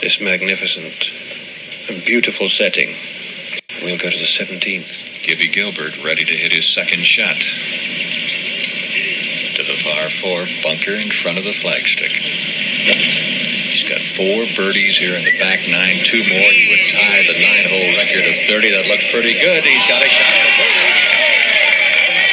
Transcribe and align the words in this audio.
this 0.00 0.20
magnificent 0.20 0.96
and 1.92 2.00
beautiful 2.08 2.48
setting. 2.48 2.88
We'll 3.84 4.00
go 4.00 4.08
to 4.08 4.16
the 4.16 4.28
17th. 4.28 5.20
Gibby 5.20 5.52
Gilbert 5.52 6.00
ready 6.00 6.24
to 6.24 6.32
hit 6.32 6.52
his 6.56 6.64
second 6.64 7.04
shot. 7.04 7.36
To 9.56 9.62
the 9.62 9.76
par 9.84 10.08
four 10.08 10.40
bunker 10.64 10.96
in 10.96 11.12
front 11.12 11.36
of 11.36 11.44
the 11.44 11.52
flagstick. 11.52 12.16
He's 12.16 13.84
got 13.84 14.00
four 14.00 14.48
birdies 14.56 14.96
here 14.96 15.12
in 15.12 15.24
the 15.24 15.36
back 15.36 15.60
nine. 15.68 16.00
Two 16.00 16.24
more. 16.32 16.48
He 16.48 16.72
would 16.72 16.88
tie 16.88 17.20
the 17.28 17.36
nine 17.36 17.68
hole 17.68 17.92
record 18.00 18.24
of 18.24 18.36
30. 18.48 18.72
That 18.72 18.88
looks 18.88 19.04
pretty 19.12 19.36
good. 19.36 19.60
He's 19.68 19.84
got 19.84 20.00
a 20.00 20.08
shot 20.08 20.32
for 20.32 20.52
30. 20.64 20.96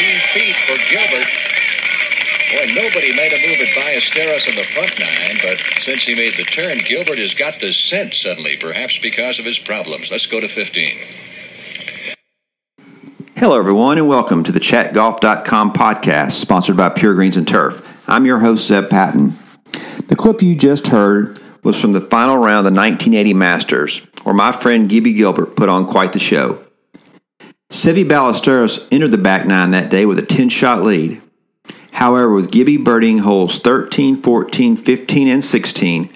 17 0.07 0.23
feet 0.39 0.55
for 0.55 0.79
Gilbert. 0.87 1.56
Boy, 2.47 2.63
nobody 2.75 3.13
made 3.13 3.33
a 3.33 3.39
move 3.45 3.59
at 3.59 3.67
Ballesteros 3.75 4.47
in 4.47 4.55
the 4.55 4.63
front 4.63 4.97
nine, 5.01 5.35
but 5.43 5.59
since 5.81 6.05
he 6.05 6.15
made 6.15 6.31
the 6.37 6.45
turn, 6.45 6.77
Gilbert 6.87 7.19
has 7.19 7.33
got 7.33 7.59
the 7.59 7.73
scent 7.73 8.13
suddenly, 8.13 8.55
perhaps 8.55 8.99
because 8.99 9.37
of 9.39 9.45
his 9.45 9.59
problems. 9.59 10.11
Let's 10.11 10.27
go 10.27 10.39
to 10.39 10.47
15. 10.47 10.95
Hello, 13.35 13.59
everyone, 13.59 13.97
and 13.97 14.07
welcome 14.07 14.43
to 14.43 14.53
the 14.53 14.61
ChatGolf.com 14.61 15.73
podcast, 15.73 16.31
sponsored 16.31 16.77
by 16.77 16.87
Pure 16.87 17.15
Greens 17.15 17.35
and 17.35 17.45
Turf. 17.45 17.85
I'm 18.07 18.25
your 18.25 18.39
host, 18.39 18.65
Zeb 18.65 18.89
Patton. 18.89 19.37
The 20.07 20.15
clip 20.15 20.41
you 20.41 20.55
just 20.55 20.87
heard 20.87 21.41
was 21.63 21.81
from 21.81 21.91
the 21.91 21.99
final 21.99 22.37
round 22.37 22.65
of 22.65 22.73
the 22.73 22.79
1980 22.79 23.33
Masters, 23.33 24.07
where 24.23 24.33
my 24.33 24.53
friend 24.53 24.87
Gibby 24.87 25.11
Gilbert 25.11 25.57
put 25.57 25.67
on 25.67 25.85
quite 25.85 26.13
the 26.13 26.19
show. 26.19 26.65
Seve 27.69 28.07
Ballesteros 28.07 28.87
entered 28.89 29.11
the 29.11 29.17
back 29.17 29.45
nine 29.45 29.71
that 29.71 29.89
day 29.89 30.05
with 30.05 30.17
a 30.17 30.25
10 30.25 30.47
shot 30.47 30.81
lead. 30.81 31.21
However, 31.97 32.31
with 32.35 32.51
Gibby 32.51 32.77
birding 32.77 33.17
holes 33.19 33.57
13, 33.57 34.17
14, 34.17 34.77
15, 34.77 35.27
and 35.27 35.43
16, 35.43 36.09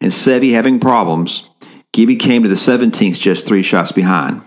and 0.00 0.10
Seve 0.10 0.52
having 0.52 0.80
problems, 0.80 1.48
Gibby 1.92 2.16
came 2.16 2.42
to 2.42 2.48
the 2.48 2.56
17th 2.56 3.20
just 3.20 3.46
three 3.46 3.62
shots 3.62 3.92
behind. 3.92 4.42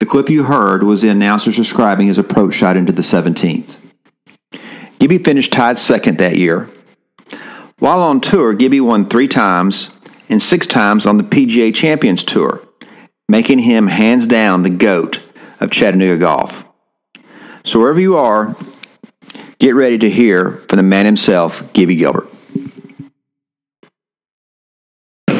The 0.00 0.06
clip 0.06 0.28
you 0.30 0.42
heard 0.42 0.82
was 0.82 1.02
the 1.02 1.10
announcers 1.10 1.54
describing 1.54 2.08
his 2.08 2.18
approach 2.18 2.54
shot 2.54 2.76
into 2.76 2.90
the 2.90 3.02
17th. 3.02 3.76
Gibby 4.98 5.18
finished 5.18 5.52
tied 5.52 5.78
second 5.78 6.18
that 6.18 6.36
year. 6.36 6.68
While 7.78 8.02
on 8.02 8.20
tour, 8.20 8.54
Gibby 8.54 8.80
won 8.80 9.08
three 9.08 9.28
times 9.28 9.90
and 10.28 10.42
six 10.42 10.66
times 10.66 11.06
on 11.06 11.18
the 11.18 11.22
PGA 11.22 11.72
Champions 11.72 12.24
Tour, 12.24 12.66
making 13.28 13.60
him 13.60 13.86
hands 13.86 14.26
down 14.26 14.62
the 14.62 14.70
GOAT 14.70 15.20
of 15.60 15.70
Chattanooga 15.70 16.18
golf. 16.18 16.64
So 17.62 17.78
wherever 17.78 18.00
you 18.00 18.16
are, 18.16 18.56
get 19.58 19.74
ready 19.74 19.98
to 19.98 20.10
hear 20.10 20.52
from 20.68 20.76
the 20.76 20.82
man 20.82 21.06
himself, 21.06 21.72
Gibby 21.72 21.96
Gilbert. 21.96 22.28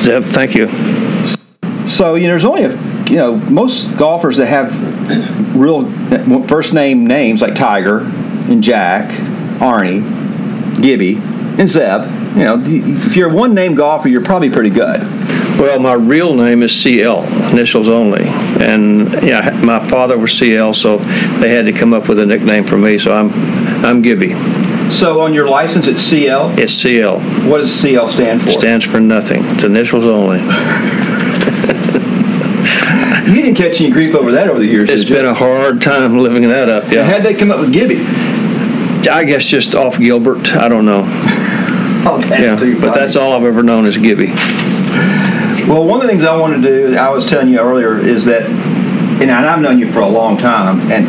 Zeb, 0.01 0.25
thank 0.25 0.55
you. 0.55 0.69
So 1.89 2.15
you 2.15 2.25
know, 2.25 2.39
there's 2.39 2.45
only 2.45 2.65
a 2.65 2.71
you 3.11 3.17
know 3.17 3.37
most 3.37 3.97
golfers 3.97 4.37
that 4.37 4.47
have 4.47 5.57
real 5.57 5.91
first 6.47 6.73
name 6.75 7.07
names 7.07 7.41
like 7.41 7.55
Tiger 7.55 8.01
and 8.01 8.63
Jack, 8.63 9.11
Arnie, 9.59 10.03
Gibby, 10.83 11.17
and 11.17 11.69
Zeb. 11.69 12.03
You 12.37 12.45
know, 12.45 12.63
if 12.65 13.17
you're 13.17 13.31
a 13.31 13.35
one 13.35 13.55
name 13.55 13.75
golfer, 13.75 14.09
you're 14.09 14.25
probably 14.25 14.51
pretty 14.51 14.71
good. 14.71 15.01
Well, 15.59 15.81
my 15.81 15.95
real 15.95 16.35
name 16.35 16.63
is 16.63 16.73
CL, 16.81 17.25
initials 17.51 17.89
only, 17.89 18.23
and 18.25 19.13
yeah, 19.25 19.51
my 19.63 19.85
father 19.89 20.17
was 20.17 20.33
CL, 20.39 20.73
so 20.75 20.99
they 21.41 21.51
had 21.51 21.67
to 21.67 21.73
come 21.73 21.93
up 21.93 22.09
with 22.09 22.21
a 22.21 22.27
nickname 22.27 22.65
for 22.65 22.79
me. 22.79 22.97
So 22.99 23.13
I'm 23.13 23.31
I'm 23.85 24.01
Gibby. 24.01 24.35
So 24.91 25.21
on 25.21 25.35
your 25.35 25.49
license, 25.49 25.87
it's 25.89 26.01
CL. 26.03 26.59
It's 26.59 26.73
CL. 26.73 27.21
What 27.51 27.59
does 27.59 27.75
CL 27.75 28.09
stand 28.09 28.43
for? 28.43 28.51
It 28.51 28.55
Stands 28.55 28.85
for 28.85 29.01
nothing. 29.01 29.45
It's 29.47 29.65
initials 29.65 30.07
only. 30.07 30.41
You 33.29 33.43
didn't 33.43 33.57
catch 33.57 33.79
any 33.83 33.91
grief 33.91 34.15
over 34.15 34.33
that 34.33 34.49
over 34.49 34.59
the 34.59 34.67
years. 34.67 34.89
It's 34.89 35.05
been 35.05 35.27
a 35.27 35.35
hard 35.35 35.83
time 35.83 36.17
living 36.17 36.45
that 36.45 36.71
up. 36.71 36.91
Yeah. 36.91 37.05
how'd 37.05 37.23
they 37.23 37.35
come 37.35 37.51
up 37.51 37.61
with 37.61 37.75
Gibby? 37.75 38.01
I 39.07 39.23
guess 39.25 39.45
just 39.45 39.75
off 39.75 39.99
Gilbert. 39.99 40.57
I 40.57 40.69
don't 40.69 40.87
know. 40.87 41.05
Oh, 42.11 42.19
that's 42.21 42.63
yeah, 42.63 42.79
but 42.81 42.95
that's 42.95 43.17
all 43.17 43.33
I've 43.33 43.43
ever 43.43 43.63
known 43.63 43.85
is 43.85 43.99
Gibby. 43.99 44.29
Well, 45.69 45.85
one 45.85 46.01
of 46.01 46.07
the 46.07 46.09
things 46.09 46.25
I 46.25 46.35
want 46.35 46.55
to 46.55 46.63
do, 46.63 46.97
I 46.97 47.11
was 47.11 47.27
telling 47.27 47.49
you 47.49 47.59
earlier, 47.59 47.99
is 47.99 48.25
that, 48.25 48.45
and 49.21 49.31
I've 49.31 49.61
known 49.61 49.79
you 49.79 49.93
for 49.93 50.01
a 50.01 50.09
long 50.09 50.39
time, 50.39 50.81
and 50.91 51.07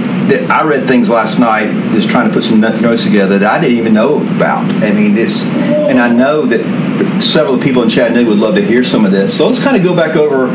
I 0.52 0.68
read 0.68 0.86
things 0.86 1.09
last 1.09 1.40
night, 1.40 1.72
just 1.94 2.09
trying 2.09 2.28
to 2.28 2.34
put 2.34 2.44
some 2.44 2.59
notes 2.59 3.03
together 3.03 3.40
that 3.40 3.50
I 3.50 3.62
didn't 3.62 3.78
even 3.78 3.94
know 3.94 4.18
about. 4.36 4.66
I 4.84 4.92
mean, 4.92 5.18
it's, 5.18 5.46
and 5.46 5.98
I 5.98 6.12
know 6.12 6.46
that 6.48 7.22
several 7.22 7.58
people 7.58 7.84
in 7.84 7.90
Chattanooga 7.90 8.30
would 8.30 8.40
love 8.40 8.56
to 8.56 8.62
hear 8.62 8.84
some 8.84 9.06
of 9.06 9.14
this. 9.14 9.38
So 9.38 9.48
let's 9.48 9.64
kind 9.64 9.78
of 9.78 9.84
go 9.84 9.96
back 9.96 10.18
over 10.18 10.48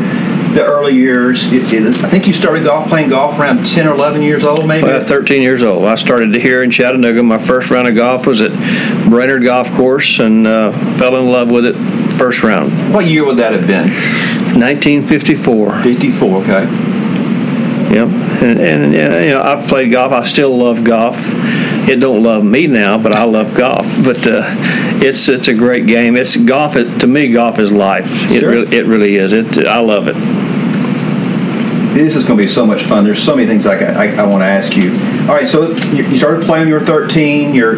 the 0.53 0.63
early 0.63 0.93
years. 0.93 1.43
I 1.47 2.07
think 2.07 2.27
you 2.27 2.33
started 2.33 2.63
golf 2.63 2.87
playing 2.87 3.09
golf 3.09 3.39
around 3.39 3.65
10 3.65 3.87
or 3.87 3.95
11 3.95 4.21
years 4.21 4.43
old, 4.43 4.67
maybe. 4.67 4.85
Well, 4.85 4.99
13 4.99 5.41
years 5.41 5.63
old. 5.63 5.83
I 5.85 5.95
started 5.95 6.35
here 6.35 6.61
in 6.61 6.69
Chattanooga. 6.69 7.23
My 7.23 7.39
first 7.39 7.71
round 7.71 7.87
of 7.87 7.95
golf 7.95 8.27
was 8.27 8.39
at 8.39 8.51
Brainerd 9.09 9.43
Golf 9.43 9.71
Course 9.71 10.19
and 10.19 10.45
uh, 10.45 10.71
fell 10.99 11.15
in 11.17 11.25
love 11.25 11.49
with 11.49 11.65
it 11.65 11.75
first 12.17 12.43
round. 12.43 12.71
what 12.93 13.05
year 13.05 13.25
would 13.25 13.37
that 13.37 13.53
have 13.53 13.67
been? 13.67 13.89
1954. 14.59 15.79
54. 15.81 16.41
Okay. 16.41 16.51
Yep. 17.93 18.07
And, 18.41 18.59
and 18.59 18.93
you 18.93 19.29
know, 19.31 19.41
I've 19.41 19.67
played 19.67 19.91
golf. 19.91 20.11
I 20.11 20.25
still 20.25 20.57
love 20.57 20.83
golf. 20.83 21.17
It 21.87 21.97
don't 21.99 22.23
love 22.23 22.43
me 22.43 22.67
now, 22.67 22.97
but 22.97 23.13
I 23.13 23.23
love 23.23 23.55
golf. 23.55 23.85
But 24.03 24.25
uh, 24.27 24.41
it's 25.01 25.27
it's 25.29 25.47
a 25.47 25.53
great 25.53 25.85
game. 25.85 26.15
It's 26.15 26.35
golf. 26.35 26.75
It, 26.75 26.99
to 27.01 27.07
me, 27.07 27.31
golf 27.31 27.59
is 27.59 27.71
life. 27.71 28.29
It 28.31 28.39
Sure. 28.41 28.49
really 28.51 28.75
it 28.75 28.85
really 28.85 29.15
is. 29.15 29.33
It 29.33 29.65
I 29.67 29.79
love 29.79 30.07
it. 30.07 30.15
This 31.93 32.15
is 32.17 32.25
going 32.25 32.37
to 32.37 32.43
be 32.43 32.49
so 32.49 32.65
much 32.65 32.83
fun. 32.83 33.05
There's 33.05 33.23
so 33.23 33.35
many 33.37 33.47
things 33.47 33.65
I, 33.65 33.77
I, 33.77 34.07
I 34.21 34.25
want 34.27 34.41
to 34.41 34.47
ask 34.47 34.75
you. 34.75 34.91
All 35.29 35.35
right, 35.35 35.47
so 35.47 35.69
you, 35.93 36.03
you 36.07 36.17
started 36.17 36.43
playing 36.45 36.67
you 36.67 36.73
were 36.73 36.81
13. 36.81 37.53
You're, 37.55 37.77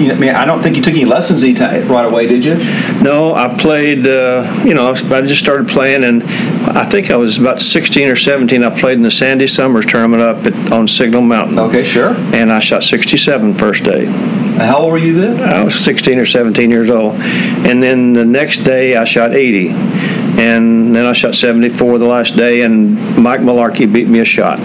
you 0.00 0.08
know, 0.08 0.14
I 0.14 0.18
mean, 0.18 0.34
I 0.34 0.44
don't 0.44 0.62
think 0.62 0.76
you 0.76 0.82
took 0.82 0.94
any 0.94 1.04
lessons 1.04 1.42
right 1.42 2.04
away, 2.04 2.26
did 2.26 2.44
you? 2.44 2.56
No, 3.02 3.34
I 3.34 3.54
played. 3.56 4.06
Uh, 4.06 4.62
you 4.64 4.74
know, 4.74 4.90
I 4.90 5.20
just 5.20 5.40
started 5.40 5.68
playing, 5.68 6.04
and 6.04 6.22
I 6.22 6.84
think 6.86 7.10
I 7.10 7.16
was 7.16 7.38
about 7.38 7.60
16 7.60 8.08
or 8.08 8.16
17. 8.16 8.62
I 8.64 8.80
played 8.80 8.94
in 8.96 9.02
the 9.02 9.10
Sandy 9.10 9.46
Summers 9.46 9.86
tournament 9.86 10.22
up 10.22 10.46
at, 10.46 10.72
on 10.72 10.88
Signal 10.88 11.22
Mountain, 11.22 11.58
Okay, 11.58 11.84
sure. 11.84 12.14
and 12.34 12.50
I 12.50 12.60
shot 12.60 12.82
67 12.82 13.54
first 13.54 13.84
day. 13.84 14.06
And 14.06 14.62
how 14.68 14.78
old 14.78 14.92
were 14.92 14.98
you 14.98 15.14
then? 15.20 15.40
I 15.40 15.62
was 15.62 15.74
16 15.78 16.18
or 16.18 16.26
17 16.26 16.70
years 16.70 16.90
old, 16.90 17.14
and 17.20 17.82
then 17.82 18.12
the 18.14 18.24
next 18.24 18.58
day 18.58 18.96
I 18.96 19.04
shot 19.04 19.34
80, 19.34 19.68
and 19.68 20.94
then 20.94 21.06
I 21.06 21.12
shot 21.12 21.34
74 21.34 21.98
the 21.98 22.06
last 22.06 22.36
day, 22.36 22.62
and 22.62 22.94
Mike 23.18 23.40
Malarkey 23.40 23.90
beat 23.92 24.08
me 24.08 24.20
a 24.20 24.24
shot. 24.24 24.58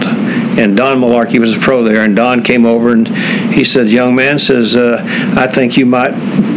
And 0.57 0.77
Don 0.77 0.99
Malarkey 0.99 1.37
was 1.39 1.55
a 1.55 1.59
pro 1.59 1.83
there, 1.83 2.01
and 2.01 2.15
Don 2.15 2.41
came 2.41 2.65
over 2.65 2.91
and 2.91 3.07
he 3.53 3.63
said, 3.65 3.89
"Young 3.89 4.15
man, 4.15 4.39
says 4.39 4.75
uh, 4.75 5.01
I 5.35 5.47
think 5.47 5.75
you 5.75 5.85
might, 5.85 6.13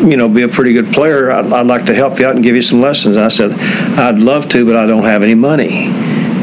you 0.09 0.16
know, 0.16 0.28
be 0.28 0.42
a 0.42 0.48
pretty 0.48 0.72
good 0.72 0.92
player. 0.92 1.32
I'd, 1.32 1.53
I'd 1.53 1.66
like 1.66 1.86
to 1.86 1.94
help 1.94 2.20
you 2.20 2.26
out 2.26 2.34
and 2.37 2.44
give 2.44 2.54
you 2.54 2.62
some 2.62 2.81
lessons." 2.81 3.16
And 3.16 3.25
I 3.25 3.28
said, 3.28 3.53
"I'd 3.98 4.19
love 4.19 4.48
to, 4.50 4.64
but 4.64 4.76
I 4.76 4.87
don't 4.87 5.03
have 5.04 5.22
any 5.25 5.34
money." 5.34 5.87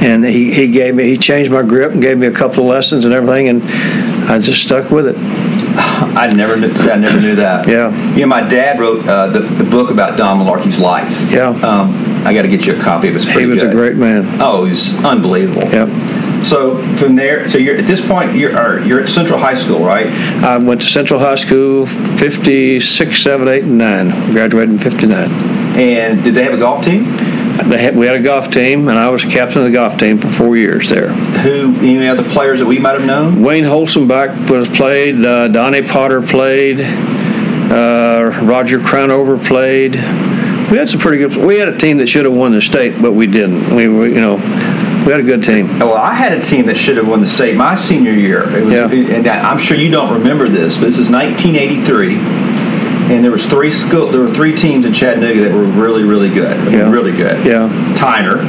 And 0.01 0.25
he, 0.25 0.53
he 0.53 0.67
gave 0.67 0.95
me 0.95 1.05
he 1.05 1.15
changed 1.17 1.49
my 1.51 1.61
grip 1.63 1.91
and 1.93 2.01
gave 2.01 2.17
me 2.17 2.27
a 2.27 2.31
couple 2.31 2.63
of 2.65 2.69
lessons 2.69 3.05
and 3.05 3.13
everything, 3.13 3.47
and 3.47 3.63
I 4.29 4.39
just 4.39 4.61
stuck 4.61 4.91
with 4.91 5.07
it. 5.07 5.15
I 5.77 6.31
never 6.33 6.57
knew. 6.57 6.71
I 6.73 6.97
never 6.97 7.19
knew 7.21 7.35
that. 7.37 7.67
Yeah. 7.67 7.89
You 8.15 8.21
know, 8.21 8.27
my 8.27 8.41
dad 8.41 8.79
wrote 8.81 9.07
uh, 9.07 9.27
the, 9.27 9.39
the 9.39 9.63
book 9.63 9.91
about 9.91 10.17
Don 10.17 10.39
Malarkey's 10.39 10.79
life. 10.79 11.09
Yeah. 11.31 11.49
Um, 11.49 11.91
I 12.27 12.33
got 12.33 12.41
to 12.41 12.47
get 12.49 12.65
you 12.65 12.75
a 12.77 12.81
copy. 12.81 13.07
It 13.07 13.13
was 13.13 13.23
pretty 13.23 13.41
He 13.41 13.45
was 13.45 13.63
good. 13.63 13.71
a 13.71 13.73
great 13.73 13.95
man. 13.95 14.25
Oh, 14.41 14.65
he's 14.65 15.01
unbelievable. 15.03 15.63
Yep. 15.69 15.89
So 16.43 16.77
from 16.97 17.15
there, 17.15 17.49
so 17.49 17.57
you're 17.57 17.77
at 17.77 17.85
this 17.85 18.05
point 18.05 18.35
you're 18.35 18.79
you're 18.85 19.01
at 19.01 19.09
Central 19.09 19.39
High 19.39 19.55
School, 19.55 19.79
right? 19.79 20.07
I 20.07 20.57
went 20.57 20.81
to 20.81 20.87
Central 20.87 21.19
High 21.19 21.35
School 21.35 21.85
56, 21.85 23.21
7, 23.21 23.47
8, 23.47 23.63
and 23.63 23.77
9. 23.77 24.31
Graduated 24.31 24.69
in 24.69 24.79
59. 24.79 25.29
And 25.77 26.23
did 26.23 26.35
they 26.35 26.43
have 26.43 26.53
a 26.53 26.57
golf 26.57 26.85
team? 26.85 27.03
They 27.63 27.81
had, 27.81 27.95
we 27.95 28.05
had 28.05 28.15
a 28.15 28.21
golf 28.21 28.51
team, 28.51 28.89
and 28.89 28.99
I 28.99 29.09
was 29.09 29.23
captain 29.23 29.59
of 29.59 29.65
the 29.65 29.71
golf 29.71 29.97
team 29.97 30.19
for 30.19 30.27
four 30.27 30.57
years 30.57 30.89
there. 30.89 31.09
Who? 31.09 31.73
Any 31.77 32.07
other 32.07 32.23
players 32.23 32.59
that 32.59 32.65
we 32.65 32.79
might 32.79 32.93
have 32.99 33.05
known? 33.05 33.41
Wayne 33.41 33.63
Holzenbach 33.63 34.49
was 34.51 34.67
played. 34.69 35.23
Uh, 35.23 35.47
Donnie 35.47 35.81
Potter 35.81 36.21
played. 36.21 36.81
Uh, 36.81 38.31
Roger 38.43 38.79
Crownover 38.79 39.43
played. 39.43 39.95
We 40.69 40.77
had 40.77 40.89
some 40.89 40.99
pretty 40.99 41.17
good. 41.17 41.37
We 41.37 41.57
had 41.57 41.69
a 41.69 41.77
team 41.77 41.97
that 41.97 42.07
should 42.07 42.25
have 42.25 42.33
won 42.33 42.51
the 42.51 42.61
state, 42.61 43.01
but 43.01 43.13
we 43.13 43.25
didn't. 43.25 43.73
We 43.73 43.87
were, 43.87 44.07
you 44.07 44.21
know, 44.21 44.37
we 45.05 45.11
had 45.11 45.19
a 45.19 45.23
good 45.23 45.43
team. 45.43 45.67
Well, 45.79 45.93
I 45.93 46.13
had 46.13 46.33
a 46.37 46.41
team 46.41 46.65
that 46.65 46.77
should 46.77 46.97
have 46.97 47.07
won 47.07 47.21
the 47.21 47.27
state 47.27 47.55
my 47.55 47.75
senior 47.75 48.11
year. 48.11 48.49
It 48.55 48.63
was, 48.63 48.73
Yeah. 48.73 49.15
And 49.15 49.27
I'm 49.27 49.59
sure 49.59 49.77
you 49.77 49.91
don't 49.91 50.11
remember 50.17 50.49
this, 50.49 50.75
but 50.75 50.85
this 50.85 50.97
is 50.97 51.09
1983, 51.09 52.15
and 53.13 53.23
there 53.23 53.31
was 53.31 53.45
three 53.45 53.71
school. 53.71 54.07
There 54.07 54.21
were 54.21 54.33
three 54.33 54.55
teams 54.55 54.83
in 54.85 54.93
Chattanooga 54.93 55.41
that 55.41 55.53
were 55.53 55.63
really, 55.65 56.03
really 56.03 56.29
good. 56.29 56.57
Yeah. 56.73 56.89
Really 56.89 57.11
good. 57.11 57.45
Yeah, 57.45 57.67
Tyner, 57.95 58.43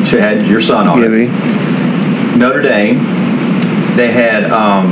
which 0.00 0.10
had 0.12 0.46
your 0.46 0.60
son 0.62 0.88
on 0.88 1.00
Gibby. 1.00 1.26
it. 1.28 2.36
Notre 2.38 2.62
Dame. 2.62 2.96
They 3.96 4.10
had 4.10 4.44
um, 4.50 4.86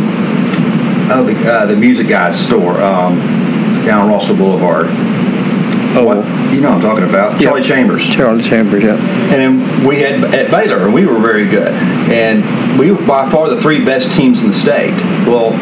oh 1.10 1.24
the 1.24 1.50
uh, 1.50 1.64
the 1.66 1.76
music 1.76 2.08
guy's 2.08 2.38
store 2.38 2.80
um, 2.82 3.18
down 3.86 4.02
on 4.02 4.10
Russell 4.10 4.36
Boulevard. 4.36 4.86
Oh, 5.92 6.04
What? 6.04 6.18
you 6.54 6.60
know 6.60 6.70
what 6.70 6.76
I'm 6.76 6.80
talking 6.82 7.08
about. 7.08 7.40
Charlie 7.40 7.62
Yeah. 7.62 7.66
Chambers. 7.66 8.06
Charlie 8.08 8.42
Chambers, 8.42 8.82
yeah. 8.84 8.94
And 9.32 9.60
then 9.60 9.86
we 9.86 9.96
had 10.00 10.22
at 10.34 10.50
Baylor, 10.50 10.84
and 10.84 10.94
we 10.94 11.04
were 11.06 11.18
very 11.18 11.46
good. 11.48 11.72
And 12.12 12.44
we 12.78 12.92
were 12.92 13.04
by 13.06 13.28
far 13.30 13.48
the 13.50 13.60
three 13.60 13.84
best 13.84 14.12
teams 14.16 14.40
in 14.42 14.48
the 14.48 14.54
state. 14.54 14.92
Well, 15.26 15.52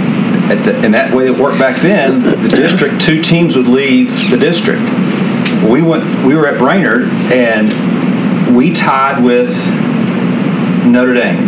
at 0.50 0.62
the, 0.64 0.75
and 0.84 0.92
that 0.94 1.12
way 1.14 1.26
it 1.26 1.36
worked 1.38 1.58
back 1.58 1.76
then. 1.80 2.22
The 2.22 2.48
district, 2.48 3.00
two 3.00 3.22
teams 3.22 3.56
would 3.56 3.69
leave 3.69 4.30
the 4.30 4.36
district. 4.36 4.82
We 5.69 5.82
went. 5.82 6.04
We 6.26 6.34
were 6.36 6.46
at 6.46 6.58
Brainerd, 6.58 7.04
and 7.32 8.54
we 8.54 8.72
tied 8.75 9.22
with 9.25 9.50
Notre 10.86 11.14
Dame 11.14 11.46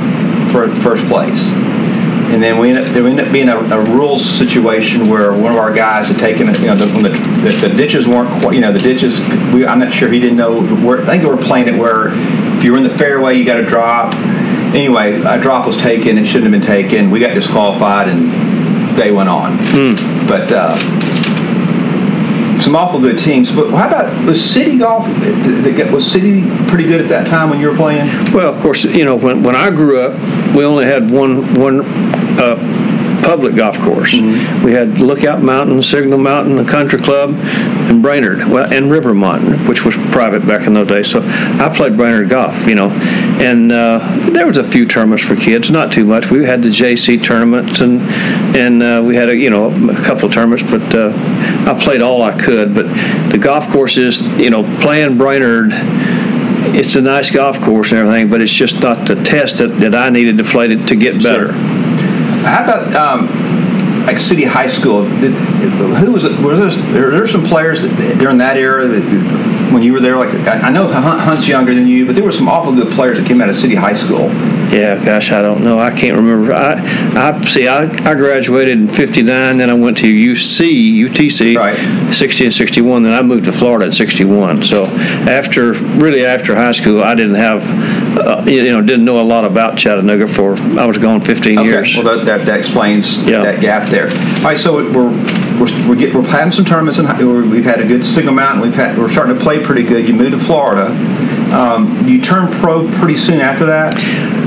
for 0.53 0.69
first 0.83 1.05
place. 1.07 1.51
And 2.31 2.41
then 2.41 2.59
we 2.59 2.69
ended 2.69 2.87
up, 2.87 2.95
there 2.95 3.07
ended 3.07 3.27
up 3.27 3.33
being 3.33 3.49
a, 3.49 3.57
a 3.57 3.85
rules 3.97 4.25
situation 4.25 5.09
where 5.09 5.33
one 5.33 5.53
of 5.53 5.59
our 5.59 5.73
guys 5.73 6.09
had 6.09 6.19
taken, 6.19 6.49
it, 6.49 6.61
you 6.61 6.67
know, 6.67 6.77
the, 6.77 6.87
when 6.95 7.03
the, 7.03 7.11
the, 7.11 7.69
the 7.69 7.75
ditches 7.77 8.07
weren't 8.07 8.31
quite, 8.41 8.55
you 8.55 8.61
know, 8.61 8.73
the 8.73 8.79
ditches, 8.79 9.19
we, 9.53 9.67
I'm 9.67 9.81
not 9.81 9.93
sure 9.93 10.09
he 10.11 10.21
didn't 10.21 10.39
know, 10.39 10.63
where, 10.63 11.03
I 11.03 11.07
think 11.07 11.23
they 11.25 11.29
were 11.29 11.37
playing 11.37 11.69
it 11.69 11.77
where 11.77 12.09
if 12.57 12.63
you 12.63 12.73
were 12.73 12.79
in 12.79 12.85
the 12.85 12.97
fairway, 12.97 13.37
you 13.37 13.45
got 13.45 13.57
to 13.57 13.65
drop. 13.65 14.15
Anyway, 14.75 15.21
a 15.23 15.41
drop 15.41 15.67
was 15.67 15.77
taken, 15.77 16.19
it 16.19 16.27
shouldn't 16.27 16.53
have 16.53 16.61
been 16.61 16.67
taken. 16.67 17.11
We 17.11 17.19
got 17.19 17.35
disqualified 17.35 18.09
and 18.09 18.31
they 18.97 19.11
went 19.11 19.29
on. 19.29 19.57
But 20.29 20.53
uh, 20.53 20.77
some 22.61 22.77
awful 22.77 23.01
good 23.01 23.19
teams. 23.19 23.51
But 23.51 23.71
how 23.71 23.89
about, 23.89 24.27
was 24.27 24.43
City 24.43 24.79
Golf, 24.79 25.07
was 25.93 26.11
City 26.11 26.43
pretty 26.69 26.85
good 26.85 27.01
at 27.01 27.09
that 27.09 27.27
time 27.27 27.51
when 27.51 27.61
you 27.61 27.71
were 27.71 27.77
playing? 27.77 28.07
Well, 28.33 28.53
of 28.53 28.61
course, 28.61 28.85
you 28.85 29.05
know, 29.05 29.17
when, 29.17 29.43
when 29.43 29.57
I 29.57 29.71
grew 29.71 30.01
up, 30.01 30.13
we 30.55 30.65
only 30.65 30.85
had 30.85 31.11
one 31.11 31.43
one 31.55 31.83
uh, 32.39 32.57
public 33.23 33.55
golf 33.55 33.79
course. 33.81 34.15
We 34.15 34.73
had 34.73 34.99
Lookout 34.99 35.43
Mountain, 35.43 35.83
Signal 35.83 36.19
Mountain, 36.19 36.57
the 36.57 36.65
Country 36.65 36.99
Club, 36.99 37.35
and 37.35 38.03
Brainerd, 38.03 38.39
well, 38.49 38.73
and 38.73 38.91
Rivermont, 38.91 39.69
which 39.69 39.85
was 39.85 39.97
private 40.11 40.47
back 40.47 40.67
in 40.67 40.75
those 40.75 40.89
days. 40.89 41.11
So 41.11 41.21
I 41.23 41.73
played 41.75 41.97
Brainerd 41.97 42.29
golf, 42.29 42.67
you 42.67 42.75
know, 42.75 42.91
and 43.41 43.71
uh, 43.71 43.99
there 44.31 44.47
was 44.47 44.57
a 44.57 44.65
few 44.65 44.87
tournaments 44.87 45.25
for 45.25 45.37
kids, 45.37 45.71
not 45.71 45.93
too 45.93 46.05
much. 46.05 46.31
We 46.31 46.45
had 46.45 46.63
the 46.63 46.71
JC 46.71 47.23
tournaments, 47.23 47.81
and 47.81 48.01
and 48.57 48.83
uh, 48.83 49.03
we 49.07 49.15
had 49.15 49.29
a 49.29 49.37
you 49.37 49.51
know 49.51 49.71
a 49.91 50.03
couple 50.03 50.27
of 50.27 50.33
tournaments, 50.33 50.65
but 50.65 50.83
uh, 50.95 51.11
I 51.67 51.79
played 51.83 52.03
all 52.03 52.23
I 52.23 52.39
could. 52.39 52.75
But 52.75 52.85
the 53.31 53.39
golf 53.39 53.69
course 53.69 53.97
is, 53.97 54.29
you 54.39 54.51
know, 54.51 54.63
playing 54.81 55.19
Brainerd 55.19 55.73
it's 56.73 56.95
a 56.95 57.01
nice 57.01 57.31
golf 57.31 57.61
course 57.61 57.91
and 57.91 58.01
everything, 58.01 58.31
but 58.31 58.41
it's 58.41 58.53
just 58.53 58.83
not 58.83 59.07
the 59.07 59.17
test 59.17 59.59
that, 59.59 59.69
that 59.81 59.95
I 59.95 60.11
needed 60.11 60.39
to 60.39 60.45
play 60.45 60.69
to, 60.69 60.87
to 60.87 60.97
get 60.97 61.23
better. 61.23 61.53
How 61.53 62.65
about 62.65 62.95
um, 62.95 64.07
like 64.07 64.19
City 64.19 64.45
High 64.45 64.67
School? 64.67 65.03
Did, 65.03 65.33
who 65.33 66.13
was 66.13 66.25
it? 66.25 66.39
Was 66.41 66.77
there, 66.93 67.11
there 67.11 67.27
some 67.27 67.45
players 67.45 67.83
that, 67.83 68.19
during 68.19 68.39
that 68.39 68.57
era 68.57 68.87
that 68.87 69.73
when 69.73 69.83
you 69.83 69.93
were 69.93 70.01
there? 70.01 70.17
Like 70.17 70.33
I 70.47 70.71
know 70.71 70.89
Hunt's 70.89 71.49
younger 71.49 71.75
than 71.75 71.87
you, 71.87 72.07
but 72.07 72.15
there 72.15 72.25
were 72.25 72.33
some 72.33 72.49
awful 72.49 72.75
good 72.75 72.93
players 72.95 73.19
that 73.19 73.27
came 73.27 73.41
out 73.41 73.49
of 73.49 73.57
City 73.57 73.75
High 73.75 73.95
School. 73.95 74.29
Yeah, 74.71 75.05
gosh, 75.05 75.33
I 75.33 75.43
don't 75.43 75.65
know. 75.65 75.79
I 75.81 75.91
can't 75.91 76.17
remember. 76.17 76.53
I, 76.53 76.75
I 77.17 77.41
see. 77.43 77.67
I, 77.67 77.83
I 78.09 78.15
graduated 78.15 78.79
in 78.79 78.87
'59, 78.89 79.59
then 79.59 79.69
I 79.69 79.75
went 79.75 79.99
to 79.99 80.07
UC, 80.07 80.95
UTC, 81.09 81.57
Right. 81.57 82.15
60 82.15 82.45
and 82.45 82.55
'61. 82.55 83.03
Then 83.03 83.13
I 83.13 83.23
moved 83.23 83.47
to 83.47 83.53
Florida 83.53 83.87
in 83.87 83.93
'61. 83.93 84.63
So 84.63 84.85
after, 84.87 85.73
really 85.73 86.25
after 86.25 86.55
high 86.55 86.71
school, 86.73 87.03
I 87.03 87.17
didn't 87.17 87.35
have, 87.35 87.65
uh, 88.17 88.45
you 88.47 88.63
know, 88.71 88.81
didn't 88.81 89.05
know 89.05 89.21
a 89.21 89.23
lot 89.27 89.45
about 89.45 89.77
Chattanooga 89.77 90.29
for. 90.29 90.57
I 90.79 90.87
was 90.87 90.99
gone 90.99 91.21
15 91.21 91.65
years. 91.65 91.97
Well, 91.97 92.17
that, 92.19 92.25
that, 92.27 92.47
that 92.47 92.61
explains 92.61 93.23
Yeah. 93.25 93.43
that 93.43 93.61
gap 93.61 93.89
there. 93.89 94.09
All 94.11 94.45
right, 94.45 94.59
so 94.59 94.77
we're 94.77 95.11
we're 95.61 95.89
we're, 95.89 95.97
get, 95.97 96.15
we're 96.15 96.23
having 96.23 96.53
some 96.53 96.65
tournaments, 96.65 96.99
and 97.01 97.51
we've 97.51 97.65
had 97.65 97.81
a 97.81 97.87
good 97.87 98.05
Signal 98.05 98.35
Mountain. 98.35 98.63
We've 98.63 98.75
had 98.75 98.97
we're 98.97 99.11
starting 99.11 99.37
to 99.37 99.43
play 99.43 99.63
pretty 99.63 99.83
good. 99.83 100.09
You 100.09 100.15
moved 100.15 100.33
to 100.33 100.39
Florida. 100.39 100.87
Um, 101.53 102.07
you 102.07 102.21
turned 102.21 102.53
pro 102.55 102.89
pretty 102.99 103.17
soon 103.17 103.41
after 103.41 103.67
that. 103.67 103.95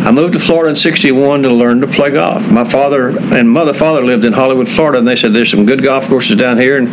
I 0.03 0.11
moved 0.11 0.33
to 0.33 0.39
Florida 0.39 0.69
in 0.69 0.75
'61 0.75 1.43
to 1.43 1.49
learn 1.49 1.79
to 1.79 1.87
play 1.87 2.11
golf. 2.11 2.51
My 2.51 2.65
father 2.65 3.17
and 3.33 3.49
mother 3.49 3.73
father 3.73 4.01
lived 4.01 4.25
in 4.25 4.33
Hollywood, 4.33 4.67
Florida, 4.67 4.99
and 4.99 5.07
they 5.07 5.15
said 5.15 5.33
there's 5.33 5.49
some 5.49 5.65
good 5.65 5.81
golf 5.81 6.07
courses 6.07 6.35
down 6.35 6.57
here. 6.57 6.77
And 6.77 6.89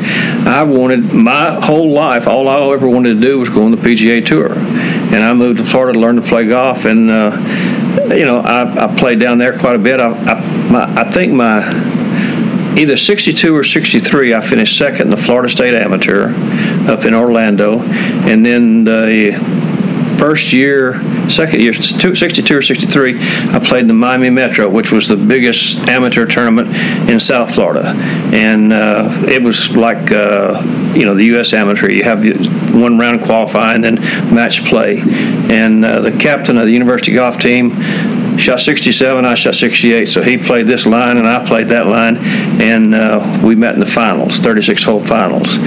I 0.48 0.62
wanted 0.62 1.12
my 1.12 1.60
whole 1.60 1.90
life, 1.90 2.28
all 2.28 2.48
I 2.48 2.72
ever 2.72 2.88
wanted 2.88 3.14
to 3.14 3.20
do 3.20 3.40
was 3.40 3.48
go 3.48 3.64
on 3.64 3.72
the 3.72 3.76
PGA 3.76 4.24
Tour. 4.24 4.52
And 4.52 5.16
I 5.16 5.34
moved 5.34 5.58
to 5.58 5.64
Florida 5.64 5.94
to 5.94 5.98
learn 5.98 6.16
to 6.16 6.22
play 6.22 6.46
golf, 6.46 6.84
and 6.84 7.10
uh, 7.10 7.36
you 8.14 8.24
know 8.24 8.40
I, 8.40 8.84
I 8.84 8.96
played 8.96 9.18
down 9.18 9.38
there 9.38 9.58
quite 9.58 9.74
a 9.74 9.80
bit. 9.80 9.98
I, 9.98 10.10
I, 10.10 10.70
my, 10.70 11.00
I 11.00 11.04
think 11.10 11.32
my 11.32 11.68
either 12.78 12.96
62 12.96 13.54
or 13.54 13.64
63, 13.64 14.34
I 14.34 14.40
finished 14.40 14.78
second 14.78 15.02
in 15.02 15.10
the 15.10 15.16
Florida 15.16 15.48
State 15.48 15.74
Amateur 15.74 16.32
up 16.88 17.04
in 17.04 17.14
Orlando, 17.14 17.80
and 17.80 18.46
then 18.46 18.84
the 18.84 19.59
first 20.20 20.52
year, 20.52 21.00
second 21.30 21.62
year, 21.62 21.72
62 21.72 22.54
or 22.54 22.60
63, 22.60 23.16
I 23.18 23.58
played 23.58 23.88
the 23.88 23.94
Miami 23.94 24.28
Metro, 24.28 24.68
which 24.68 24.92
was 24.92 25.08
the 25.08 25.16
biggest 25.16 25.78
amateur 25.88 26.26
tournament 26.26 26.68
in 27.08 27.18
South 27.18 27.54
Florida. 27.54 27.94
And 28.32 28.70
uh, 28.70 29.08
it 29.26 29.42
was 29.42 29.74
like, 29.74 30.12
uh, 30.12 30.60
you 30.94 31.06
know, 31.06 31.14
the 31.14 31.24
U.S. 31.26 31.54
Amateur. 31.54 31.90
You 31.90 32.04
have 32.04 32.22
one 32.74 32.98
round 32.98 33.22
qualifying, 33.22 33.80
then 33.80 33.94
match 34.34 34.62
play. 34.66 35.00
And 35.00 35.84
uh, 35.84 36.02
the 36.02 36.12
captain 36.12 36.58
of 36.58 36.66
the 36.66 36.72
university 36.72 37.14
golf 37.14 37.38
team 37.38 37.70
shot 38.40 38.60
67, 38.60 39.24
I 39.24 39.34
shot 39.34 39.54
68. 39.54 40.06
So 40.06 40.22
he 40.22 40.36
played 40.36 40.66
this 40.66 40.86
line 40.86 41.16
and 41.16 41.26
I 41.26 41.44
played 41.44 41.68
that 41.68 41.86
line, 41.86 42.16
and 42.60 42.94
uh, 42.94 43.40
we 43.44 43.54
met 43.54 43.74
in 43.74 43.80
the 43.80 43.86
finals, 43.86 44.38
36 44.38 44.82
hole 44.82 45.00
finals, 45.00 45.58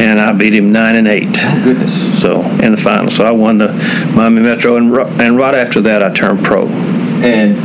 and 0.00 0.18
I 0.18 0.32
beat 0.32 0.54
him 0.54 0.72
nine 0.72 0.96
and 0.96 1.06
eight. 1.06 1.28
Oh, 1.30 1.60
Goodness. 1.62 2.20
So 2.20 2.40
in 2.40 2.72
the 2.72 2.80
final, 2.80 3.10
so 3.10 3.24
I 3.24 3.30
won 3.32 3.58
the 3.58 3.68
Miami 4.14 4.40
Metro, 4.40 4.76
and 4.76 4.96
and 5.20 5.36
right 5.36 5.54
after 5.54 5.80
that 5.82 6.02
I 6.02 6.10
turned 6.12 6.42
pro. 6.44 6.66
And 7.22 7.58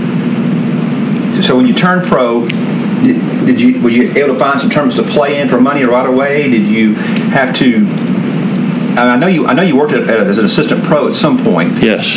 so 1.44 1.56
when 1.56 1.66
you 1.66 1.74
turned 1.74 2.06
pro, 2.08 2.46
did, 2.48 3.46
did 3.46 3.62
you 3.62 3.82
were 3.82 3.90
you 3.90 4.12
able 4.12 4.34
to 4.34 4.40
find 4.40 4.60
some 4.60 4.70
tournaments 4.70 4.98
to 4.98 5.04
play 5.04 5.40
in 5.40 5.48
for 5.48 5.62
money 5.62 5.84
right 5.84 6.06
away? 6.06 6.50
Did 6.50 6.68
you 6.68 6.96
have 6.96 7.56
to? 7.58 7.86
I, 8.98 9.04
mean, 9.04 9.14
I 9.14 9.18
know 9.18 9.28
you. 9.28 9.48
I 9.48 9.54
know 9.54 9.64
you 9.64 9.78
worked 9.78 9.94
at, 9.94 10.10
as 10.10 10.38
an 10.38 10.46
assistant 10.46 10.84
pro 10.84 11.08
at 11.08 11.16
some 11.16 11.42
point. 11.42 11.82
Yes. 11.82 12.16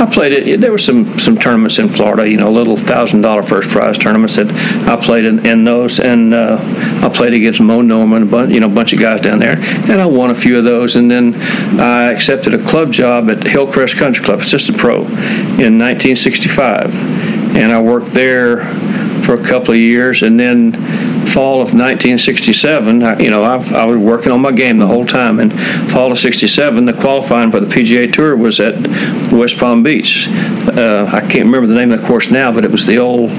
I 0.00 0.06
played 0.06 0.32
it. 0.32 0.60
There 0.62 0.72
were 0.72 0.78
some, 0.78 1.18
some 1.18 1.36
tournaments 1.36 1.78
in 1.78 1.90
Florida, 1.90 2.26
you 2.26 2.38
know, 2.38 2.50
little 2.50 2.78
thousand 2.78 3.20
dollar 3.20 3.42
first 3.42 3.68
prize 3.68 3.98
tournaments 3.98 4.36
that 4.36 4.50
I 4.88 4.96
played 4.96 5.26
in, 5.26 5.44
in 5.44 5.64
those, 5.64 6.00
and 6.00 6.32
uh, 6.32 6.56
I 7.02 7.10
played 7.12 7.34
against 7.34 7.60
Moe 7.60 7.82
Norman, 7.82 8.22
a 8.22 8.26
bunch, 8.26 8.50
you 8.50 8.60
know, 8.60 8.66
a 8.66 8.74
bunch 8.74 8.94
of 8.94 8.98
guys 8.98 9.20
down 9.20 9.40
there, 9.40 9.58
and 9.58 10.00
I 10.00 10.06
won 10.06 10.30
a 10.30 10.34
few 10.34 10.56
of 10.56 10.64
those. 10.64 10.96
And 10.96 11.10
then 11.10 11.34
I 11.78 12.10
accepted 12.12 12.54
a 12.54 12.64
club 12.64 12.92
job 12.92 13.28
at 13.28 13.46
Hillcrest 13.46 13.96
Country 13.96 14.24
Club, 14.24 14.38
assistant 14.40 14.78
pro, 14.78 15.02
in 15.02 15.78
1965, 15.78 16.94
and 17.56 17.70
I 17.70 17.82
worked 17.82 18.08
there 18.08 18.60
for 19.24 19.34
a 19.34 19.44
couple 19.44 19.72
of 19.72 19.78
years, 19.78 20.22
and 20.22 20.38
then 20.38 20.72
fall 21.30 21.62
of 21.62 21.72
1967, 21.72 23.02
I, 23.02 23.18
you 23.18 23.30
know, 23.30 23.44
I, 23.44 23.56
I 23.72 23.84
was 23.84 23.98
working 23.98 24.32
on 24.32 24.40
my 24.40 24.52
game 24.52 24.78
the 24.78 24.86
whole 24.86 25.06
time. 25.06 25.38
And 25.38 25.52
fall 25.90 26.10
of 26.10 26.18
'67, 26.18 26.84
the 26.84 26.92
qualifying 26.92 27.50
for 27.50 27.60
the 27.60 27.66
PGA 27.66 28.12
Tour 28.12 28.36
was 28.36 28.60
at 28.60 28.74
West 29.32 29.58
Palm 29.58 29.82
Beach. 29.82 30.28
Uh, 30.28 31.08
I 31.12 31.20
can't 31.20 31.44
remember 31.44 31.66
the 31.66 31.74
name 31.74 31.92
of 31.92 32.00
the 32.00 32.06
course 32.06 32.30
now, 32.30 32.52
but 32.52 32.64
it 32.64 32.70
was 32.70 32.86
the 32.86 32.98
old 32.98 33.30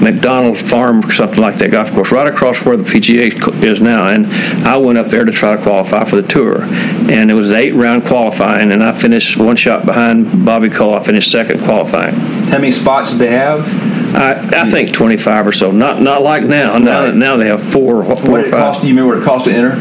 McDonald 0.00 0.58
Farm 0.58 1.04
or 1.04 1.12
something 1.12 1.40
like 1.40 1.56
that 1.56 1.70
golf 1.70 1.92
course, 1.92 2.10
right 2.10 2.26
across 2.26 2.64
where 2.64 2.76
the 2.76 2.84
PGA 2.84 3.62
is 3.62 3.80
now. 3.80 4.08
And 4.08 4.26
I 4.66 4.76
went 4.76 4.98
up 4.98 5.08
there 5.08 5.24
to 5.24 5.32
try 5.32 5.56
to 5.56 5.62
qualify 5.62 6.04
for 6.04 6.16
the 6.16 6.26
tour, 6.26 6.62
and 6.62 7.30
it 7.30 7.34
was 7.34 7.50
an 7.50 7.56
eight-round 7.56 8.04
qualifying, 8.04 8.72
and 8.72 8.82
I 8.82 8.96
finished 8.96 9.36
one 9.36 9.56
shot 9.56 9.84
behind 9.84 10.44
Bobby 10.44 10.70
Cole. 10.70 10.94
I 10.94 11.02
finished 11.02 11.30
second 11.30 11.62
qualifying. 11.62 12.14
How 12.14 12.58
many 12.58 12.72
spots 12.72 13.10
did 13.10 13.20
they 13.20 13.30
have? 13.30 13.89
I, 14.14 14.62
I 14.64 14.70
think 14.70 14.92
25 14.92 15.46
or 15.46 15.52
so. 15.52 15.70
Not 15.70 16.00
not 16.00 16.22
like 16.22 16.42
now. 16.44 16.78
Now, 16.78 17.04
Right. 17.04 17.14
now 17.14 17.36
they 17.36 17.46
have 17.48 17.62
four, 17.62 18.04
four 18.04 18.30
What 18.30 18.40
it 18.40 18.50
five. 18.50 18.60
cost? 18.60 18.80
Do 18.82 18.88
you 18.88 18.94
remember 18.94 19.14
what 19.14 19.22
it 19.22 19.24
cost 19.26 19.44
to 19.46 19.52
enter? 19.52 19.76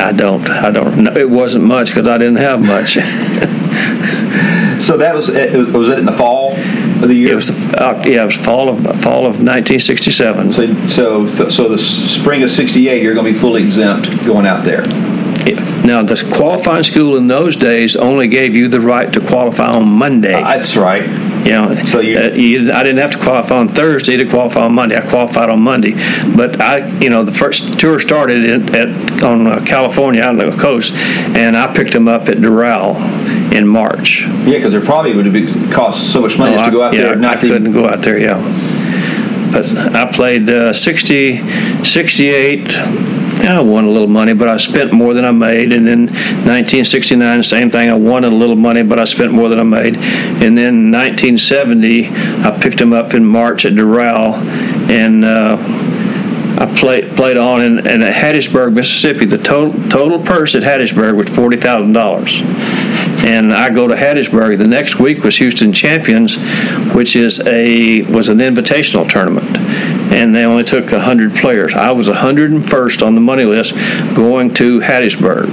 I 0.00 0.10
don't. 0.12 0.48
I 0.50 0.70
don't. 0.70 1.04
know. 1.04 1.12
It 1.12 1.30
wasn't 1.30 1.64
much 1.64 1.90
because 1.94 2.08
I 2.08 2.18
didn't 2.18 2.38
have 2.38 2.60
much. 2.60 2.98
So 4.80 4.98
that 4.98 5.14
was 5.14 5.28
it. 5.30 5.72
Was 5.72 5.88
it 5.88 5.98
in 6.00 6.04
the 6.04 6.12
fall 6.12 6.52
of 6.56 7.08
the 7.08 7.14
year? 7.14 7.32
it 7.32 7.34
was 7.36 7.46
the, 7.46 7.82
uh, 7.82 8.02
yeah, 8.04 8.22
it 8.22 8.26
was 8.26 8.36
fall 8.36 8.68
of 8.68 8.78
fall 9.02 9.20
of 9.24 9.40
1967. 9.40 10.52
So, 10.88 11.26
so, 11.26 11.48
so 11.48 11.68
the 11.68 11.78
spring 11.78 12.42
of 12.42 12.50
'68, 12.50 13.02
you're 13.02 13.14
going 13.14 13.24
to 13.26 13.32
be 13.32 13.38
fully 13.38 13.62
exempt 13.62 14.08
going 14.26 14.46
out 14.46 14.64
there. 14.64 14.82
Now, 15.84 16.02
the 16.02 16.16
qualifying 16.34 16.82
school 16.82 17.16
in 17.16 17.28
those 17.28 17.56
days 17.56 17.94
only 17.96 18.26
gave 18.28 18.54
you 18.54 18.68
the 18.68 18.80
right 18.80 19.10
to 19.12 19.20
qualify 19.20 19.68
on 19.68 19.86
Monday. 19.88 20.32
That's 20.32 20.76
right. 20.76 21.02
You 21.44 21.50
know, 21.50 21.72
So 21.84 22.00
you- 22.00 22.18
uh, 22.18 22.30
you, 22.34 22.72
I 22.72 22.82
didn't 22.82 22.98
have 22.98 23.10
to 23.12 23.18
qualify 23.18 23.56
on 23.56 23.68
Thursday 23.68 24.16
to 24.16 24.24
qualify 24.24 24.62
on 24.62 24.72
Monday. 24.74 24.96
I 24.96 25.02
qualified 25.02 25.50
on 25.50 25.60
Monday, 25.60 25.92
but 26.34 26.58
I, 26.60 26.86
you 27.00 27.10
know, 27.10 27.22
the 27.22 27.32
first 27.32 27.78
tour 27.78 28.00
started 28.00 28.44
in, 28.44 28.74
at 28.74 29.22
on 29.22 29.46
uh, 29.46 29.62
California 29.66 30.22
out 30.22 30.38
on 30.40 30.50
the 30.50 30.56
coast, 30.56 30.92
and 30.94 31.54
I 31.56 31.72
picked 31.74 31.92
them 31.92 32.08
up 32.08 32.28
at 32.28 32.38
Doral 32.38 32.96
in 33.52 33.66
March. 33.66 34.22
Yeah, 34.26 34.56
because 34.56 34.72
it 34.74 34.84
probably 34.84 35.14
would 35.14 35.26
have 35.26 35.70
cost 35.72 36.12
so 36.12 36.22
much 36.22 36.38
money 36.38 36.54
Oh, 36.54 36.58
just 36.58 36.70
to 36.70 36.76
go 36.76 36.82
out 36.82 36.94
yeah, 36.94 37.02
there. 37.02 37.16
Not 37.16 37.36
I 37.36 37.40
to 37.42 37.46
couldn't 37.48 37.72
go 37.72 37.88
out 37.88 38.00
there, 38.00 38.18
yeah. 38.18 38.40
But 39.52 39.66
I 39.94 40.10
played 40.10 40.48
uh, 40.48 40.72
60, 40.72 41.84
68, 41.84 42.68
I 43.42 43.60
won 43.60 43.84
a 43.84 43.90
little 43.90 44.08
money, 44.08 44.32
but 44.32 44.48
I 44.48 44.56
spent 44.56 44.92
more 44.92 45.14
than 45.14 45.24
I 45.24 45.32
made. 45.32 45.72
And 45.72 45.86
then 45.86 46.06
1969, 46.06 47.42
same 47.42 47.70
thing. 47.70 47.90
I 47.90 47.94
won 47.94 48.24
a 48.24 48.30
little 48.30 48.56
money, 48.56 48.82
but 48.82 48.98
I 48.98 49.04
spent 49.04 49.32
more 49.32 49.48
than 49.48 49.60
I 49.60 49.64
made. 49.64 49.96
And 49.96 50.56
then 50.56 50.90
1970, 50.90 52.08
I 52.08 52.58
picked 52.60 52.80
him 52.80 52.92
up 52.92 53.14
in 53.14 53.24
March 53.24 53.64
at 53.64 53.74
Doral, 53.74 54.34
and 54.88 55.24
uh, 55.24 55.56
I 56.56 56.72
played 56.76 57.16
played 57.16 57.36
on 57.36 57.60
in, 57.62 57.78
in 57.78 58.00
Hattiesburg, 58.00 58.74
Mississippi. 58.74 59.24
The 59.24 59.38
total 59.38 59.72
total 59.88 60.22
purse 60.22 60.54
at 60.54 60.62
Hattiesburg 60.62 61.16
was 61.16 61.28
forty 61.28 61.56
thousand 61.56 61.92
dollars 61.92 62.42
and 63.24 63.54
I 63.54 63.70
go 63.70 63.88
to 63.88 63.94
Hattiesburg. 63.94 64.58
The 64.58 64.66
next 64.66 64.98
week 64.98 65.24
was 65.24 65.36
Houston 65.38 65.72
Champions, 65.72 66.36
which 66.94 67.16
is 67.16 67.40
a 67.40 68.02
was 68.02 68.28
an 68.28 68.38
invitational 68.38 69.08
tournament, 69.08 69.46
and 70.12 70.34
they 70.34 70.44
only 70.44 70.64
took 70.64 70.90
hundred 70.90 71.32
players. 71.32 71.74
I 71.74 71.92
was 71.92 72.08
101st 72.08 73.06
on 73.06 73.14
the 73.14 73.20
money 73.20 73.44
list 73.44 73.74
going 74.14 74.54
to 74.54 74.80
Hattiesburg. 74.80 75.48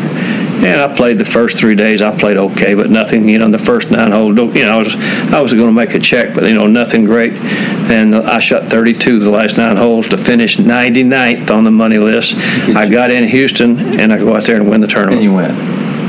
And 0.63 0.79
I 0.79 0.93
played 0.95 1.17
the 1.17 1.25
first 1.25 1.57
three 1.57 1.73
days. 1.73 2.03
I 2.03 2.15
played 2.15 2.37
okay, 2.37 2.75
but 2.75 2.91
nothing. 2.91 3.27
You 3.27 3.39
know, 3.39 3.49
the 3.49 3.57
first 3.57 3.89
nine 3.89 4.11
holes. 4.11 4.37
You 4.37 4.63
know, 4.63 4.75
I 4.75 4.77
was 4.77 4.95
I 5.33 5.41
was 5.41 5.53
going 5.53 5.67
to 5.67 5.73
make 5.73 5.95
a 5.95 5.99
check, 5.99 6.35
but 6.35 6.43
you 6.43 6.53
know, 6.53 6.67
nothing 6.67 7.05
great. 7.05 7.33
And 7.33 8.13
I 8.13 8.37
shot 8.37 8.67
32 8.67 9.19
the 9.19 9.31
last 9.31 9.57
nine 9.57 9.75
holes 9.75 10.07
to 10.09 10.17
finish 10.19 10.57
99th 10.57 11.49
on 11.49 11.63
the 11.63 11.71
money 11.71 11.97
list. 11.97 12.35
I 12.75 12.87
got 12.87 13.09
in 13.09 13.23
Houston, 13.23 13.99
and 13.99 14.13
I 14.13 14.19
go 14.19 14.35
out 14.35 14.43
there 14.43 14.57
and 14.57 14.69
win 14.69 14.81
the 14.81 14.87
tournament. 14.87 15.23
And 15.23 15.31
you 15.31 15.33
win. 15.33 15.55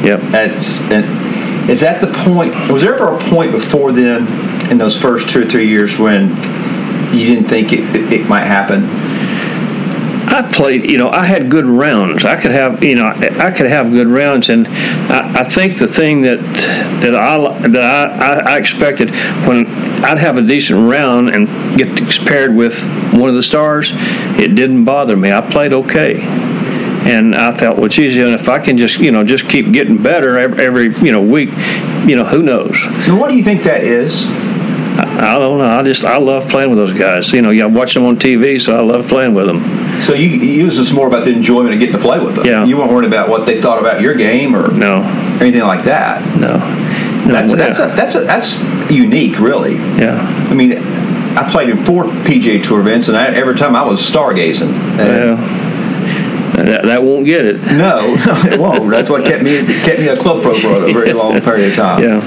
Yep. 0.05 0.21
That's 0.33 0.83
and 0.91 1.71
is 1.71 1.81
that 1.81 2.01
the 2.01 2.13
point? 2.25 2.55
Was 2.69 2.83
there 2.83 2.95
ever 2.95 3.17
a 3.17 3.19
point 3.31 3.53
before 3.53 3.93
then, 3.93 4.27
in 4.71 4.79
those 4.79 5.01
first 5.01 5.31
two 5.31 5.43
or 5.43 5.47
three 5.47 5.69
years, 5.69 5.97
when 5.97 6.29
you 7.13 7.27
didn't 7.27 7.49
think 7.49 7.73
it, 7.73 7.81
it, 7.95 8.13
it 8.13 8.29
might 8.29 8.45
happen? 8.45 8.85
I 10.33 10.51
played, 10.51 10.91
you 10.91 10.97
know, 10.97 11.11
I 11.11 11.27
had 11.27 11.51
good 11.51 11.67
rounds. 11.67 12.25
I 12.25 12.41
could 12.41 12.53
have, 12.53 12.83
you 12.83 12.95
know, 12.95 13.07
I 13.07 13.51
could 13.51 13.67
have 13.67 13.91
good 13.91 14.07
rounds, 14.07 14.49
and 14.49 14.67
I, 14.67 15.41
I 15.41 15.45
think 15.45 15.79
the 15.79 15.87
thing 15.87 16.23
that 16.23 16.39
that 17.03 17.15
I 17.15 17.69
that 17.69 18.23
I, 18.23 18.55
I, 18.55 18.59
expected 18.59 19.11
when 19.47 19.67
I'd 20.03 20.19
have 20.19 20.39
a 20.39 20.43
decent 20.43 20.89
round 20.89 21.29
and 21.31 21.49
get 21.77 21.95
paired 22.27 22.55
with 22.55 22.83
one 23.13 23.29
of 23.29 23.35
the 23.35 23.43
stars, 23.43 23.91
it 23.93 24.55
didn't 24.55 24.85
bother 24.85 25.17
me. 25.17 25.33
I 25.33 25.43
played 25.43 25.75
okay 25.75 26.21
and 27.05 27.35
I 27.35 27.53
thought, 27.53 27.77
well, 27.77 27.89
geez, 27.89 28.15
you 28.15 28.23
know, 28.23 28.35
if 28.35 28.49
I 28.49 28.61
can 28.61 28.79
just, 28.79 28.99
you 28.99 29.11
know, 29.11 29.25
just 29.25 29.49
keep 29.49 29.73
getting 29.73 30.01
better 30.01 30.39
every, 30.39 30.65
every 30.65 30.95
you 31.05 31.11
know, 31.11 31.21
week, 31.21 31.51
you 32.07 32.15
know, 32.15 32.25
who 32.25 32.43
knows? 32.43 32.81
So 33.05 33.17
what 33.17 33.29
do 33.29 33.37
you 33.37 33.43
think 33.43 33.65
that 33.65 33.83
is? 33.83 34.25
I, 35.19 35.39
don't 35.39 35.59
know. 35.59 35.65
I 35.65 35.83
just 35.83 36.05
I 36.05 36.19
love 36.19 36.49
playing 36.49 36.71
with 36.71 36.79
those 36.79 36.99
guys. 36.99 37.33
You 37.33 37.43
know, 37.43 37.51
I 37.51 37.67
watch 37.67 37.95
them 37.95 38.05
on 38.05 38.17
TV, 38.17 38.61
so 38.61 38.77
I 38.77 38.81
love 38.81 39.09
playing 39.09 39.35
with 39.35 39.47
them. 39.47 39.61
So 40.03 40.15
you, 40.15 40.29
you 40.29 40.65
was 40.65 40.77
just 40.77 40.95
more 40.95 41.07
about 41.07 41.25
the 41.25 41.33
enjoyment 41.33 41.75
of 41.75 41.81
getting 41.81 41.97
to 41.97 42.01
play 42.01 42.19
with 42.19 42.37
them. 42.37 42.47
Yeah. 42.47 42.65
You 42.65 42.77
weren't 42.77 42.91
worried 42.91 43.07
about 43.07 43.29
what 43.29 43.47
they 43.47 43.61
thought 43.61 43.79
about 43.79 44.01
your 44.01 44.15
game 44.15 44.57
or 44.57 44.73
no 44.73 45.03
anything 45.43 45.63
like 45.63 45.85
that. 45.85 46.25
No. 46.39 46.57
no 47.27 47.33
that's 47.33 47.55
that's 47.55 47.79
a, 47.79 47.87
that's 47.95 48.15
a, 48.15 48.21
that's 48.21 48.91
unique, 48.91 49.39
really. 49.39 49.75
Yeah. 49.75 50.19
I 50.49 50.55
mean, 50.55 50.73
I 51.37 51.49
played 51.51 51.69
in 51.69 51.85
four 51.85 52.05
PGA 52.05 52.63
Tour 52.63 52.81
events, 52.81 53.09
and 53.09 53.17
I, 53.17 53.27
every 53.35 53.55
time 53.55 53.77
I 53.77 53.85
was 53.85 54.01
stargazing. 54.01 54.73
yeah. 54.99 55.69
That, 56.53 56.85
that 56.85 57.03
won't 57.03 57.25
get 57.25 57.47
it. 57.47 57.63
No, 57.63 58.15
it 58.45 58.61
won't. 58.61 58.91
That's 58.91 59.09
what 59.09 59.25
kept 59.25 59.43
me 59.43 59.65
kept 59.85 59.99
me 59.99 60.09
a 60.09 60.17
club 60.17 60.43
pro 60.43 60.53
for 60.53 60.85
a 60.85 60.93
very 60.93 61.13
long 61.15 61.41
period 61.41 61.71
of 61.71 61.77
time. 61.77 62.03
Yeah, 62.03 62.21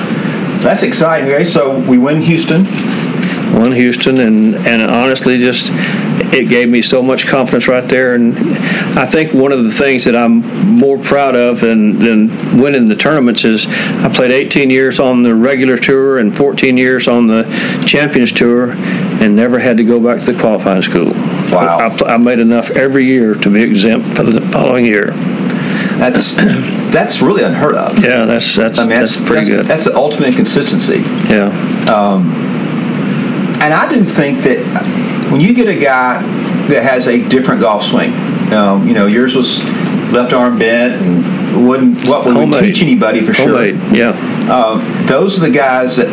that's 0.62 0.84
exciting. 0.84 1.32
Okay, 1.32 1.46
so 1.46 1.80
we 1.80 1.98
win 1.98 2.22
Houston. 2.22 2.66
Won 3.54 3.72
Houston, 3.72 4.20
and 4.20 4.56
and 4.56 4.82
honestly, 4.82 5.38
just 5.38 5.72
it 6.36 6.50
gave 6.50 6.70
me 6.70 6.82
so 6.82 7.02
much 7.02 7.28
confidence 7.28 7.68
right 7.68 7.88
there. 7.88 8.16
And 8.16 8.36
I 8.98 9.06
think 9.06 9.34
one 9.34 9.52
of 9.52 9.64
the 9.64 9.70
things 9.70 10.04
that 10.06 10.16
I'm 10.16 10.40
more 10.78 10.98
proud 10.98 11.36
of 11.36 11.62
than, 11.62 11.98
than 12.00 12.60
winning 12.60 12.88
the 12.88 12.96
tournaments 12.96 13.46
is 13.46 13.66
I 13.68 14.12
played 14.14 14.32
18 14.32 14.70
years 14.70 15.00
on 15.00 15.24
the 15.24 15.34
regular 15.34 15.78
tour 15.78 16.18
and 16.18 16.36
14 16.36 16.78
years 16.78 17.08
on 17.08 17.28
the 17.28 17.44
Champions 17.86 18.32
Tour 18.32 18.72
and 18.72 19.36
never 19.36 19.60
had 19.60 19.78
to 19.78 19.84
go 19.84 20.00
back 20.00 20.22
to 20.24 20.34
the 20.34 20.40
qualifying 20.40 20.82
school. 20.82 21.12
Wow. 21.52 21.78
I, 22.06 22.16
I 22.16 22.18
made 22.18 22.40
enough 22.40 22.72
every 22.72 23.06
year 23.06 23.36
to 23.36 23.50
be 23.50 23.62
exempt 23.62 24.18
for 24.18 24.24
the 24.24 24.42
following 24.42 24.86
year. 24.86 25.14
That's 25.98 26.36
that's 26.36 27.22
really 27.22 27.44
unheard 27.44 27.76
of. 27.76 28.00
Yeah, 28.00 28.26
that's 28.26 28.56
that's, 28.56 28.80
I 28.80 28.84
mean, 28.84 29.00
that's, 29.00 29.16
that's 29.16 29.28
pretty 29.28 29.50
that's, 29.50 29.62
good. 29.62 29.66
That's 29.66 29.86
the 29.86 29.96
ultimate 29.96 30.36
consistency. 30.36 31.00
Yeah. 31.30 31.48
Um, 31.90 32.32
and 33.62 33.74
I 33.74 33.92
do 33.92 34.04
think 34.04 34.44
that 34.44 34.60
when 35.32 35.42
you 35.42 35.54
get 35.54 35.68
a 35.68 35.80
guy 35.80 36.22
that 36.68 36.84
has 36.84 37.08
a 37.08 37.28
different 37.28 37.62
golf 37.62 37.84
swing, 37.84 38.14
um, 38.54 38.88
you 38.88 38.94
know, 38.94 39.08
yours 39.08 39.36
was 39.36 39.64
left 40.12 40.34
arm 40.34 40.60
bent 40.60 41.02
and 41.02 41.68
wouldn't 41.68 42.08
what 42.08 42.26
would 42.26 42.64
teach 42.64 42.82
anybody 42.82 43.24
for 43.24 43.34
Homemade. 43.34 43.80
sure. 43.80 43.96
Yeah. 43.96 44.10
Um, 44.52 45.08
those 45.08 45.38
are 45.38 45.42
the 45.42 45.50
guys 45.50 45.98
that 45.98 46.10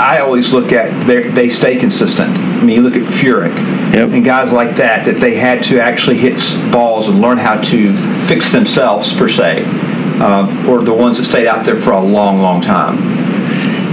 I 0.00 0.20
always 0.20 0.52
look 0.52 0.72
at. 0.72 1.06
They 1.06 1.50
stay 1.50 1.76
consistent. 1.76 2.30
I 2.30 2.64
mean, 2.64 2.76
you 2.76 2.82
look 2.82 2.96
at 2.96 3.02
Furyk 3.02 3.54
yep. 3.92 4.10
and 4.10 4.24
guys 4.24 4.52
like 4.52 4.76
that 4.76 5.04
that 5.04 5.20
they 5.20 5.34
had 5.34 5.62
to 5.64 5.80
actually 5.80 6.18
hit 6.18 6.36
balls 6.70 7.08
and 7.08 7.20
learn 7.20 7.38
how 7.38 7.60
to 7.60 7.92
fix 8.26 8.52
themselves 8.52 9.12
per 9.14 9.28
se, 9.28 9.64
uh, 10.20 10.66
or 10.68 10.82
the 10.82 10.94
ones 10.94 11.18
that 11.18 11.24
stayed 11.24 11.46
out 11.46 11.64
there 11.64 11.80
for 11.80 11.92
a 11.92 12.00
long, 12.00 12.40
long 12.40 12.60
time. 12.60 13.25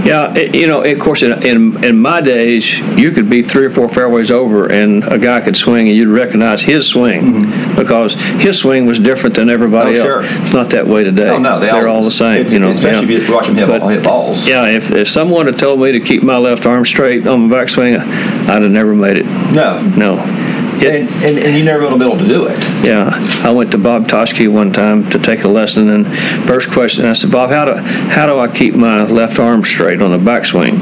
Yeah, 0.04 0.34
it, 0.34 0.54
you 0.54 0.66
know, 0.66 0.82
of 0.82 0.98
course, 0.98 1.22
in, 1.22 1.42
in, 1.42 1.82
in 1.82 1.98
my 1.98 2.20
days, 2.20 2.78
you 2.98 3.10
could 3.10 3.30
be 3.30 3.42
three 3.42 3.64
or 3.64 3.70
four 3.70 3.88
fairways 3.88 4.30
over, 4.30 4.70
and 4.70 5.02
a 5.04 5.18
guy 5.18 5.40
could 5.40 5.56
swing, 5.56 5.88
and 5.88 5.96
you'd 5.96 6.08
recognize 6.08 6.60
his 6.60 6.86
swing 6.86 7.22
mm-hmm. 7.22 7.76
because 7.76 8.14
his 8.14 8.58
swing 8.58 8.84
was 8.84 8.98
different 8.98 9.34
than 9.34 9.48
everybody 9.48 9.98
oh, 9.98 10.06
else. 10.06 10.26
Sure. 10.26 10.44
It's 10.44 10.54
not 10.54 10.70
that 10.70 10.86
way 10.86 11.04
today. 11.04 11.30
Oh, 11.30 11.38
no, 11.38 11.58
they 11.58 11.70
are 11.70 11.88
all, 11.88 11.96
all, 11.96 12.04
the 12.04 12.10
same. 12.10 12.46
You 12.48 12.58
know, 12.58 12.70
especially 12.70 13.14
yeah. 13.14 13.20
if 13.20 13.28
you 13.28 13.34
watch 13.34 13.46
them 13.46 13.56
hit, 13.56 13.66
but, 13.66 13.80
ball, 13.80 13.88
hit 13.88 14.04
balls. 14.04 14.46
Yeah, 14.46 14.66
if, 14.66 14.90
if 14.90 15.08
someone 15.08 15.46
had 15.46 15.58
told 15.58 15.80
me 15.80 15.92
to 15.92 16.00
keep 16.00 16.22
my 16.22 16.36
left 16.36 16.66
arm 16.66 16.84
straight 16.84 17.26
on 17.26 17.48
my 17.48 17.56
backswing, 17.56 17.98
I'd 17.98 18.62
have 18.62 18.70
never 18.70 18.94
made 18.94 19.16
it. 19.16 19.26
No, 19.54 19.80
no. 19.96 20.43
And, 20.90 21.08
and, 21.08 21.38
and, 21.38 21.56
you 21.56 21.64
never 21.64 21.80
going 21.80 21.98
to 21.98 21.98
be 21.98 22.10
able 22.10 22.18
to 22.18 22.28
do 22.28 22.46
it. 22.46 22.58
Yeah, 22.84 23.10
I 23.44 23.50
went 23.50 23.72
to 23.72 23.78
Bob 23.78 24.06
Toski 24.06 24.52
one 24.52 24.72
time 24.72 25.08
to 25.10 25.18
take 25.18 25.44
a 25.44 25.48
lesson, 25.48 25.88
and 25.88 26.06
first 26.46 26.70
question 26.70 27.04
I 27.04 27.12
said, 27.12 27.30
Bob, 27.30 27.50
how 27.50 27.64
do 27.64 27.74
how 27.74 28.26
do 28.26 28.38
I 28.38 28.48
keep 28.48 28.74
my 28.74 29.04
left 29.04 29.38
arm 29.38 29.64
straight 29.64 30.02
on 30.02 30.10
the 30.10 30.18
backswing? 30.18 30.80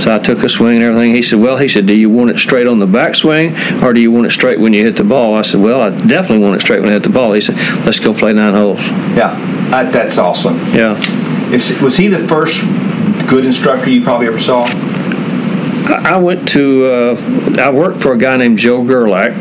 So 0.00 0.14
I 0.14 0.18
took 0.18 0.42
a 0.42 0.48
swing 0.48 0.76
and 0.76 0.84
everything. 0.84 1.14
He 1.14 1.22
said, 1.22 1.38
Well, 1.38 1.56
he 1.56 1.68
said, 1.68 1.86
Do 1.86 1.94
you 1.94 2.10
want 2.10 2.30
it 2.30 2.38
straight 2.38 2.66
on 2.66 2.78
the 2.78 2.86
backswing 2.86 3.82
or 3.82 3.92
do 3.92 4.00
you 4.00 4.10
want 4.10 4.26
it 4.26 4.30
straight 4.30 4.58
when 4.58 4.72
you 4.72 4.84
hit 4.84 4.96
the 4.96 5.04
ball? 5.04 5.34
I 5.34 5.42
said, 5.42 5.60
Well, 5.60 5.80
I 5.80 5.90
definitely 5.90 6.44
want 6.44 6.56
it 6.56 6.60
straight 6.60 6.80
when 6.80 6.88
I 6.88 6.94
hit 6.94 7.04
the 7.04 7.10
ball. 7.10 7.32
He 7.32 7.40
said, 7.40 7.56
Let's 7.86 8.00
go 8.00 8.12
play 8.12 8.32
nine 8.32 8.54
holes. 8.54 8.80
Yeah, 9.16 9.34
that's 9.70 10.18
awesome. 10.18 10.56
Yeah. 10.74 11.00
Is, 11.52 11.80
was 11.80 11.96
he 11.96 12.08
the 12.08 12.26
first 12.26 12.60
good 13.28 13.44
instructor 13.44 13.88
you 13.88 14.02
probably 14.02 14.26
ever 14.26 14.40
saw? 14.40 14.66
I 15.86 16.16
went 16.16 16.48
to, 16.50 16.86
uh, 16.86 17.56
I 17.58 17.70
worked 17.70 18.00
for 18.00 18.12
a 18.12 18.18
guy 18.18 18.36
named 18.36 18.58
Joe 18.58 18.82
Gerlach 18.82 19.38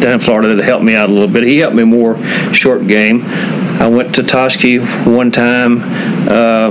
down 0.00 0.14
in 0.14 0.18
Florida 0.18 0.54
that 0.54 0.64
helped 0.64 0.84
me 0.84 0.94
out 0.94 1.08
a 1.08 1.12
little 1.12 1.28
bit. 1.28 1.44
He 1.44 1.58
helped 1.58 1.76
me 1.76 1.84
more 1.84 2.22
short 2.52 2.86
game. 2.86 3.22
I 3.24 3.86
went 3.86 4.14
to 4.16 4.22
Toski 4.22 4.80
one 5.06 5.30
time. 5.30 5.78
Uh, 6.28 6.70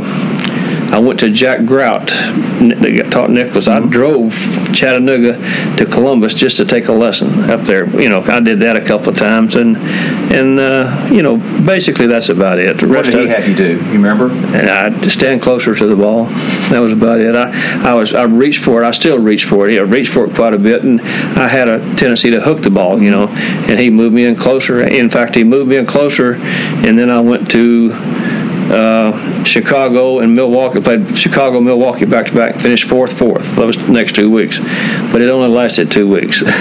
I 0.93 1.00
went 1.00 1.21
to 1.21 1.31
Jack 1.31 1.65
Grout 1.65 2.05
that 2.05 3.07
taught 3.12 3.31
Nicklaus. 3.31 3.67
I 3.67 3.79
drove 3.79 4.31
Chattanooga 4.75 5.38
to 5.77 5.88
Columbus 5.88 6.35
just 6.35 6.57
to 6.57 6.65
take 6.65 6.88
a 6.88 6.91
lesson 6.91 7.50
up 7.50 7.62
there. 7.62 7.89
You 8.00 8.09
know, 8.09 8.21
I 8.21 8.39
did 8.39 8.59
that 8.59 8.75
a 8.77 8.81
couple 8.81 9.09
of 9.09 9.17
times, 9.17 9.55
and 9.55 9.75
and 9.75 10.59
uh, 10.59 11.09
you 11.12 11.23
know, 11.23 11.38
basically 11.65 12.05
that's 12.05 12.29
about 12.29 12.59
it. 12.59 12.79
The 12.79 12.88
what 12.88 13.05
did 13.05 13.15
he 13.15 13.27
have 13.27 13.47
you 13.47 13.55
do? 13.55 13.77
You 13.85 13.93
remember? 13.93 14.29
And 14.55 14.69
I 14.69 15.07
stand 15.07 15.41
closer 15.41 15.73
to 15.73 15.88
the 15.88 15.95
ball. 15.95 16.25
That 16.69 16.79
was 16.79 16.93
about 16.93 17.19
it. 17.21 17.33
I, 17.35 17.89
I 17.89 17.95
was 17.95 18.13
I 18.13 18.25
reached 18.25 18.63
for 18.63 18.83
it. 18.83 18.85
I 18.85 18.91
still 18.91 19.17
reach 19.17 19.45
for 19.45 19.67
it. 19.67 19.79
I 19.79 19.81
reached 19.81 20.13
for 20.13 20.25
it 20.25 20.35
quite 20.35 20.53
a 20.53 20.59
bit, 20.59 20.83
and 20.83 21.01
I 21.01 21.47
had 21.47 21.67
a 21.67 21.79
tendency 21.95 22.29
to 22.29 22.39
hook 22.39 22.62
the 22.62 22.69
ball. 22.69 23.01
You 23.01 23.09
know, 23.09 23.29
and 23.29 23.79
he 23.79 23.89
moved 23.89 24.13
me 24.13 24.25
in 24.25 24.35
closer. 24.35 24.79
In 24.79 25.09
fact, 25.09 25.33
he 25.33 25.43
moved 25.43 25.71
me 25.71 25.77
in 25.77 25.88
closer, 25.88 26.35
and 26.35 27.00
then 27.00 27.09
I 27.09 27.19
went 27.19 27.50
to 27.50 27.89
uh, 28.72 29.43
Chicago 29.43 30.20
and 30.20 30.36
Milwaukee. 30.36 30.79
Played 30.82 31.17
Chicago, 31.17 31.60
Milwaukee 31.60 32.05
back 32.05 32.27
to 32.27 32.34
back. 32.34 32.55
Finished 32.55 32.88
fourth, 32.88 33.17
fourth 33.17 33.55
those 33.55 33.77
next 33.89 34.15
two 34.15 34.29
weeks, 34.32 34.60
but 35.12 35.22
it 35.22 35.29
only 35.29 35.50
lasted 35.50 35.91
two 35.91 36.10
weeks. 36.10 36.41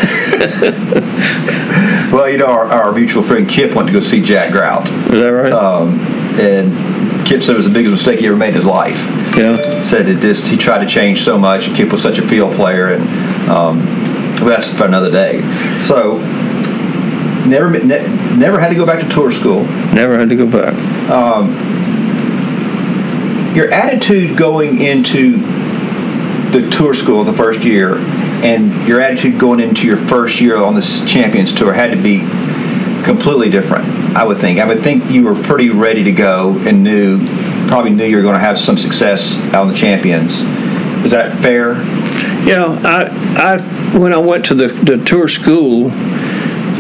well, 2.13 2.29
you 2.29 2.39
know, 2.39 2.47
our, 2.47 2.67
our, 2.67 2.93
mutual 2.93 3.23
friend 3.23 3.49
Kip 3.49 3.75
went 3.75 3.89
to 3.89 3.93
go 3.93 4.01
see 4.01 4.23
Jack 4.23 4.53
Grout. 4.53 4.87
Is 4.89 5.23
that 5.23 5.29
right? 5.29 5.53
Um, 5.53 6.01
and 6.41 7.27
Kip 7.27 7.43
said 7.43 7.55
it 7.55 7.59
was 7.59 7.69
the 7.69 7.73
biggest 7.73 7.93
mistake 7.93 8.21
he 8.21 8.27
ever 8.27 8.37
made 8.37 8.51
in 8.51 8.55
his 8.55 8.65
life. 8.65 8.99
Yeah. 9.37 9.81
Said 9.83 10.09
it 10.09 10.21
just 10.21 10.47
he 10.47 10.57
tried 10.57 10.85
to 10.85 10.87
change 10.87 11.23
so 11.23 11.39
much. 11.39 11.69
And 11.69 11.77
Kip 11.77 11.93
was 11.93 12.03
such 12.03 12.19
a 12.19 12.27
field 12.27 12.55
player, 12.55 12.89
and 12.89 13.03
um, 13.49 13.79
well, 14.37 14.47
that's 14.47 14.73
for 14.75 14.85
another 14.85 15.11
day. 15.11 15.41
So 15.83 16.19
never 17.47 17.71
ne- 17.71 18.37
never 18.37 18.59
had 18.61 18.69
to 18.69 18.75
go 18.75 18.87
back 18.87 19.01
to 19.01 19.09
tour 19.09 19.33
school. 19.33 19.65
Never 19.95 20.19
had 20.19 20.29
to 20.29 20.37
go 20.37 20.47
back. 20.47 20.75
Um, 21.11 21.53
your 23.55 23.71
attitude 23.71 24.37
going 24.37 24.81
into 24.81 25.39
the 26.53 26.69
tour 26.71 26.95
school 26.95 27.25
the 27.25 27.33
first 27.33 27.65
year 27.65 27.97
and 28.43 28.87
your 28.87 29.01
attitude 29.01 29.39
going 29.39 29.61
into 29.61 29.87
your 29.87 29.97
first 29.97 30.41
year 30.41 30.57
on 30.57 30.75
this 30.75 31.05
champions 31.11 31.55
tour 31.55 31.73
had 31.73 31.91
to 31.91 32.03
be 32.03 32.19
completely 33.05 33.51
different. 33.51 33.87
I 34.17 34.25
would 34.25 34.39
think. 34.39 34.59
I 34.59 34.67
would 34.67 34.81
think 34.81 35.11
you 35.11 35.25
were 35.25 35.35
pretty 35.35 35.71
ready 35.71 36.05
to 36.05 36.13
go 36.13 36.59
and 36.67 36.83
knew, 36.83 37.25
probably 37.69 37.91
knew 37.91 38.05
you 38.05 38.17
were 38.17 38.23
going 38.23 38.35
to 38.35 38.41
have 38.41 38.59
some 38.59 38.77
success 38.77 39.37
out 39.55 39.63
on 39.63 39.69
the 39.69 39.75
champions. 39.75 40.41
Is 41.05 41.11
that 41.11 41.39
fair? 41.39 41.75
Yeah, 42.47 42.67
I, 42.85 43.57
I 43.57 43.99
when 43.99 44.13
I 44.13 44.19
went 44.19 44.47
to 44.47 44.55
the, 44.55 44.69
the 44.69 45.03
tour 45.05 45.29
school, 45.29 45.91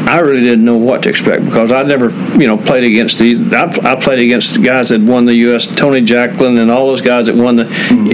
I 0.04 0.18
really 0.18 0.40
didn't 0.40 0.64
know 0.64 0.76
what 0.76 1.04
to 1.04 1.09
expect 1.09 1.44
because 1.44 1.71
I 1.71 1.82
never, 1.85 2.11
you 2.38 2.47
know, 2.47 2.56
played 2.56 2.85
against 2.85 3.18
these. 3.18 3.40
I, 3.52 3.64
I 3.82 3.97
played 3.97 4.18
against 4.18 4.62
guys 4.62 4.88
that 4.88 5.00
won 5.00 5.25
the 5.25 5.35
U.S. 5.35 5.66
Tony 5.66 6.02
Jacklin 6.02 6.59
and 6.59 6.71
all 6.71 6.88
those 6.88 7.00
guys 7.00 7.26
that 7.26 7.37
won 7.37 7.56
the, 7.56 7.64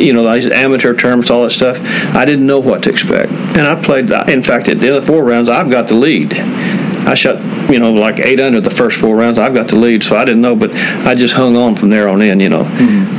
you 0.00 0.12
know, 0.12 0.30
these 0.33 0.49
amateur 0.50 0.95
tournaments, 0.95 1.30
all 1.30 1.45
that 1.45 1.50
stuff. 1.50 1.78
I 2.14 2.25
didn't 2.25 2.47
know 2.47 2.59
what 2.59 2.83
to 2.85 2.90
expect, 2.90 3.33
and 3.33 3.66
I 3.66 3.80
played. 3.83 4.11
In 4.28 4.42
fact, 4.42 4.68
at 4.68 4.78
the 4.80 4.97
other 4.97 5.04
four 5.04 5.25
rounds, 5.25 5.49
I've 5.49 5.71
got 5.71 5.88
the 5.88 5.95
lead. 5.95 6.35
I 6.35 7.14
shot, 7.14 7.37
you 7.71 7.78
know, 7.80 7.92
like 7.92 8.18
eight 8.18 8.38
under 8.38 8.61
the 8.61 8.71
first 8.71 9.00
four 9.00 9.16
rounds. 9.16 9.38
I've 9.38 9.54
got 9.54 9.68
the 9.68 9.76
lead, 9.76 10.02
so 10.04 10.16
I 10.16 10.26
didn't 10.26 10.42
know, 10.42 10.54
but 10.54 10.75
I 11.07 11.14
just 11.14 11.35
hung 11.35 11.57
on 11.57 11.75
from 11.75 11.88
there 11.88 12.07
on 12.09 12.21
in, 12.21 12.38
you 12.38 12.50
know. 12.50 12.64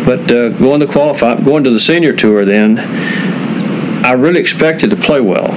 But 0.05 0.31
uh, 0.31 0.49
going 0.49 0.81
to 0.81 0.87
qualify, 0.87 1.41
going 1.41 1.63
to 1.63 1.71
the 1.71 1.79
senior 1.79 2.15
tour, 2.15 2.45
then 2.45 2.77
I 4.05 4.11
really 4.13 4.39
expected 4.39 4.91
to 4.91 4.95
play 4.95 5.21
well, 5.21 5.51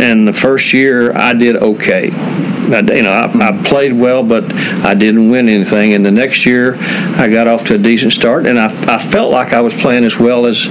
and 0.00 0.26
the 0.26 0.32
first 0.32 0.72
year 0.72 1.16
I 1.16 1.32
did 1.32 1.56
okay. 1.56 2.10
I, 2.72 2.80
you 2.94 3.02
know, 3.02 3.10
I, 3.10 3.48
I 3.48 3.62
played 3.64 3.92
well, 3.92 4.22
but 4.22 4.44
I 4.84 4.94
didn't 4.94 5.28
win 5.28 5.48
anything. 5.48 5.94
And 5.94 6.04
the 6.04 6.10
next 6.10 6.46
year, 6.46 6.76
I 7.16 7.28
got 7.28 7.46
off 7.46 7.64
to 7.66 7.74
a 7.74 7.78
decent 7.78 8.12
start, 8.12 8.46
and 8.46 8.58
I, 8.58 8.66
I 8.92 8.98
felt 8.98 9.30
like 9.30 9.52
I 9.52 9.60
was 9.60 9.74
playing 9.74 10.04
as 10.04 10.18
well 10.18 10.46
as 10.46 10.68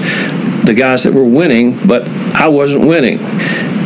the 0.66 0.74
guys 0.76 1.04
that 1.04 1.14
were 1.14 1.26
winning, 1.26 1.78
but 1.88 2.08
I 2.36 2.48
wasn't 2.48 2.88
winning. 2.88 3.20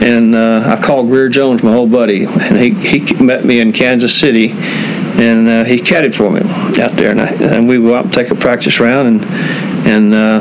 And 0.01 0.34
uh, 0.34 0.63
I 0.66 0.82
called 0.82 1.08
Grier 1.08 1.28
Jones, 1.28 1.62
my 1.62 1.74
old 1.74 1.92
buddy, 1.92 2.24
and 2.24 2.58
he, 2.58 2.72
he 2.72 3.13
met 3.22 3.44
me 3.44 3.60
in 3.60 3.74
Kansas 3.74 4.18
City, 4.18 4.51
and 4.51 5.48
uh, 5.50 5.63
he 5.66 5.78
caddied 5.78 6.16
for 6.16 6.32
me 6.32 6.39
out 6.82 6.94
there. 6.94 7.12
And, 7.12 7.20
I, 7.20 7.28
and 7.28 7.68
we 7.68 7.78
go 7.78 7.96
out 7.96 8.06
and 8.06 8.13
take 8.13 8.32
a 8.32 8.36
practice 8.36 8.80
round, 8.80 9.08
and 9.08 9.25
and 9.86 10.13
uh, 10.13 10.39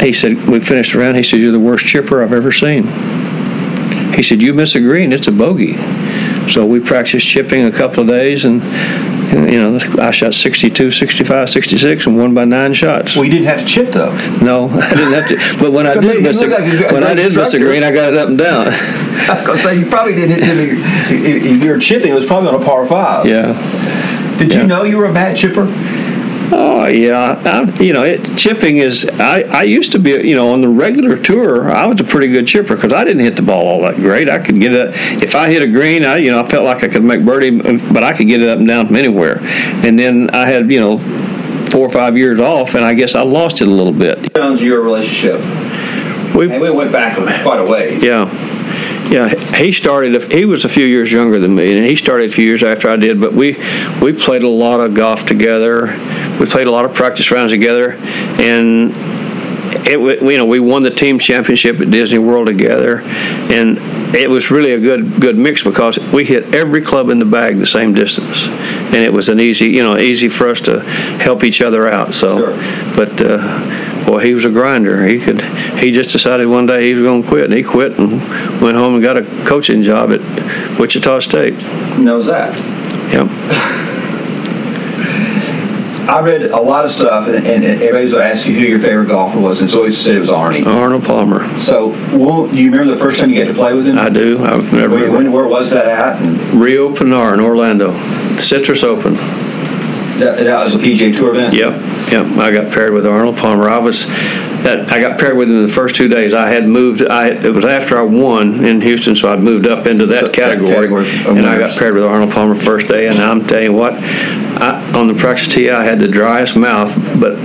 he 0.00 0.12
said, 0.12 0.36
we 0.46 0.60
finished 0.60 0.92
the 0.92 0.98
round. 0.98 1.16
He 1.16 1.22
said, 1.22 1.40
you're 1.40 1.52
the 1.52 1.58
worst 1.60 1.86
chipper 1.86 2.22
I've 2.22 2.32
ever 2.32 2.52
seen. 2.52 2.84
He 4.14 4.22
said, 4.22 4.42
you 4.42 4.52
miss 4.54 4.74
a 4.74 4.80
green, 4.80 5.12
it's 5.12 5.28
a 5.28 5.32
bogey. 5.32 5.74
So 6.50 6.66
we 6.66 6.80
practiced 6.80 7.26
chipping 7.26 7.64
a 7.64 7.70
couple 7.72 8.02
of 8.02 8.08
days, 8.08 8.44
and, 8.44 8.60
you 9.50 9.58
know, 9.58 9.78
I 10.00 10.10
shot 10.10 10.34
62, 10.34 10.90
65, 10.90 11.48
66, 11.48 12.06
and 12.06 12.18
won 12.18 12.34
by 12.34 12.44
nine 12.44 12.74
shots. 12.74 13.14
Well, 13.14 13.24
you 13.24 13.30
didn't 13.30 13.46
have 13.46 13.60
to 13.60 13.64
chip 13.66 13.92
though. 13.92 14.10
No, 14.42 14.68
I 14.70 14.90
didn't 14.94 15.12
have 15.12 15.28
to. 15.28 15.58
But 15.60 15.72
when 15.72 15.86
I 15.86 15.94
did 16.00 16.22
miss 16.22 16.42
a, 16.42 16.48
like 16.48 16.60
a 16.60 16.92
when 16.92 17.04
I 17.04 17.14
did 17.14 17.34
miss 17.36 17.54
a 17.54 17.58
green, 17.60 17.84
I 17.84 17.92
got 17.92 18.12
it 18.12 18.18
up 18.18 18.28
and 18.28 18.36
down. 18.38 18.66
I 18.70 19.34
was 19.34 19.46
going 19.46 19.58
to 19.58 19.64
say 19.64 19.78
you 19.78 19.86
probably 19.86 20.14
didn't 20.16 20.42
hit 20.42 20.56
him. 20.56 20.78
If, 21.24 21.44
if 21.46 21.64
you 21.64 21.70
were 21.70 21.78
chipping, 21.78 22.10
it 22.10 22.14
was 22.14 22.26
probably 22.26 22.48
on 22.48 22.60
a 22.60 22.64
par 22.64 22.84
five. 22.86 23.26
yeah. 23.26 23.54
Did 24.38 24.52
Yeah. 24.52 24.62
you 24.62 24.66
know 24.66 24.82
you 24.84 24.96
were 24.98 25.06
a 25.06 25.12
bad 25.12 25.36
chipper? 25.36 25.66
Oh 26.52 26.86
yeah, 26.86 27.40
I, 27.44 27.82
you 27.82 27.92
know, 27.92 28.02
it, 28.02 28.36
chipping 28.36 28.78
is. 28.78 29.08
I, 29.08 29.42
I 29.42 29.62
used 29.62 29.92
to 29.92 29.98
be, 29.98 30.10
you 30.10 30.34
know, 30.34 30.52
on 30.52 30.60
the 30.60 30.68
regular 30.68 31.16
tour, 31.16 31.70
I 31.70 31.86
was 31.86 32.00
a 32.00 32.04
pretty 32.04 32.28
good 32.28 32.46
chipper 32.46 32.74
because 32.74 32.92
I 32.92 33.04
didn't 33.04 33.22
hit 33.22 33.36
the 33.36 33.42
ball 33.42 33.66
all 33.66 33.82
that 33.82 33.96
great. 33.96 34.28
I 34.28 34.38
could 34.38 34.60
get 34.60 34.72
it. 34.72 34.90
If 35.22 35.34
I 35.34 35.48
hit 35.50 35.62
a 35.62 35.68
green, 35.68 36.04
I, 36.04 36.16
you 36.16 36.30
know, 36.30 36.40
I 36.40 36.48
felt 36.48 36.64
like 36.64 36.82
I 36.82 36.88
could 36.88 37.04
make 37.04 37.24
birdie, 37.24 37.50
but 37.92 38.02
I 38.02 38.12
could 38.16 38.26
get 38.26 38.42
it 38.42 38.48
up 38.48 38.58
and 38.58 38.66
down 38.66 38.88
from 38.88 38.96
anywhere. 38.96 39.38
And 39.84 39.98
then 39.98 40.30
I 40.30 40.46
had, 40.46 40.70
you 40.70 40.80
know, 40.80 40.98
four 41.70 41.86
or 41.86 41.90
five 41.90 42.16
years 42.16 42.40
off, 42.40 42.74
and 42.74 42.84
I 42.84 42.94
guess 42.94 43.14
I 43.14 43.22
lost 43.22 43.60
it 43.60 43.68
a 43.68 43.70
little 43.70 43.92
bit. 43.92 44.34
Jones, 44.34 44.60
your 44.60 44.82
relationship. 44.82 45.40
We, 46.34 46.50
And 46.50 46.62
we 46.62 46.70
went 46.70 46.92
back 46.92 47.16
quite 47.42 47.60
a 47.60 47.64
ways. 47.64 48.02
Yeah. 48.02 48.28
Yeah, 49.10 49.28
he 49.56 49.72
started. 49.72 50.30
He 50.32 50.44
was 50.44 50.64
a 50.64 50.68
few 50.68 50.86
years 50.86 51.10
younger 51.10 51.40
than 51.40 51.52
me, 51.54 51.76
and 51.76 51.84
he 51.84 51.96
started 51.96 52.30
a 52.30 52.32
few 52.32 52.44
years 52.44 52.62
after 52.62 52.88
I 52.88 52.94
did. 52.96 53.20
But 53.20 53.32
we 53.32 53.56
we 54.00 54.12
played 54.12 54.44
a 54.44 54.48
lot 54.48 54.78
of 54.78 54.94
golf 54.94 55.26
together. 55.26 55.86
We 56.38 56.46
played 56.46 56.68
a 56.68 56.70
lot 56.70 56.84
of 56.84 56.94
practice 56.94 57.30
rounds 57.32 57.50
together, 57.50 57.94
and 58.38 58.92
it 59.84 59.98
you 60.22 60.36
know 60.36 60.46
we 60.46 60.60
won 60.60 60.84
the 60.84 60.90
team 60.90 61.18
championship 61.18 61.80
at 61.80 61.90
Disney 61.90 62.20
World 62.20 62.46
together, 62.46 63.00
and 63.00 63.78
it 64.14 64.30
was 64.30 64.52
really 64.52 64.72
a 64.74 64.78
good 64.80 65.20
good 65.20 65.36
mix 65.36 65.64
because 65.64 65.98
we 66.12 66.24
hit 66.24 66.54
every 66.54 66.80
club 66.80 67.08
in 67.08 67.18
the 67.18 67.24
bag 67.24 67.56
the 67.56 67.66
same 67.66 67.92
distance, 67.92 68.46
and 68.46 68.96
it 68.96 69.12
was 69.12 69.28
an 69.28 69.40
easy 69.40 69.70
you 69.70 69.82
know 69.82 69.98
easy 69.98 70.28
for 70.28 70.48
us 70.48 70.60
to 70.62 70.80
help 71.18 71.42
each 71.42 71.60
other 71.60 71.88
out. 71.88 72.14
So, 72.14 72.38
Sure. 72.38 72.94
but. 72.94 73.20
Uh, 73.20 73.79
Boy, 74.10 74.24
he 74.24 74.34
was 74.34 74.44
a 74.44 74.50
grinder. 74.50 75.06
He 75.06 75.20
could. 75.20 75.40
He 75.78 75.92
just 75.92 76.10
decided 76.10 76.48
one 76.48 76.66
day 76.66 76.88
he 76.88 76.94
was 76.94 77.04
going 77.04 77.22
to 77.22 77.28
quit, 77.28 77.44
and 77.44 77.52
he 77.52 77.62
quit 77.62 77.96
and 77.96 78.10
went 78.60 78.76
home 78.76 78.94
and 78.94 79.02
got 79.02 79.16
a 79.16 79.22
coaching 79.46 79.82
job 79.82 80.10
at 80.10 80.20
Wichita 80.80 81.20
State. 81.20 81.54
Knows 81.96 82.26
that. 82.26 82.58
Yep. 83.12 83.28
I 86.10 86.20
read 86.22 86.42
a 86.42 86.60
lot 86.60 86.84
of 86.84 86.90
stuff, 86.90 87.28
and, 87.28 87.46
and, 87.46 87.62
everybody's 87.62 88.10
going 88.10 88.24
to 88.24 88.28
ask 88.28 88.48
you 88.48 88.54
who 88.54 88.62
your 88.62 88.80
favorite 88.80 89.06
golfer 89.06 89.38
was, 89.38 89.60
and 89.60 89.68
it's 89.68 89.76
always 89.76 89.96
said 89.96 90.16
it 90.16 90.20
was 90.20 90.28
Arnie. 90.28 90.66
Arnold 90.66 91.04
Palmer. 91.04 91.46
So, 91.60 91.90
well, 92.12 92.48
do 92.48 92.56
you 92.56 92.72
remember 92.72 92.92
the 92.92 93.00
first 93.00 93.20
time 93.20 93.30
you 93.30 93.44
got 93.44 93.48
to 93.48 93.54
play 93.54 93.74
with 93.74 93.86
him? 93.86 93.96
I 93.96 94.08
do. 94.08 94.42
I've 94.42 94.72
never. 94.72 94.96
When, 94.96 95.12
when, 95.12 95.32
where 95.32 95.46
was 95.46 95.70
that 95.70 95.86
at? 95.86 96.52
Rio 96.52 96.92
Pinar 96.92 97.34
in 97.34 97.38
Orlando, 97.38 97.92
Citrus 98.38 98.82
Open. 98.82 99.14
That, 100.20 100.44
that 100.44 100.64
was 100.64 100.74
a 100.74 100.78
PGA 100.78 101.16
Tour 101.16 101.34
event. 101.34 101.54
Yep, 101.54 102.12
yep. 102.12 102.26
I 102.38 102.50
got 102.50 102.72
paired 102.72 102.92
with 102.92 103.06
Arnold 103.06 103.36
Palmer. 103.36 103.68
I 103.68 103.78
was 103.78 104.06
that 104.62 104.92
I 104.92 105.00
got 105.00 105.18
paired 105.18 105.36
with 105.36 105.50
him 105.50 105.62
the 105.62 105.68
first 105.68 105.96
two 105.96 106.08
days. 106.08 106.34
I 106.34 106.48
had 106.48 106.66
moved. 106.66 107.02
I 107.02 107.28
it 107.28 107.54
was 107.54 107.64
after 107.64 107.98
I 107.98 108.02
won 108.02 108.64
in 108.64 108.80
Houston, 108.80 109.16
so 109.16 109.32
I'd 109.32 109.40
moved 109.40 109.66
up 109.66 109.86
into 109.86 110.06
that 110.06 110.24
that 110.24 110.34
category, 110.34 110.70
category 110.70 111.08
and 111.26 111.46
I 111.46 111.58
got 111.58 111.78
paired 111.78 111.94
with 111.94 112.04
Arnold 112.04 112.32
Palmer 112.32 112.54
first 112.54 112.88
day. 112.88 113.08
And 113.08 113.18
I'm 113.18 113.46
telling 113.46 113.64
you 113.64 113.72
what, 113.72 113.94
I, 113.94 114.92
on 114.94 115.08
the 115.08 115.14
practice 115.14 115.48
tee, 115.48 115.70
I 115.70 115.84
had 115.84 115.98
the 115.98 116.08
driest 116.08 116.56
mouth, 116.56 116.94
but 117.20 117.38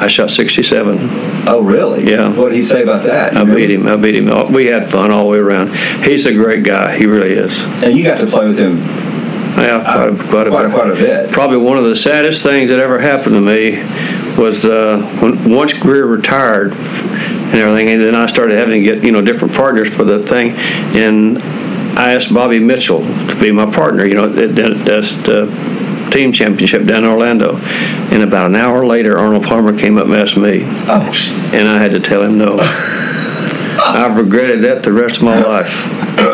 I 0.00 0.08
shot 0.08 0.30
67. 0.30 0.98
Oh, 1.46 1.62
really? 1.62 2.10
Yeah. 2.10 2.28
What 2.28 2.50
did 2.50 2.56
he 2.56 2.62
say 2.62 2.82
about 2.82 3.04
that? 3.04 3.36
I 3.36 3.44
beat 3.44 3.70
him. 3.70 3.86
I 3.86 3.96
beat 3.96 4.16
him. 4.16 4.52
We 4.52 4.66
had 4.66 4.88
fun 4.88 5.10
all 5.10 5.24
the 5.24 5.30
way 5.30 5.38
around. 5.38 5.74
He's 6.04 6.26
a 6.26 6.32
great 6.32 6.64
guy. 6.64 6.96
He 6.96 7.06
really 7.06 7.32
is. 7.32 7.58
And 7.82 7.96
you 7.96 8.02
got 8.02 8.18
to 8.18 8.26
play 8.26 8.46
with 8.46 8.58
him 8.58 8.78
Yeah, 9.56 9.82
quite 10.30 10.46
a, 10.46 10.50
quite 10.50 10.66
a 10.66 10.70
quite, 10.70 10.90
a 10.90 10.94
bit. 10.94 11.30
Probably 11.30 11.58
one 11.58 11.78
of 11.78 11.84
the 11.84 11.94
saddest 11.94 12.42
things 12.42 12.70
that 12.70 12.80
ever 12.80 12.98
happened 12.98 13.34
to 13.36 13.40
me 13.40 13.82
was 14.36 14.64
uh, 14.64 14.98
when 15.20 15.50
once 15.50 15.72
Grier 15.72 16.06
retired 16.06 16.72
and 16.72 17.54
everything, 17.54 17.88
and 17.88 18.02
then 18.02 18.14
I 18.14 18.26
started 18.26 18.58
having 18.58 18.82
to 18.82 18.94
get 18.94 19.04
you 19.04 19.12
know 19.12 19.20
different 19.20 19.54
partners 19.54 19.94
for 19.94 20.04
the 20.04 20.22
thing, 20.22 20.52
and 20.96 21.38
I 21.96 22.14
asked 22.14 22.34
Bobby 22.34 22.58
Mitchell 22.58 23.00
to 23.00 23.36
be 23.40 23.52
my 23.52 23.70
partner. 23.70 24.04
You 24.04 24.14
know, 24.16 24.24
at, 24.24 24.54
the 24.56 26.10
team 26.10 26.32
championship 26.32 26.84
down 26.86 27.04
in 27.04 27.10
Orlando, 27.10 27.56
and 27.56 28.22
about 28.22 28.46
an 28.46 28.56
hour 28.56 28.86
later, 28.86 29.18
Arnold 29.18 29.44
Palmer 29.44 29.76
came 29.76 29.98
up 29.98 30.06
and 30.06 30.14
asked 30.14 30.36
me, 30.36 30.60
Oh, 30.62 31.12
and 31.52 31.68
I 31.68 31.82
had 31.82 31.90
to 31.90 32.00
tell 32.00 32.22
him 32.22 32.38
no. 32.38 32.56
I've 32.60 34.16
regretted 34.16 34.62
that 34.62 34.84
the 34.84 34.92
rest 34.92 35.16
of 35.18 35.24
my 35.24 35.40
life. 35.40 35.68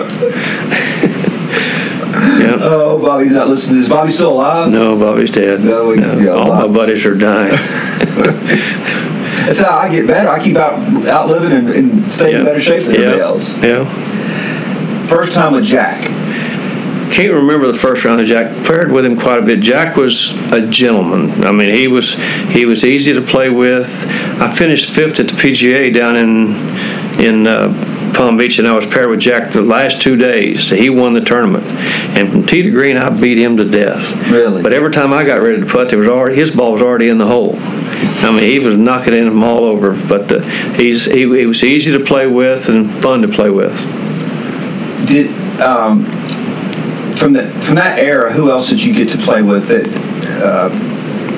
yeah. 2.20 2.56
oh, 2.60 3.00
Bobby's 3.00 3.32
not 3.32 3.48
listening. 3.48 3.82
Is 3.82 3.88
Bobby 3.88 4.12
still 4.12 4.32
alive? 4.32 4.72
No, 4.72 4.98
Bobby's 4.98 5.30
dead. 5.30 5.60
No, 5.60 5.88
we- 5.88 6.00
yeah, 6.00 6.30
all 6.30 6.48
my 6.48 6.66
buddies 6.66 7.04
are 7.06 7.16
dying. 7.16 7.52
That's 9.46 9.60
how 9.60 9.78
I 9.78 9.88
get 9.88 10.06
better. 10.06 10.28
I 10.28 10.42
keep 10.42 10.56
out 10.56 10.78
outliving 11.06 11.52
and, 11.52 11.70
and 11.70 12.12
staying 12.12 12.36
in 12.36 12.44
better 12.44 12.60
shape 12.60 12.84
than 12.84 12.94
yeah. 12.94 13.00
everybody 13.00 13.22
else. 13.22 13.58
Yeah. 13.58 15.06
First 15.06 15.32
time 15.32 15.54
with 15.54 15.64
Jack. 15.64 16.08
Can't 17.10 17.32
remember 17.32 17.66
the 17.66 17.74
first 17.74 18.04
round 18.04 18.20
of 18.20 18.26
Jack. 18.28 18.54
Paired 18.64 18.92
with 18.92 19.04
him 19.04 19.18
quite 19.18 19.38
a 19.38 19.42
bit. 19.42 19.60
Jack 19.60 19.96
was 19.96 20.32
a 20.52 20.68
gentleman. 20.68 21.42
I 21.42 21.50
mean, 21.50 21.74
he 21.74 21.88
was 21.88 22.14
he 22.52 22.64
was 22.64 22.84
easy 22.84 23.12
to 23.12 23.22
play 23.22 23.50
with. 23.50 24.06
I 24.40 24.52
finished 24.52 24.90
fifth 24.90 25.18
at 25.18 25.26
the 25.28 25.34
PGA 25.34 25.92
down 25.92 26.14
in 26.14 26.54
in 27.18 27.46
uh, 27.48 27.72
Palm 28.20 28.36
Beach, 28.36 28.58
and 28.58 28.68
I 28.68 28.74
was 28.74 28.86
paired 28.86 29.08
with 29.08 29.20
Jack 29.20 29.50
the 29.50 29.62
last 29.62 30.02
two 30.02 30.14
days. 30.14 30.68
He 30.68 30.90
won 30.90 31.14
the 31.14 31.22
tournament, 31.22 31.64
and 32.14 32.30
from 32.30 32.44
tee 32.44 32.60
to 32.60 32.70
green, 32.70 32.98
I 32.98 33.08
beat 33.08 33.38
him 33.38 33.56
to 33.56 33.64
death. 33.64 34.14
Really? 34.30 34.62
But 34.62 34.74
every 34.74 34.90
time 34.90 35.10
I 35.14 35.24
got 35.24 35.40
ready 35.40 35.58
to 35.58 35.66
putt, 35.66 35.88
there 35.88 35.98
was 35.98 36.06
already 36.06 36.36
his 36.36 36.54
ball 36.54 36.74
was 36.74 36.82
already 36.82 37.08
in 37.08 37.16
the 37.16 37.24
hole. 37.24 37.54
I 37.56 38.30
mean, 38.30 38.40
he 38.40 38.58
was 38.58 38.76
knocking 38.76 39.14
in 39.14 39.24
them 39.24 39.42
all 39.42 39.64
over. 39.64 39.92
But 40.06 40.30
uh, 40.30 40.42
he's 40.74 41.06
he, 41.06 41.20
he 41.20 41.46
was 41.46 41.64
easy 41.64 41.96
to 41.96 42.04
play 42.04 42.26
with 42.26 42.68
and 42.68 42.90
fun 43.02 43.22
to 43.22 43.28
play 43.28 43.48
with. 43.48 43.80
Did 45.08 45.30
um, 45.62 46.04
from 47.14 47.32
the 47.32 47.50
from 47.62 47.76
that 47.76 47.98
era, 47.98 48.30
who 48.34 48.50
else 48.50 48.68
did 48.68 48.82
you 48.82 48.92
get 48.92 49.08
to 49.12 49.18
play 49.24 49.40
with? 49.40 49.64
That 49.68 49.86
uh, 50.44 50.68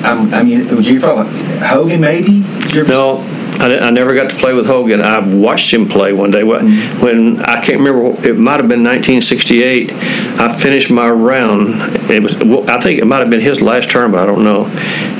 I'm, 0.05 0.33
mean, 0.45 0.67
would 0.75 0.85
you 0.85 0.99
probably 0.99 1.31
Hogan 1.59 2.01
maybe? 2.01 2.43
Did 2.43 2.73
you 2.73 2.81
ever- 2.81 2.89
No, 2.89 3.32
I, 3.59 3.77
I 3.79 3.89
never 3.91 4.13
got 4.13 4.29
to 4.29 4.35
play 4.35 4.53
with 4.53 4.65
Hogan. 4.65 5.01
I 5.01 5.19
watched 5.19 5.73
him 5.73 5.87
play 5.87 6.13
one 6.13 6.31
day. 6.31 6.43
When, 6.43 6.67
when 6.99 7.39
I 7.41 7.63
can't 7.63 7.79
remember, 7.79 8.27
it 8.27 8.37
might 8.37 8.59
have 8.59 8.69
been 8.69 8.83
1968. 8.83 9.91
I 9.93 10.57
finished 10.57 10.89
my 10.91 11.09
round. 11.09 11.75
It 12.09 12.21
was, 12.23 12.35
I 12.67 12.79
think 12.79 12.99
it 12.99 13.05
might 13.05 13.19
have 13.19 13.29
been 13.29 13.41
his 13.41 13.61
last 13.61 13.89
term, 13.89 14.11
but 14.11 14.19
I 14.21 14.25
don't 14.25 14.43
know. 14.43 14.65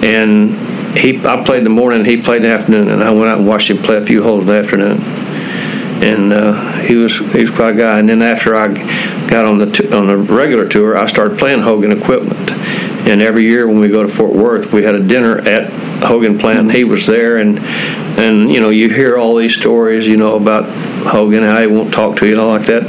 And 0.03 0.97
he, 0.97 1.17
I 1.25 1.43
played 1.43 1.59
in 1.59 1.63
the 1.63 1.69
morning, 1.69 2.05
he 2.05 2.21
played 2.21 2.43
in 2.43 2.49
the 2.49 2.53
afternoon, 2.53 2.89
and 2.89 3.03
I 3.03 3.11
went 3.11 3.27
out 3.27 3.39
and 3.39 3.47
watched 3.47 3.69
him 3.69 3.77
play 3.77 3.97
a 3.97 4.05
few 4.05 4.21
holes 4.23 4.41
in 4.41 4.47
the 4.47 4.57
afternoon. 4.59 4.99
and 6.03 6.33
uh, 6.33 6.53
he 6.81 6.95
was 6.95 7.17
he 7.31 7.39
was 7.39 7.49
quite 7.49 7.75
a 7.75 7.77
guy. 7.77 7.99
And 7.99 8.09
then 8.09 8.21
after 8.21 8.55
I 8.55 8.67
got 9.27 9.45
on 9.45 9.57
the 9.57 9.67
t- 9.71 9.91
on 9.91 10.07
the 10.07 10.17
regular 10.17 10.67
tour, 10.67 10.97
I 10.97 11.07
started 11.07 11.39
playing 11.39 11.61
Hogan 11.61 11.91
equipment. 11.91 12.51
And 13.07 13.21
every 13.21 13.43
year 13.43 13.67
when 13.67 13.79
we 13.79 13.89
go 13.89 14.01
to 14.03 14.07
Fort 14.07 14.33
Worth, 14.33 14.73
we 14.73 14.83
had 14.83 14.95
a 14.95 15.03
dinner 15.03 15.39
at 15.39 15.71
Hogan 16.03 16.37
plant. 16.37 16.71
He 16.71 16.83
was 16.83 17.05
there, 17.07 17.37
and 17.37 17.59
and 18.19 18.51
you 18.51 18.59
know 18.61 18.69
you 18.69 18.89
hear 18.89 19.17
all 19.17 19.35
these 19.35 19.55
stories, 19.55 20.07
you 20.07 20.17
know 20.17 20.35
about 20.35 20.65
Hogan, 21.07 21.43
I 21.43 21.67
won't 21.67 21.93
talk 21.93 22.17
to 22.17 22.25
you 22.25 22.33
and 22.33 22.41
all 22.41 22.49
like 22.49 22.65
that. 22.67 22.83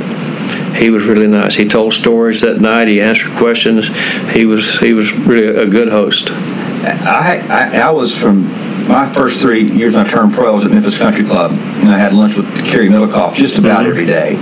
He 0.76 0.90
was 0.90 1.04
really 1.04 1.28
nice. 1.28 1.54
He 1.54 1.68
told 1.68 1.92
stories 1.92 2.40
that 2.40 2.60
night. 2.60 2.88
He 2.88 3.00
answered 3.00 3.32
questions. 3.36 3.88
He 4.32 4.44
was 4.44 4.78
he 4.80 4.92
was 4.92 5.12
really 5.12 5.56
a 5.56 5.66
good 5.66 5.88
host. 5.88 6.30
I, 6.32 7.38
I, 7.48 7.78
I 7.78 7.90
was 7.90 8.14
from 8.14 8.42
my 8.88 9.10
first 9.14 9.40
three 9.40 9.64
years 9.70 9.96
I 9.96 10.06
turned 10.06 10.34
pro 10.34 10.48
I 10.48 10.50
was 10.50 10.64
at 10.66 10.70
Memphis 10.72 10.98
Country 10.98 11.24
Club, 11.24 11.52
and 11.52 11.90
I 11.90 11.96
had 11.96 12.12
lunch 12.12 12.36
with 12.36 12.46
Cary 12.66 12.88
Middlecoff 12.88 13.34
just 13.34 13.56
about 13.58 13.86
Mhm. 13.86 13.90
every 13.90 14.04
day, 14.04 14.34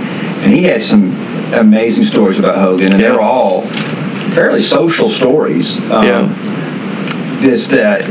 and 0.43 0.51
he 0.53 0.63
had 0.63 0.81
some 0.83 1.13
amazing 1.53 2.03
stories 2.03 2.39
about 2.39 2.57
Hogan, 2.57 2.91
and 2.91 2.99
they 2.99 3.05
Yeah. 3.07 3.13
were 3.13 3.21
all 3.21 3.61
fairly 4.33 4.61
social 4.61 5.07
stories. 5.09 5.77
Um, 5.91 6.03
Yeah. 6.05 6.29
Just 7.43 7.73
uh, 7.73 8.01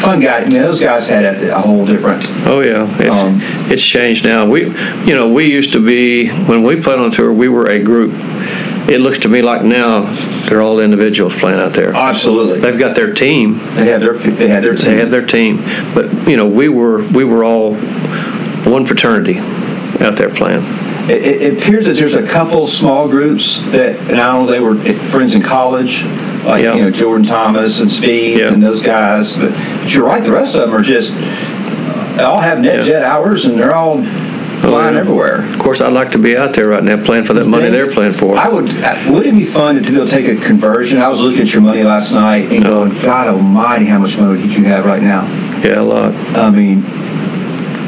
fun 0.00 0.18
guy. 0.18 0.38
I 0.40 0.48
mean, 0.48 0.60
those 0.60 0.80
guys 0.80 1.08
had 1.08 1.24
a, 1.24 1.56
a 1.56 1.60
whole 1.60 1.86
different. 1.86 2.24
Oh 2.46 2.60
yeah, 2.60 2.84
it's 2.98 3.22
Um, 3.22 3.38
it's 3.70 3.82
changed 3.82 4.24
now. 4.24 4.44
We, 4.44 4.62
you 5.06 5.14
know, 5.14 5.32
we 5.32 5.50
used 5.52 5.72
to 5.74 5.84
be 5.84 6.28
when 6.46 6.64
we 6.64 6.80
played 6.80 6.98
on 6.98 7.12
tour, 7.12 7.32
we 7.32 7.48
were 7.48 7.66
a 7.70 7.80
group. 7.80 8.10
It 8.88 9.00
looks 9.00 9.18
to 9.20 9.28
me 9.28 9.40
like 9.40 9.62
now 9.62 10.00
they're 10.48 10.60
all 10.60 10.80
individuals 10.80 11.36
playing 11.36 11.60
out 11.60 11.74
there. 11.74 11.94
Absolutely, 11.94 12.58
They've 12.58 12.76
got 12.78 12.96
their 12.96 13.14
team, 13.14 13.58
they 13.76 13.84
have 13.86 14.00
their 14.00 14.14
they 14.14 14.48
had 14.48 14.64
their 14.64 14.74
they 14.74 14.82
team. 14.84 14.98
have 14.98 15.10
their 15.12 15.24
team, 15.26 15.58
but 15.94 16.10
you 16.28 16.36
know, 16.36 16.48
we 16.48 16.68
were 16.68 17.06
we 17.10 17.24
were 17.24 17.44
all 17.44 17.76
one 18.64 18.84
fraternity 18.84 19.38
out 20.00 20.16
there 20.16 20.30
playing. 20.30 20.62
It, 21.08 21.42
it, 21.42 21.58
appears 21.58 21.86
that 21.86 21.94
there's 21.96 22.14
a 22.14 22.24
couple 22.24 22.64
small 22.68 23.08
groups 23.08 23.58
that, 23.72 23.98
and 24.08 24.20
I 24.20 24.32
don't 24.32 24.46
know, 24.46 24.52
they 24.52 24.60
were 24.60 24.76
friends 25.10 25.34
in 25.34 25.42
college, 25.42 26.04
like 26.46 26.62
Yeah. 26.62 26.74
you 26.74 26.82
know 26.82 26.90
Jordan 26.92 27.26
Thomas 27.26 27.80
and 27.80 27.90
Spieth 27.90 28.38
Yeah. 28.38 28.52
and 28.52 28.62
those 28.62 28.82
guys. 28.82 29.36
But, 29.36 29.50
but 29.50 29.92
you're 29.92 30.06
right, 30.06 30.22
the 30.22 30.30
rest 30.30 30.54
of 30.54 30.60
them 30.60 30.74
are 30.74 30.82
just 30.82 31.12
all 32.20 32.40
have 32.40 32.60
net 32.60 32.84
jet 32.84 33.02
hours 33.02 33.46
and 33.46 33.58
they're 33.58 33.74
all 33.74 34.02
flying 34.60 34.94
everywhere. 34.94 35.44
Of 35.48 35.58
course, 35.58 35.80
I'd 35.80 35.92
like 35.92 36.12
to 36.12 36.18
be 36.18 36.36
out 36.36 36.54
there 36.54 36.68
right 36.68 36.84
now 36.84 37.02
playing 37.02 37.24
for 37.24 37.32
that 37.34 37.46
money 37.46 37.68
they're 37.68 37.90
playing 37.90 38.12
for. 38.12 38.36
I 38.36 38.48
would. 38.48 38.70
uh, 38.70 39.02
Would 39.08 39.26
it 39.26 39.34
be 39.34 39.44
fun 39.44 39.74
to 39.74 39.80
be 39.80 39.96
able 39.96 40.06
to 40.06 40.10
take 40.10 40.28
a 40.28 40.36
conversion? 40.40 41.00
I 41.00 41.08
was 41.08 41.20
looking 41.20 41.40
at 41.40 41.52
your 41.52 41.62
money 41.62 41.82
last 41.82 42.12
night 42.12 42.52
and 42.52 42.62
No. 42.62 42.86
going, 42.86 43.02
God 43.02 43.26
Almighty, 43.26 43.86
how 43.86 43.98
much 43.98 44.16
money 44.18 44.40
did 44.40 44.52
you 44.56 44.64
have 44.66 44.86
right 44.86 45.02
now? 45.02 45.22
Yeah, 45.64 45.80
a 45.80 45.82
lot. 45.82 46.14
I 46.36 46.48
mean. 46.50 46.84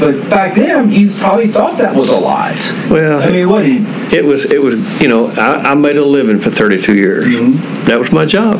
But 0.01 0.29
back 0.29 0.55
then, 0.57 0.91
you 0.91 1.11
probably 1.15 1.49
thought 1.49 1.79
that 1.79 1.95
was 1.95 2.11
a 2.11 2.17
lot. 2.17 2.57
Well, 2.91 3.23
I 3.23 3.27
mean, 3.27 3.37
it 3.37 3.45
wasn't. 3.47 4.13
It 4.13 4.25
was, 4.25 4.45
it 4.45 4.61
was, 4.61 4.75
you 5.01 5.09
know, 5.09 5.29
I, 5.29 5.71
I 5.71 5.75
made 5.75 5.97
a 5.97 6.05
living 6.05 6.41
for 6.41 6.51
32 6.51 6.95
years. 6.97 7.27
Mm-hmm. 7.27 7.85
That 7.85 7.99
was 7.99 8.11
my 8.13 8.25
job. 8.27 8.59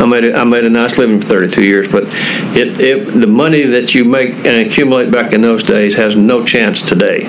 I 0.00 0.06
made 0.06 0.24
a, 0.24 0.34
I 0.34 0.44
made 0.44 0.64
a 0.64 0.70
nice 0.70 0.96
living 0.96 1.20
for 1.20 1.28
32 1.28 1.62
years, 1.62 1.90
but 1.90 2.04
it, 2.56 2.80
it 2.80 3.20
the 3.20 3.26
money 3.26 3.64
that 3.64 3.94
you 3.94 4.04
make 4.04 4.30
and 4.46 4.66
accumulate 4.66 5.10
back 5.10 5.32
in 5.32 5.42
those 5.42 5.62
days 5.62 5.94
has 5.96 6.16
no 6.16 6.44
chance 6.44 6.80
today. 6.82 7.20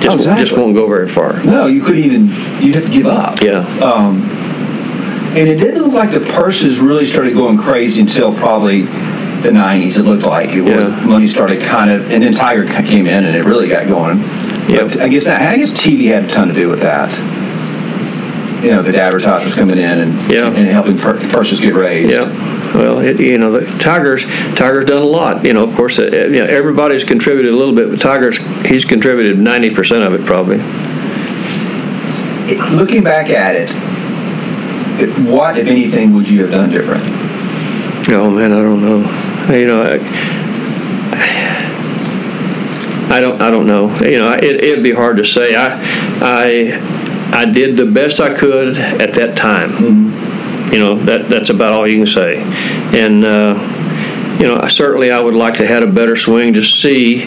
Just 0.00 0.16
Oh, 0.16 0.20
exactly. 0.20 0.44
just 0.44 0.56
won't 0.58 0.74
go 0.74 0.86
very 0.88 1.08
far. 1.08 1.42
No, 1.44 1.66
you 1.66 1.82
couldn't 1.82 2.02
even. 2.04 2.26
You'd 2.62 2.74
have 2.74 2.86
to 2.86 2.90
give 2.90 3.06
up. 3.06 3.40
Yeah. 3.40 3.60
Um, 3.82 4.22
and 5.36 5.48
it 5.48 5.56
didn't 5.56 5.82
look 5.82 5.92
like 5.92 6.10
the 6.10 6.20
purses 6.20 6.78
really 6.80 7.04
started 7.04 7.34
going 7.34 7.56
crazy 7.56 8.00
until 8.00 8.34
probably 8.34 8.82
the 9.42 9.50
'90s. 9.50 9.96
It 9.98 10.02
looked 10.02 10.24
like 10.24 10.50
it, 10.50 10.64
Yeah. 10.66 10.88
money 11.06 11.28
started 11.28 11.62
kind 11.62 11.90
of, 11.90 12.10
and 12.10 12.22
then 12.22 12.34
Tiger 12.34 12.64
came 12.84 13.06
in 13.06 13.24
and 13.24 13.36
it 13.36 13.44
really 13.44 13.68
got 13.68 13.88
going. 13.88 14.18
Yep. 14.68 14.88
But 14.88 15.00
I 15.00 15.08
guess 15.08 15.24
that, 15.24 15.40
I 15.52 15.56
guess 15.56 15.72
TV 15.72 16.06
had 16.08 16.24
a 16.24 16.28
ton 16.28 16.48
to 16.48 16.54
do 16.54 16.68
with 16.68 16.80
that. 16.82 17.10
You 18.64 18.72
know, 18.72 18.82
the 18.82 18.96
advertisers 19.00 19.54
coming 19.54 19.78
in 19.78 20.00
and 20.00 20.30
Yeah. 20.30 20.46
and 20.48 20.66
helping 20.68 20.98
pur- 20.98 21.18
purses 21.30 21.60
get 21.60 21.74
raised. 21.74 22.10
Yeah. 22.10 22.28
Well, 22.74 22.98
it, 23.00 23.18
you 23.18 23.38
know, 23.38 23.50
the 23.50 23.66
Tigers 23.78 24.24
Tigers 24.54 24.84
done 24.84 25.02
a 25.02 25.04
lot. 25.06 25.44
You 25.44 25.54
know, 25.54 25.64
of 25.64 25.74
course, 25.74 25.98
uh, 25.98 26.02
you 26.30 26.38
know, 26.40 26.44
everybody's 26.44 27.02
contributed 27.02 27.52
a 27.52 27.56
little 27.56 27.74
bit, 27.74 27.90
but 27.90 28.00
Tigers 28.00 28.38
he's 28.66 28.84
contributed 28.84 29.38
90 29.38 29.70
percent 29.70 30.04
of 30.04 30.12
it 30.14 30.24
probably. 30.26 30.60
It- 32.52 32.72
looking 32.72 33.02
back 33.02 33.30
at 33.30 33.54
it, 33.56 33.70
it, 35.00 35.08
what 35.28 35.56
if 35.56 35.66
anything 35.66 36.14
would 36.14 36.28
you 36.28 36.42
have 36.42 36.50
done 36.50 36.70
different? 36.70 37.02
Oh 38.10 38.30
man, 38.30 38.52
I 38.52 38.60
don't 38.60 38.82
know. 38.82 39.02
You 39.50 39.66
know, 39.66 39.82
I, 39.82 39.98
I 43.10 43.20
don't. 43.20 43.40
I 43.40 43.50
don't 43.50 43.66
know. 43.66 43.90
You 44.00 44.18
know, 44.18 44.32
it, 44.32 44.64
it'd 44.64 44.84
be 44.84 44.92
hard 44.92 45.16
to 45.16 45.24
say. 45.24 45.56
I, 45.56 45.76
I, 46.22 47.32
I 47.32 47.44
did 47.46 47.76
the 47.76 47.86
best 47.86 48.20
I 48.20 48.32
could 48.32 48.78
at 48.78 49.14
that 49.14 49.36
time. 49.36 49.72
You 50.72 50.78
know, 50.78 50.94
that 51.00 51.28
that's 51.28 51.50
about 51.50 51.72
all 51.72 51.88
you 51.88 51.98
can 51.98 52.06
say. 52.06 52.42
And 52.96 53.24
uh, 53.24 54.36
you 54.38 54.46
know, 54.46 54.60
I 54.60 54.68
certainly 54.68 55.10
I 55.10 55.18
would 55.18 55.34
like 55.34 55.54
to 55.54 55.66
have 55.66 55.82
had 55.82 55.82
a 55.82 55.92
better 55.92 56.14
swing 56.14 56.54
to 56.54 56.62
see. 56.62 57.22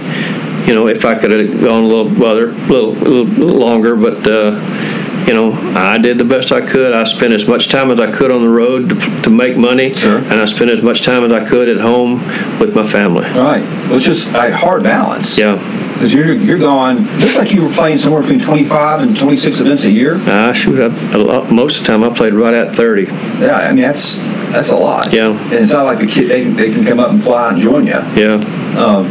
You 0.66 0.74
know, 0.74 0.88
if 0.88 1.04
I 1.04 1.16
could 1.20 1.32
have 1.32 1.60
gone 1.60 1.84
a 1.84 1.88
little 1.88 2.10
further, 2.10 2.52
a 2.52 2.54
little, 2.54 2.94
little 2.94 3.60
longer, 3.60 3.98
but. 3.98 4.26
Uh, 4.26 4.83
you 5.28 5.34
know, 5.34 5.52
I 5.76 5.98
did 5.98 6.18
the 6.18 6.24
best 6.26 6.52
I 6.52 6.62
could. 6.66 6.94
I 6.94 7.04
spent 7.06 7.34
as 7.34 7.48
much 7.48 7.70
time 7.70 7.92
as 7.92 8.00
I 8.00 8.12
could 8.12 8.32
on 8.32 8.42
the 8.42 8.50
road 8.50 8.90
to, 8.90 9.22
to 9.24 9.30
make 9.30 9.56
money, 9.58 9.94
Sure. 9.94 10.18
and 10.18 10.34
I 10.34 10.46
spent 10.46 10.70
as 10.72 10.82
much 10.82 11.04
time 11.04 11.24
as 11.24 11.32
I 11.32 11.48
could 11.48 11.70
at 11.70 11.78
home 11.80 12.16
with 12.60 12.74
my 12.76 12.84
family. 12.84 13.26
All 13.28 13.44
right. 13.44 13.62
Well, 13.88 13.96
it's 13.96 14.06
just 14.06 14.30
a 14.34 14.56
hard 14.56 14.84
balance. 14.84 15.38
Yeah, 15.38 15.56
Because 15.94 16.14
you're 16.14 16.34
you're 16.34 16.58
going. 16.60 16.98
Looks 17.20 17.36
like 17.38 17.52
you 17.54 17.64
were 17.66 17.72
playing 17.74 17.98
somewhere 17.98 18.22
between 18.22 18.40
25 18.42 19.02
and 19.02 19.18
26 19.18 19.60
events 19.60 19.84
a 19.86 19.92
year. 19.92 20.18
I 20.28 20.52
shoot. 20.54 20.80
I, 20.80 21.14
a 21.14 21.18
lot, 21.18 21.52
most 21.52 21.80
of 21.80 21.86
the 21.86 21.92
time, 21.92 22.04
I 22.04 22.10
played 22.14 22.34
right 22.34 22.54
at 22.54 22.76
thirty. 22.76 23.04
Yeah, 23.40 23.56
I 23.56 23.70
mean 23.74 23.84
that's 23.84 24.18
that's 24.52 24.70
a 24.72 24.76
lot. 24.76 25.14
Yeah. 25.14 25.30
And 25.32 25.54
it's 25.54 25.72
not 25.72 25.84
like 25.86 26.00
the 26.00 26.08
kid 26.08 26.30
they, 26.30 26.44
they 26.44 26.72
can 26.74 26.86
come 26.86 27.00
up 27.00 27.10
and 27.12 27.24
fly 27.24 27.50
and 27.54 27.62
join 27.62 27.86
you. 27.88 27.94
Yeah. 28.16 28.36
Um, 28.78 29.06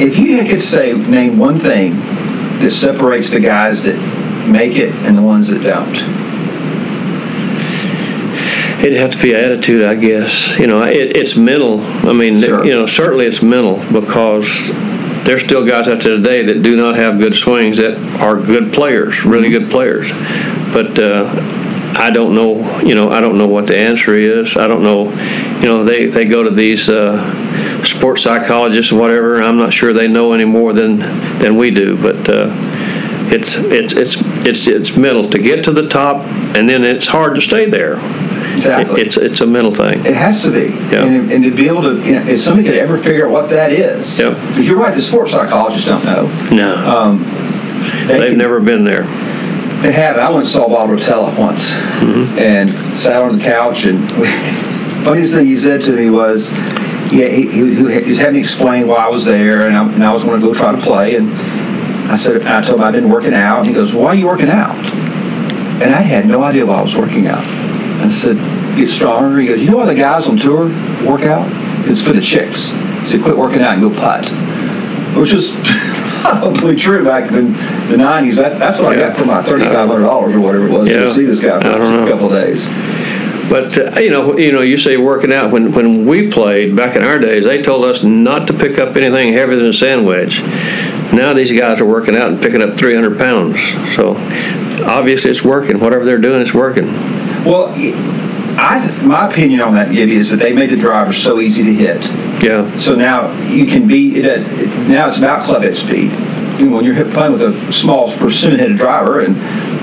if 0.00 0.18
you 0.18 0.44
could 0.44 0.60
say 0.62 0.92
name 0.94 1.38
one 1.38 1.58
thing 1.58 1.96
that 2.60 2.70
separates 2.72 3.30
the 3.30 3.40
guys 3.40 3.84
that 3.84 3.96
make 4.48 4.76
it 4.76 4.92
and 5.06 5.16
the 5.16 5.22
ones 5.22 5.48
that 5.48 5.62
don't. 5.62 5.96
It'd 8.80 8.96
have 8.96 9.10
to 9.12 9.20
be 9.22 9.34
attitude, 9.34 9.84
I 9.84 9.96
guess. 9.96 10.56
You 10.58 10.68
know, 10.68 10.82
it, 10.82 11.16
it's 11.16 11.36
mental. 11.36 11.80
I 12.08 12.12
mean, 12.12 12.40
Sure. 12.40 12.64
you 12.64 12.70
know, 12.72 12.86
certainly 12.86 13.26
it's 13.26 13.42
mental 13.42 13.76
because 13.92 14.70
there's 15.24 15.42
still 15.42 15.66
guys 15.66 15.88
out 15.88 16.00
there 16.00 16.16
today 16.16 16.44
that 16.44 16.62
do 16.62 16.76
not 16.76 16.94
have 16.94 17.18
good 17.18 17.34
swings 17.34 17.76
that 17.78 17.98
are 18.20 18.36
good 18.36 18.72
players, 18.72 19.24
really 19.24 19.50
good 19.50 19.68
players. 19.68 20.08
But 20.72 20.96
uh, 20.96 21.24
I 21.96 22.10
don't 22.10 22.34
know. 22.34 22.80
You 22.80 22.94
know, 22.94 23.10
I 23.10 23.20
don't 23.20 23.38
know 23.38 23.48
what 23.48 23.66
the 23.66 23.76
answer 23.76 24.14
is. 24.14 24.56
I 24.56 24.66
don't 24.66 24.82
know. 24.82 25.10
You 25.60 25.66
know, 25.66 25.84
they 25.84 26.06
they 26.06 26.24
go 26.24 26.42
to 26.42 26.50
these. 26.50 26.88
Uh, 26.88 27.44
sports 27.84 28.22
psychologists 28.22 28.90
and 28.90 29.00
whatever 29.00 29.40
I'm 29.40 29.56
not 29.56 29.72
sure 29.72 29.92
they 29.92 30.08
know 30.08 30.32
any 30.32 30.44
more 30.44 30.72
than 30.72 30.98
than 31.38 31.56
we 31.56 31.70
do 31.70 31.96
but 31.96 32.28
uh, 32.28 32.48
it's 33.32 33.54
it's 33.54 33.92
it's 33.92 34.16
it's 34.44 34.66
it's 34.66 34.96
mental 34.96 35.28
to 35.30 35.38
get 35.38 35.64
to 35.66 35.72
the 35.72 35.88
top 35.88 36.24
and 36.56 36.68
then 36.68 36.82
it's 36.82 37.06
hard 37.06 37.36
to 37.36 37.40
stay 37.40 37.66
there 37.70 37.94
Exactly. 38.54 39.00
it's 39.00 39.16
it's 39.16 39.40
a 39.42 39.46
mental 39.46 39.72
thing. 39.72 40.04
It 40.04 40.16
has 40.16 40.42
to 40.42 40.50
be. 40.50 40.70
Yeah. 40.92 41.04
And, 41.06 41.30
and 41.30 41.44
to 41.44 41.52
be 41.54 41.68
able 41.68 41.82
to, 41.82 42.04
you 42.04 42.14
know, 42.16 42.26
if 42.26 42.40
somebody 42.40 42.66
could 42.68 42.76
ever 42.76 42.98
figure 42.98 43.26
out 43.26 43.30
what 43.32 43.48
that 43.50 43.70
is. 43.72 44.18
Yep. 44.18 44.36
You're 44.58 44.76
right, 44.76 44.94
the 44.96 45.00
sports 45.02 45.30
psychologists 45.30 45.86
don't 45.86 46.04
know. 46.04 46.26
No, 46.50 46.74
Um, 46.74 47.22
they 48.08 48.18
they've 48.18 48.28
can- 48.30 48.38
never 48.38 48.58
been 48.60 48.82
there. 48.82 49.04
They 49.82 49.92
have. 49.92 50.16
I 50.16 50.28
went 50.30 50.40
and 50.42 50.48
saw 50.48 50.68
Bob 50.68 50.90
Rotella 50.90 51.36
once 51.38 51.72
Mm-hmm. 51.72 52.38
and 52.38 52.70
sat 52.96 53.22
on 53.22 53.36
the 53.36 53.42
couch. 53.42 53.84
And 53.84 54.00
funniest 55.04 55.34
thing 55.34 55.46
he 55.46 55.56
said 55.56 55.80
to 55.82 55.92
me 55.92 56.10
was, 56.10 56.50
yeah, 57.12 57.26
he, 57.28 57.48
he, 57.48 57.74
he 58.02 58.10
was 58.10 58.18
having 58.18 58.34
me 58.34 58.40
explain 58.40 58.86
why 58.88 58.96
I 58.96 59.08
was 59.08 59.24
there 59.24 59.66
and 59.66 59.76
I, 59.76 59.92
and 59.94 60.04
I 60.04 60.12
was 60.12 60.24
going 60.24 60.40
to 60.40 60.46
go 60.46 60.52
try 60.54 60.72
to 60.72 60.80
play. 60.82 61.16
And 61.16 61.30
I 62.10 62.16
said, 62.16 62.42
I 62.42 62.60
told 62.62 62.80
him 62.80 62.84
I'd 62.86 62.92
been 62.92 63.08
working 63.08 63.34
out. 63.34 63.58
And 63.58 63.66
he 63.68 63.72
goes, 63.74 63.94
why 63.94 64.08
are 64.08 64.14
you 64.14 64.26
working 64.26 64.48
out? 64.50 64.74
And 65.80 65.94
I 65.94 66.00
had 66.00 66.26
no 66.26 66.42
idea 66.42 66.66
why 66.66 66.78
I 66.78 66.82
was 66.82 66.94
working 66.96 67.26
out. 67.28 67.44
I 68.02 68.08
said, 68.10 68.36
get 68.76 68.88
stronger. 68.88 69.38
He 69.38 69.46
goes, 69.46 69.60
you 69.60 69.70
know 69.70 69.76
why 69.78 69.86
the 69.86 69.94
guys 69.94 70.26
on 70.28 70.36
tour 70.36 70.66
work 71.08 71.22
out? 71.22 71.46
It's 71.88 72.02
for 72.02 72.12
the 72.12 72.20
chicks. 72.20 72.70
So 73.10 73.20
quit 73.22 73.36
working 73.36 73.62
out 73.62 73.74
and 73.78 73.82
go 73.82 73.90
putt. 73.90 74.28
Which 75.16 75.32
is 75.32 75.50
probably 76.22 76.76
true 76.76 77.04
back 77.04 77.30
in 77.32 77.52
the 77.52 77.96
90s. 77.96 78.34
That's, 78.34 78.58
that's 78.58 78.78
what 78.78 78.92
I 78.92 78.96
got 78.96 79.16
for 79.16 79.24
my 79.24 79.42
$3,500 79.42 80.34
or 80.34 80.40
whatever 80.40 80.66
it 80.66 80.70
was 80.72 80.88
Yeah. 80.88 80.98
to 81.04 81.14
see 81.14 81.24
this 81.24 81.40
guy 81.40 81.60
for 81.60 81.68
I 81.68 81.78
don't 81.78 81.92
know. 81.92 82.06
a 82.06 82.08
couple 82.08 82.26
of 82.26 82.32
days. 82.32 82.68
But 83.50 83.78
uh, 83.78 83.98
you 84.00 84.10
know, 84.10 84.36
you 84.36 84.52
know, 84.52 84.60
you 84.60 84.76
say 84.76 84.98
working 84.98 85.32
out. 85.32 85.50
When 85.52 85.72
when 85.72 86.04
we 86.04 86.30
played 86.30 86.76
back 86.76 86.96
in 86.96 87.02
our 87.02 87.18
days, 87.18 87.44
they 87.46 87.62
told 87.62 87.82
us 87.86 88.04
not 88.04 88.46
to 88.48 88.52
pick 88.52 88.78
up 88.78 88.94
anything 88.94 89.32
heavier 89.32 89.56
than 89.56 89.64
a 89.66 89.72
sandwich. 89.72 90.42
Now 91.14 91.32
these 91.32 91.50
guys 91.58 91.80
are 91.80 91.86
working 91.86 92.14
out 92.14 92.28
and 92.30 92.42
picking 92.42 92.60
up 92.60 92.76
300 92.76 93.16
pounds. 93.16 93.58
So 93.96 94.16
obviously 94.86 95.30
it's 95.30 95.42
working. 95.42 95.80
Whatever 95.80 96.04
they're 96.04 96.18
doing, 96.18 96.42
it's 96.42 96.52
working. 96.52 96.88
Well, 97.46 97.72
I 98.70 99.02
my 99.02 99.28
opinion 99.30 99.60
on 99.62 99.74
that, 99.74 99.90
Gibby, 99.92 100.16
is 100.16 100.30
that 100.30 100.36
they 100.36 100.52
made 100.52 100.70
the 100.70 100.76
driver 100.76 101.12
so 101.12 101.40
easy 101.40 101.64
to 101.64 101.72
hit. 101.72 102.04
Yeah. 102.42 102.70
So 102.78 102.94
now 102.94 103.32
you 103.48 103.66
can 103.66 103.88
be 103.88 104.16
it, 104.20 104.46
now 104.88 105.08
it's 105.08 105.18
about 105.18 105.42
club 105.44 105.62
head 105.62 105.74
speed. 105.74 106.12
You 106.58 106.66
know, 106.66 106.76
when 106.76 106.84
you're 106.84 107.04
playing 107.12 107.32
with 107.32 107.42
a 107.42 107.72
small 107.72 108.12
persimmon 108.16 108.58
headed 108.58 108.76
driver 108.76 109.20
and 109.20 109.36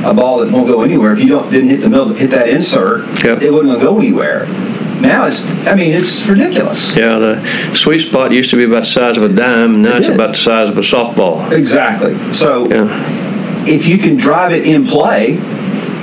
a 0.06 0.14
ball 0.14 0.40
that 0.40 0.52
won't 0.54 0.68
go 0.68 0.82
anywhere, 0.84 1.14
if 1.14 1.20
you 1.22 1.28
don't 1.30 1.50
didn't 1.50 1.70
hit 1.70 1.82
the 1.82 1.90
middle, 1.90 2.14
hit 2.14 2.30
that 2.32 2.48
insert, 2.48 3.06
Yep. 3.24 3.42
it 3.42 3.52
wouldn't 3.52 3.82
go 3.82 3.98
anywhere. 3.98 4.46
Now 5.02 5.26
it's, 5.26 5.42
I 5.68 5.74
mean, 5.76 5.94
it's 5.94 6.26
ridiculous. 6.28 6.96
Yeah, 6.96 7.18
the 7.18 7.76
sweet 7.76 8.00
spot 8.00 8.32
used 8.32 8.50
to 8.52 8.56
be 8.58 8.66
about 8.66 8.84
the 8.84 8.90
size 8.90 9.18
of 9.18 9.24
a 9.24 9.30
dime, 9.30 9.82
now 9.82 9.92
It 9.92 9.98
it's 9.98 10.08
did. 10.08 10.16
about 10.16 10.30
the 10.36 10.40
size 10.40 10.70
of 10.70 10.78
a 10.78 10.82
softball. 10.82 11.52
Exactly. 11.52 12.16
So 12.34 12.68
Yeah. 12.70 13.66
if 13.66 13.88
you 13.88 13.98
can 13.98 14.16
drive 14.16 14.52
it 14.54 14.66
in 14.66 14.86
play, 14.86 15.40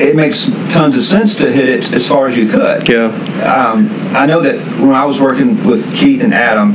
it 0.02 0.16
makes 0.16 0.46
tons 0.72 0.96
of 0.96 1.02
sense 1.02 1.36
to 1.36 1.50
hit 1.50 1.68
it 1.68 1.92
as 1.92 2.08
far 2.08 2.28
as 2.28 2.36
you 2.36 2.48
could. 2.48 2.88
Yeah. 2.88 3.06
Um, 3.44 3.88
I 4.14 4.26
know 4.26 4.40
that 4.40 4.58
when 4.80 4.94
I 4.94 5.04
was 5.04 5.20
working 5.20 5.64
with 5.64 5.94
Keith 5.94 6.22
and 6.22 6.34
Adam, 6.34 6.74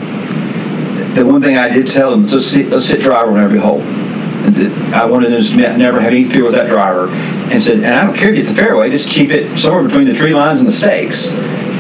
the 1.16 1.26
one 1.26 1.42
thing 1.42 1.58
I 1.58 1.70
did 1.70 1.88
tell 1.88 2.12
them 2.12 2.26
is 2.26 2.34
let's 2.34 2.52
hit, 2.54 2.70
let's 2.70 2.88
hit 2.88 3.02
driver 3.02 3.32
on 3.32 3.40
every 3.40 3.60
hole. 3.60 3.82
And 3.82 4.56
I 4.94 5.06
wanted 5.06 5.32
them 5.32 5.42
to 5.44 5.56
ne- 5.56 5.78
never 5.78 6.00
have 6.00 6.14
any 6.14 6.24
fear 6.26 6.44
with 6.46 6.54
that 6.54 6.70
driver, 6.70 7.10
and 7.52 7.62
said, 7.62 7.78
and 7.78 7.88
I 7.88 8.06
don't 8.06 8.16
care 8.16 8.30
if 8.32 8.38
you 8.38 8.44
hit 8.46 8.50
the 8.50 8.56
fairway, 8.56 8.90
just 8.90 9.10
keep 9.10 9.30
it 9.32 9.58
somewhere 9.58 9.84
between 9.84 10.06
the 10.06 10.14
tree 10.14 10.34
lines 10.34 10.60
and 10.60 10.68
the 10.68 10.74
stakes. 10.74 11.34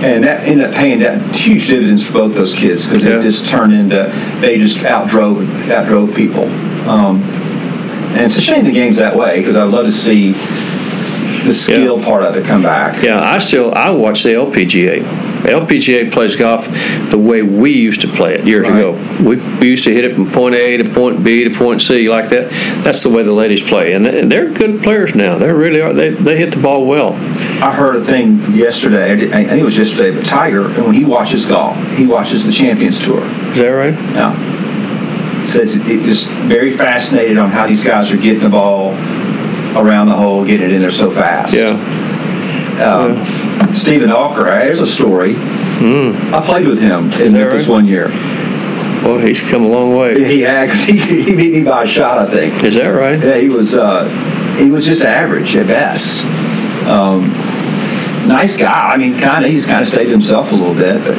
And 0.03 0.23
that 0.25 0.47
ended 0.47 0.67
up 0.67 0.75
paying 0.75 0.99
that 0.99 1.35
huge 1.35 1.67
dividends 1.69 2.05
for 2.05 2.13
both 2.13 2.35
those 2.35 2.53
kids 2.53 2.87
because 2.87 3.03
Yeah. 3.03 3.17
it 3.19 3.21
just 3.23 3.47
turned 3.47 3.73
into 3.73 4.11
they 4.41 4.59
just 4.59 4.79
outdrove 4.79 5.43
outdrove 5.69 6.15
people. 6.15 6.43
Um, 6.87 7.21
and 8.13 8.21
it's 8.21 8.37
a 8.37 8.41
shame 8.41 8.63
the 8.65 8.71
game's 8.71 8.97
that 8.97 9.15
way 9.15 9.39
because 9.39 9.55
I'd 9.55 9.69
love 9.69 9.85
to 9.85 9.91
see 9.91 10.33
the 11.45 11.53
skill 11.53 12.01
part 12.01 12.23
of 12.23 12.35
it 12.35 12.45
come 12.45 12.61
back. 12.63 13.01
Yeah, 13.03 13.19
I 13.21 13.39
still 13.39 13.73
I 13.73 13.89
watch 13.91 14.23
the 14.23 14.29
LPGA. 14.29 15.03
LPGA 15.43 16.11
plays 16.11 16.35
golf 16.35 16.67
the 17.09 17.17
way 17.17 17.41
we 17.41 17.71
used 17.71 18.01
to 18.01 18.07
play 18.07 18.33
it 18.33 18.45
years 18.45 18.67
Right. 18.67 18.79
ago. 18.79 19.23
We, 19.23 19.35
we 19.59 19.67
used 19.69 19.83
to 19.85 19.93
hit 19.93 20.03
it 20.03 20.15
from 20.15 20.29
point 20.31 20.55
A 20.55 20.77
to 20.77 20.89
point 20.89 21.23
B 21.23 21.43
to 21.43 21.49
point 21.51 21.81
C 21.81 22.09
like 22.09 22.29
that. 22.29 22.49
That's 22.83 23.03
the 23.03 23.09
way 23.09 23.23
the 23.23 23.31
ladies 23.33 23.61
play, 23.61 23.93
and 23.93 24.05
they- 24.05 24.25
they're 24.25 24.49
good 24.49 24.81
players 24.83 25.15
now. 25.15 25.37
They 25.37 25.51
really 25.51 25.79
are. 25.81 25.93
They 25.93 26.09
they 26.09 26.37
hit 26.37 26.53
the 26.53 26.59
ball 26.61 26.85
well. 26.85 27.13
I 27.61 27.71
heard 27.73 27.95
a 27.95 28.03
thing 28.03 28.39
yesterday. 28.53 29.13
I 29.33 29.43
think 29.45 29.61
it 29.61 29.65
was 29.65 29.77
yesterday, 29.77 30.11
but 30.15 30.25
Tiger, 30.25 30.65
and 30.65 30.85
when 30.85 30.93
he 30.95 31.05
watches 31.05 31.45
golf, 31.45 31.77
he 31.95 32.05
watches 32.05 32.45
the 32.45 32.51
Champions 32.51 32.99
Tour. 33.03 33.23
Is 33.51 33.57
that 33.59 33.69
right? 33.69 33.93
Yeah. 34.13 34.33
says 35.43 35.75
it 35.77 36.05
was 36.05 36.25
very 36.49 36.71
fascinated 36.75 37.37
on 37.37 37.49
how 37.49 37.65
these 37.67 37.83
guys 37.83 38.11
are 38.11 38.17
getting 38.17 38.41
the 38.43 38.49
ball 38.49 38.91
around 39.77 40.07
the 40.07 40.15
hole, 40.15 40.45
getting 40.45 40.69
it 40.69 40.73
in 40.73 40.81
there 40.81 40.91
so 40.91 41.09
fast. 41.11 41.53
Yeah. 41.53 41.71
Um, 42.83 43.23
Steven 43.73 44.09
Alker, 44.09 44.45
there's 44.45 44.81
a 44.81 44.87
story. 44.87 45.35
I 45.37 46.41
played 46.45 46.67
with 46.67 46.79
him 46.79 47.11
in 47.13 47.33
Memphis 47.33 47.63
right? 47.63 47.67
one 47.67 47.85
year. 47.85 48.09
Well, 49.03 49.19
he's 49.19 49.41
come 49.41 49.63
a 49.63 49.67
long 49.67 49.95
way. 49.95 50.23
He 50.23 50.45
actually 50.45 50.97
he 51.23 51.35
beat 51.35 51.53
me 51.53 51.63
by 51.63 51.83
a 51.83 51.87
shot, 51.87 52.17
I 52.17 52.29
think. 52.29 52.63
Is 52.63 52.75
that 52.75 52.87
right? 52.89 53.19
Yeah, 53.19 53.37
he 53.37 53.49
was 53.49 53.75
uh, 53.75 54.07
he 54.57 54.69
was 54.71 54.85
just 54.85 55.01
average 55.01 55.55
at 55.55 55.67
best. 55.67 56.25
Um, 56.87 57.27
nice 58.27 58.57
guy. 58.57 58.93
I 58.93 58.97
mean, 58.97 59.19
kind 59.19 59.45
of 59.45 59.51
he's 59.51 59.65
kind 59.65 59.81
of 59.81 59.87
stayed 59.87 60.05
to 60.05 60.11
himself 60.11 60.51
a 60.51 60.55
little 60.55 60.73
bit, 60.73 61.03
but 61.03 61.15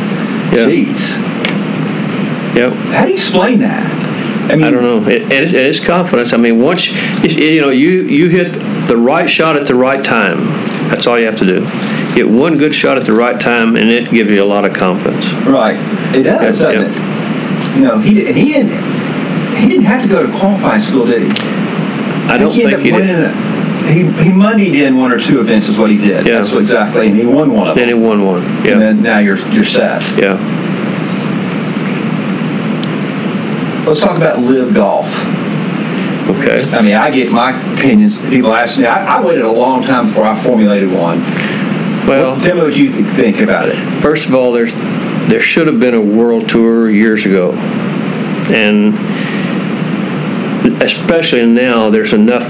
Yeah. 0.53 0.66
jeez, 0.66 1.18
Yep. 2.57 2.73
how 2.73 3.03
do 3.05 3.09
you 3.09 3.14
explain 3.14 3.61
that? 3.61 3.85
I 4.50 4.56
mean, 4.56 4.64
I 4.64 4.70
don't 4.70 4.82
know. 4.82 5.06
It, 5.08 5.22
it, 5.30 5.44
is- 5.44 5.52
it 5.52 5.66
is 5.66 5.80
confidence. 5.80 6.32
I 6.32 6.37
mean, 6.38 6.61
once 6.62 6.88
it's- 7.24 7.34
you 7.37 7.61
know 7.61 7.70
you 7.70 8.02
you 8.02 8.28
hit 8.28 8.52
the 8.88 8.96
right 8.96 9.28
shot 9.28 9.56
at 9.56 9.66
the 9.66 9.74
right 9.74 10.02
time. 10.04 10.38
That's 10.88 11.06
all 11.06 11.18
you 11.18 11.26
have 11.26 11.37
to 11.37 11.44
do. 11.44 11.61
Get 12.14 12.28
one 12.28 12.56
good 12.56 12.74
shot 12.74 12.96
at 12.96 13.04
the 13.04 13.12
right 13.12 13.38
time, 13.38 13.76
and 13.76 13.90
it 13.90 14.11
gives 14.11 14.30
you 14.30 14.42
a 14.42 14.46
lot 14.46 14.64
of 14.64 14.72
confidence. 14.72 15.30
Right, 15.46 15.76
it 16.16 16.22
does, 16.22 16.61
Yeah, 16.61 16.72
doesn't 16.72 16.90
it? 16.90 17.76
You 17.76 17.82
know, 17.84 17.98
he 17.98 18.26
and 18.26 18.37
he 18.37 18.52
didn't 18.52 18.72
he 19.58 19.68
didn't 19.68 19.84
have 19.84 20.02
to 20.02 20.08
go 20.08 20.26
to 20.26 20.32
qualifying 20.38 20.80
school, 20.80 21.04
did 21.06 21.22
he? 21.22 21.28
I 22.30 22.38
don't 22.38 22.50
he 22.52 22.62
think 22.62 22.80
he 22.80 22.90
did. 22.90 23.11
a- 23.11 23.32
He 23.92 24.00
he 24.22 24.30
moneyed 24.32 24.74
in 24.74 24.96
one 24.96 25.12
or 25.12 25.18
two 25.20 25.40
events 25.40 25.68
is 25.68 25.78
what 25.78 25.90
he 25.90 25.96
did. 25.98 26.26
Yeah. 26.26 26.38
That's 26.38 26.52
what 26.52 26.61
exactly, 26.61 27.06
and 27.08 27.16
he 27.16 27.24
won 27.26 27.52
one 27.52 27.68
of 27.68 27.74
Then 27.76 27.88
them. 27.88 27.98
he 27.98 28.04
won 28.06 28.24
one. 28.24 28.42
And 28.44 28.64
Yeah. 28.64 28.78
then 28.78 29.02
now 29.02 29.18
you're 29.18 29.38
you're 29.50 29.64
set. 29.64 30.02
Yeah. 30.18 30.37
Let's 33.88 34.01
talk 34.01 34.16
about 34.16 34.38
LIV 34.40 34.74
golf. 34.74 35.07
Okay. 36.29 36.62
I 36.77 36.83
mean, 36.83 36.94
I 36.94 37.11
get 37.11 37.33
my 37.33 37.51
opinions. 37.74 38.18
People 38.29 38.53
ask 38.53 38.79
me. 38.79 38.85
I, 38.85 39.16
I 39.16 39.24
waited 39.24 39.44
a 39.44 39.51
long 39.51 39.83
time 39.83 40.09
before 40.09 40.24
I 40.24 40.38
formulated 40.42 40.92
one. 40.92 41.20
Well, 42.07 42.38
Tell 42.40 42.55
me 42.57 42.62
what 42.62 42.77
you 42.77 42.92
th- 42.92 43.05
think 43.16 43.40
about 43.40 43.68
it. 43.70 43.77
first 44.01 44.29
of 44.29 44.35
all, 44.35 44.53
there's 44.53 44.74
there 45.29 45.40
should 45.40 45.66
have 45.66 45.79
been 45.81 45.94
a 45.94 46.01
world 46.01 46.48
tour 46.48 46.90
years 46.90 47.24
ago, 47.27 47.53
and 48.53 48.94
especially 50.83 51.46
now, 51.46 51.90
there's 51.90 52.12
enough, 52.12 52.46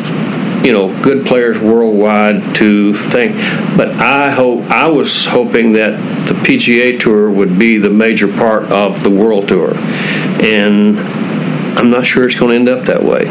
you 0.64 0.72
know, 0.72 1.02
good 1.02 1.26
players 1.26 1.58
worldwide 1.60 2.54
to 2.56 2.94
think. 2.94 3.34
But 3.76 3.90
I 3.94 4.30
hope 4.30 4.64
I 4.70 4.88
was 4.88 5.26
hoping 5.26 5.72
that 5.72 5.92
the 6.28 6.34
PGA 6.34 6.98
Tour 7.00 7.30
would 7.30 7.58
be 7.58 7.78
the 7.78 7.90
major 7.90 8.28
part 8.28 8.64
of 8.64 9.02
the 9.02 9.10
world 9.10 9.48
tour, 9.48 9.74
and 10.42 10.98
I'm 11.78 11.90
not 11.90 12.04
sure 12.04 12.24
it's 12.24 12.34
going 12.34 12.50
to 12.50 12.56
end 12.56 12.68
up 12.68 12.86
that 12.86 13.04
way. 13.04 13.22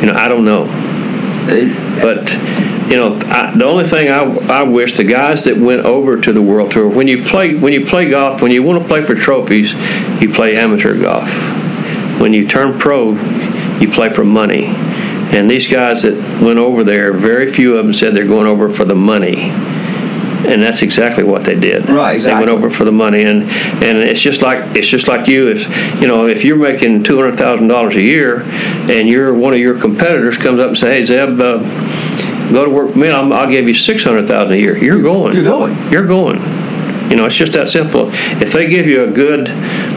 You 0.00 0.06
know, 0.06 0.14
I 0.14 0.26
don't 0.26 0.44
know. 0.44 0.66
But 2.02 2.32
you 2.90 2.96
know, 2.96 3.16
I, 3.26 3.56
the 3.56 3.64
only 3.64 3.84
thing 3.84 4.08
I, 4.08 4.22
I 4.60 4.62
wish 4.64 4.96
the 4.96 5.04
guys 5.04 5.44
that 5.44 5.56
went 5.56 5.82
over 5.84 6.20
to 6.20 6.32
the 6.32 6.42
World 6.42 6.72
Tour, 6.72 6.88
when 6.88 7.06
you 7.06 7.22
play 7.22 7.54
when 7.54 7.72
you 7.72 7.86
play 7.86 8.10
golf, 8.10 8.42
when 8.42 8.50
you 8.50 8.64
want 8.64 8.82
to 8.82 8.88
play 8.88 9.04
for 9.04 9.14
trophies, 9.14 9.72
you 10.20 10.32
play 10.32 10.56
amateur 10.56 11.00
golf. 11.00 11.28
When 12.20 12.32
you 12.32 12.46
turn 12.46 12.76
pro, 12.78 13.12
you 13.78 13.88
play 13.88 14.08
for 14.08 14.24
money. 14.24 14.66
And 14.66 15.48
these 15.48 15.68
guys 15.68 16.02
that 16.02 16.14
went 16.42 16.58
over 16.58 16.82
there, 16.82 17.12
very 17.12 17.50
few 17.52 17.76
of 17.76 17.84
them 17.84 17.92
said 17.92 18.14
they're 18.14 18.26
going 18.26 18.46
over 18.46 18.68
for 18.68 18.84
the 18.84 18.94
money. 18.96 19.50
And 20.46 20.62
that's 20.62 20.82
exactly 20.82 21.24
what 21.24 21.44
they 21.44 21.58
did. 21.58 21.88
Right, 21.88 22.14
exactly. 22.14 22.46
They 22.46 22.52
went 22.52 22.58
over 22.58 22.70
for 22.70 22.84
the 22.84 22.92
money, 22.92 23.24
and 23.24 23.42
and 23.42 23.98
it's 23.98 24.20
just 24.20 24.42
like 24.42 24.76
it's 24.76 24.86
just 24.86 25.08
like 25.08 25.26
you. 25.26 25.48
If 25.48 26.00
you 26.00 26.06
know 26.06 26.26
if 26.26 26.44
you're 26.44 26.56
making 26.56 27.02
two 27.02 27.16
hundred 27.16 27.36
thousand 27.36 27.68
dollars 27.68 27.96
a 27.96 28.02
year, 28.02 28.42
and 28.90 29.08
you're 29.08 29.34
one 29.34 29.52
of 29.52 29.58
your 29.58 29.78
competitors 29.78 30.36
comes 30.36 30.60
up 30.60 30.68
and 30.68 30.78
say, 30.78 30.98
"Hey 30.98 31.04
Zeb, 31.04 31.40
uh, 31.40 31.58
go 32.52 32.64
to 32.64 32.70
work 32.70 32.92
for 32.92 32.98
me. 32.98 33.10
I'm, 33.10 33.32
I'll 33.32 33.50
give 33.50 33.66
you 33.68 33.74
six 33.74 34.04
hundred 34.04 34.26
thousand 34.26 34.52
a 34.54 34.58
year." 34.58 34.76
You're 34.76 35.02
going. 35.02 35.34
You're 35.34 35.44
going. 35.44 35.90
You're 35.90 36.06
going. 36.06 36.36
You 37.10 37.16
know, 37.16 37.24
it's 37.26 37.36
just 37.36 37.52
that 37.52 37.68
simple. 37.68 38.10
If 38.42 38.52
they 38.52 38.68
give 38.68 38.86
you 38.86 39.04
a 39.04 39.10
good 39.10 39.48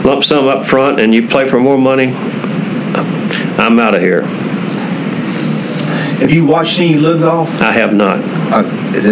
lump 0.04 0.22
sum 0.22 0.46
up 0.46 0.64
front 0.64 1.00
and 1.00 1.14
you 1.14 1.26
play 1.26 1.48
for 1.48 1.58
more 1.58 1.76
money, 1.76 2.12
I'm 3.58 3.78
out 3.78 3.94
of 3.94 4.00
here. 4.00 4.22
Have 6.20 6.30
you 6.30 6.44
watched 6.44 6.78
any 6.78 6.96
LIV 6.96 7.20
golf? 7.20 7.48
I 7.62 7.72
have 7.72 7.94
not. 7.94 8.18
Uh, 8.52 8.62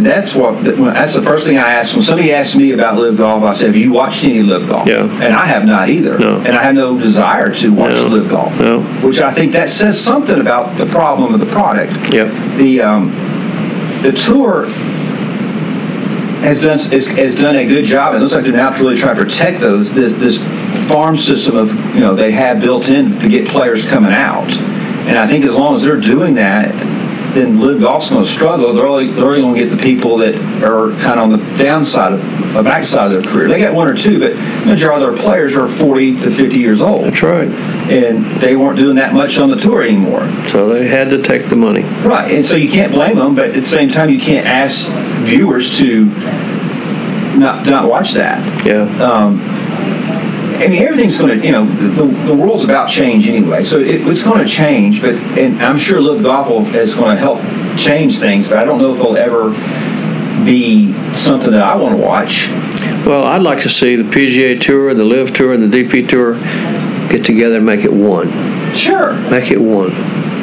that's 0.01 0.35
what. 0.35 0.63
That's 0.63 1.15
the 1.15 1.23
first 1.23 1.47
thing 1.47 1.57
I 1.57 1.71
ask 1.71 1.95
when 1.95 2.03
somebody 2.03 2.33
asks 2.35 2.55
me 2.55 2.73
about 2.73 2.99
LIV 2.99 3.17
golf. 3.17 3.43
I 3.45 3.55
say, 3.55 3.67
"Have 3.67 3.77
you 3.77 3.93
watched 3.93 4.25
any 4.25 4.43
LIV 4.43 4.69
golf?" 4.69 4.87
Yeah. 4.87 5.05
And 5.23 5.33
I 5.35 5.47
have 5.47 5.65
not 5.65 5.89
either. 5.89 6.19
No. 6.19 6.37
And 6.37 6.49
I 6.49 6.63
have 6.63 6.75
no 6.75 6.99
desire 6.99 7.55
to 7.55 7.73
watch 7.73 7.93
No. 7.93 8.09
LIV 8.09 8.29
golf. 8.31 8.61
No. 8.61 8.83
Which 9.07 9.21
I 9.23 9.33
think 9.33 9.53
that 9.53 9.71
says 9.71 9.99
something 9.99 10.39
about 10.39 10.77
the 10.77 10.85
problem 10.87 11.33
of 11.33 11.41
the 11.41 11.47
product. 11.47 11.93
Yep. 12.13 12.31
The 12.59 12.83
um, 12.83 13.11
the 14.03 14.13
tour 14.13 14.67
has 16.41 16.63
done 16.63 16.79
has, 16.79 17.07
has 17.07 17.35
done 17.35 17.57
a 17.57 17.67
good 17.67 17.85
job. 17.85 18.15
It 18.15 18.19
looks 18.19 18.35
like 18.35 18.45
they're 18.45 18.53
now 18.53 18.77
really 18.79 18.99
trying 18.99 19.17
to 19.17 19.23
protect 19.23 19.61
those 19.61 19.93
this, 19.93 20.13
this 20.19 20.89
farm 20.89 21.17
system 21.17 21.57
of 21.57 21.73
you 21.95 22.01
know 22.01 22.15
they 22.15 22.33
have 22.33 22.61
built 22.61 22.91
in 22.91 23.19
to 23.21 23.29
get 23.29 23.49
players 23.49 23.87
coming 23.87 24.13
out. 24.13 24.51
And 25.09 25.17
I 25.17 25.27
think 25.27 25.47
as 25.47 25.55
long 25.55 25.75
as 25.75 25.83
they're 25.85 25.99
doing 25.99 26.35
that, 26.35 26.69
then 27.39 27.61
LIV 27.61 27.81
golf's 27.81 28.11
going 28.11 28.25
to 28.25 28.31
struggle. 28.31 28.73
They're 28.75 28.87
only 28.87 29.09
they're 29.09 29.25
only 29.27 29.41
going 29.41 29.55
to 29.55 29.61
get 29.65 29.71
the 29.71 29.83
people 29.83 30.17
that 30.19 30.35
are 30.63 30.91
kind 31.01 31.19
of 31.21 31.31
on 31.31 31.33
the 31.33 31.63
downside 31.63 32.13
of 32.13 32.21
the 32.55 32.63
backside 32.63 33.13
of 33.13 33.23
their 33.23 33.33
career. 33.33 33.49
They 33.49 33.61
got 33.61 33.75
one 33.75 33.89
or 33.89 33.97
two, 33.97 34.19
but 34.19 34.33
the 34.33 34.67
majority 34.67 35.05
of 35.05 35.15
their 35.15 35.23
players 35.23 35.55
are 35.55 35.69
40 35.69 36.21
to 36.23 36.31
50 36.31 36.57
years 36.59 36.81
old, 36.81 37.05
That's 37.05 37.23
right. 37.23 37.49
and 37.91 38.25
they 38.41 38.57
weren't 38.57 38.79
doing 38.79 38.97
that 38.97 39.15
much 39.15 39.39
on 39.39 39.51
the 39.51 39.57
tour 39.57 39.83
anymore. 39.83 40.29
So 40.45 40.69
they 40.69 40.89
had 40.89 41.11
to 41.11 41.23
take 41.23 41.47
the 41.47 41.57
money. 41.57 41.83
Right, 42.05 42.33
and 42.33 42.45
so 42.45 42.57
you 42.57 42.71
can't 42.71 42.93
blame 42.93 43.17
them, 43.17 43.35
but 43.35 43.47
at 43.47 43.55
the 43.55 43.63
same 43.63 43.89
time, 43.89 44.11
you 44.11 44.21
can't 44.21 44.47
ask 44.47 44.91
viewers 45.25 45.77
to 45.79 46.07
not 47.39 47.67
not 47.67 47.89
watch 47.89 48.15
that. 48.15 48.67
Yeah. 48.67 48.83
Um, 49.05 49.39
I 50.59 50.69
mean, 50.69 50.83
everything's 50.83 51.19
going 51.19 51.39
to, 51.39 51.47
you 51.47 51.53
know, 51.53 51.65
the, 51.65 52.05
the 52.27 52.35
world's 52.35 52.65
about 52.65 52.89
change 52.89 53.29
anyway, 53.29 53.63
so 53.63 53.79
it, 53.79 54.07
it's 54.07 54.23
going 54.23 54.45
to 54.45 54.49
change. 54.49 55.01
But 55.01 55.15
and 55.15 55.63
I'm 55.63 55.79
sure 55.79 56.01
LIV 56.01 56.23
Golf 56.23 56.49
will, 56.49 56.67
is 56.75 56.95
going 56.95 57.15
to 57.15 57.21
help 57.21 57.41
change 57.79 58.19
things, 58.19 58.49
but 58.49 58.59
I 58.59 58.65
don't 58.65 58.79
know 58.79 58.93
if 58.93 58.99
they'll 58.99 59.17
ever 59.17 59.51
be 60.45 60.93
something 61.15 61.53
that 61.53 61.63
I 61.63 61.77
want 61.77 61.97
to 61.97 62.03
watch. 62.03 62.49
Well, 63.07 63.25
I'd 63.25 63.43
like 63.43 63.61
to 63.63 63.69
see 63.69 63.97
the 63.97 64.03
PGA 64.03 64.61
Tour, 64.61 64.95
the 64.95 65.05
LIV 65.05 65.35
Tour, 65.35 65.55
and 65.55 65.73
the 65.73 65.85
DP 65.85 66.09
Tour 66.09 66.35
get 67.09 67.25
together 67.25 67.57
and 67.57 67.67
make 67.67 67.85
it 67.85 67.93
one. 67.93 68.31
Sure. 68.75 69.15
Make 69.31 69.51
it 69.51 69.61
one. 69.61 69.93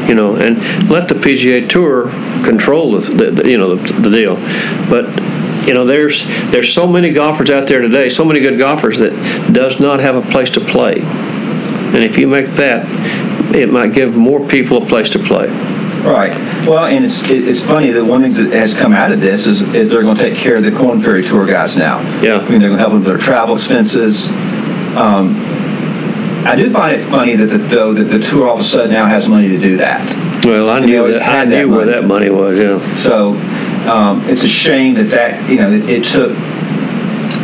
You 0.07 0.15
know, 0.15 0.35
and 0.35 0.57
let 0.89 1.09
the 1.09 1.15
PGA 1.15 1.67
Tour 1.67 2.09
control 2.43 2.91
the, 2.91 3.11
the, 3.11 3.31
the 3.31 3.49
you 3.49 3.57
know 3.57 3.75
the, 3.75 3.93
the 4.01 4.09
deal. 4.09 4.35
But 4.89 5.05
you 5.65 5.73
know, 5.73 5.85
there's 5.85 6.25
there's 6.51 6.73
so 6.73 6.87
many 6.87 7.11
golfers 7.11 7.49
out 7.49 7.67
there 7.67 7.81
today, 7.81 8.09
so 8.09 8.25
many 8.25 8.39
good 8.39 8.57
golfers 8.57 8.99
that 8.99 9.11
does 9.53 9.79
not 9.79 9.99
have 9.99 10.15
a 10.15 10.21
place 10.31 10.51
to 10.51 10.59
play. 10.59 11.01
And 11.01 12.03
if 12.03 12.17
you 12.17 12.27
make 12.27 12.47
that, 12.47 12.85
it 13.55 13.71
might 13.71 13.93
give 13.93 14.15
more 14.15 14.45
people 14.47 14.83
a 14.83 14.85
place 14.85 15.09
to 15.11 15.19
play. 15.19 15.47
Right. 16.03 16.33
Well, 16.67 16.85
and 16.85 17.03
it's 17.03 17.29
it's 17.29 17.63
funny 17.63 17.89
that 17.91 18.05
one 18.05 18.21
thing 18.21 18.33
that 18.33 18.51
has 18.53 18.73
come 18.73 18.93
out 18.93 19.11
of 19.11 19.21
this 19.21 19.47
is, 19.47 19.61
is 19.73 19.89
they're 19.89 20.03
going 20.03 20.17
to 20.17 20.21
take 20.21 20.37
care 20.37 20.57
of 20.57 20.63
the 20.63 20.71
Korn 20.71 21.01
Ferry 21.01 21.23
tour 21.23 21.47
guys 21.47 21.75
now. 21.75 21.99
Yeah. 22.21 22.37
I 22.37 22.49
mean, 22.49 22.59
they're 22.59 22.69
going 22.69 22.73
to 22.73 22.77
help 22.77 22.91
them 22.91 22.99
with 22.99 23.07
their 23.07 23.17
travel 23.17 23.55
expenses. 23.55 24.27
Um, 24.95 25.35
I 26.45 26.55
do 26.55 26.71
find 26.71 26.93
it 26.93 27.03
funny 27.09 27.35
that 27.35 27.47
the, 27.47 27.57
though 27.57 27.93
that 27.95 28.03
the 28.03 28.19
tour 28.19 28.47
all 28.47 28.53
of 28.55 28.61
a 28.61 28.63
sudden 28.63 28.91
now 28.91 29.07
has 29.07 29.27
money 29.27 29.47
to 29.49 29.57
do 29.57 29.77
that. 29.77 30.45
Well, 30.45 30.69
I 30.69 30.77
And 30.77 30.85
knew 30.85 31.11
that, 31.11 31.21
I 31.21 31.25
had 31.25 31.49
that 31.49 31.65
knew 31.65 31.75
where 31.75 31.87
that 31.87 32.03
money 32.03 32.29
was. 32.29 32.61
Yeah. 32.61 32.77
So 32.97 33.33
um, 33.87 34.21
it's 34.29 34.43
a 34.43 34.47
shame 34.47 34.95
that 34.95 35.09
that 35.11 35.49
you 35.49 35.57
know 35.57 35.71
it, 35.71 35.89
it 35.89 36.03
took 36.03 36.31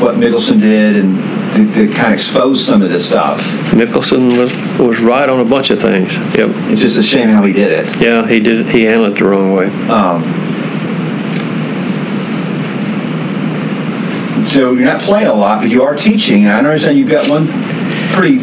what 0.01 0.15
Mickelson 0.15 0.59
did 0.59 0.95
and 0.95 1.17
to, 1.55 1.87
to 1.87 1.93
kind 1.93 2.07
of 2.07 2.13
expose 2.13 2.65
some 2.65 2.81
of 2.81 2.89
this 2.89 3.07
stuff. 3.07 3.39
Mickelson 3.71 4.37
was 4.37 4.51
was 4.79 5.01
right 5.01 5.29
on 5.29 5.39
a 5.39 5.45
bunch 5.45 5.69
of 5.69 5.79
things. 5.79 6.11
Yep. 6.35 6.49
It's 6.71 6.81
just 6.81 6.97
a 6.97 7.03
shame 7.03 7.29
how 7.29 7.43
he 7.43 7.53
did 7.53 7.71
it. 7.71 8.01
Yeah, 8.01 8.27
he 8.27 8.39
did. 8.39 8.67
He 8.67 8.83
handled 8.83 9.13
it 9.13 9.19
the 9.19 9.25
wrong 9.25 9.53
way. 9.53 9.67
Um, 9.89 10.23
so 14.45 14.73
you're 14.73 14.85
not 14.85 15.01
playing 15.01 15.27
a 15.27 15.33
lot, 15.33 15.61
but 15.61 15.69
you 15.69 15.83
are 15.83 15.95
teaching. 15.95 16.47
I 16.47 16.57
understand 16.57 16.97
you've 16.97 17.09
got 17.09 17.29
one 17.29 17.47
pretty 18.13 18.39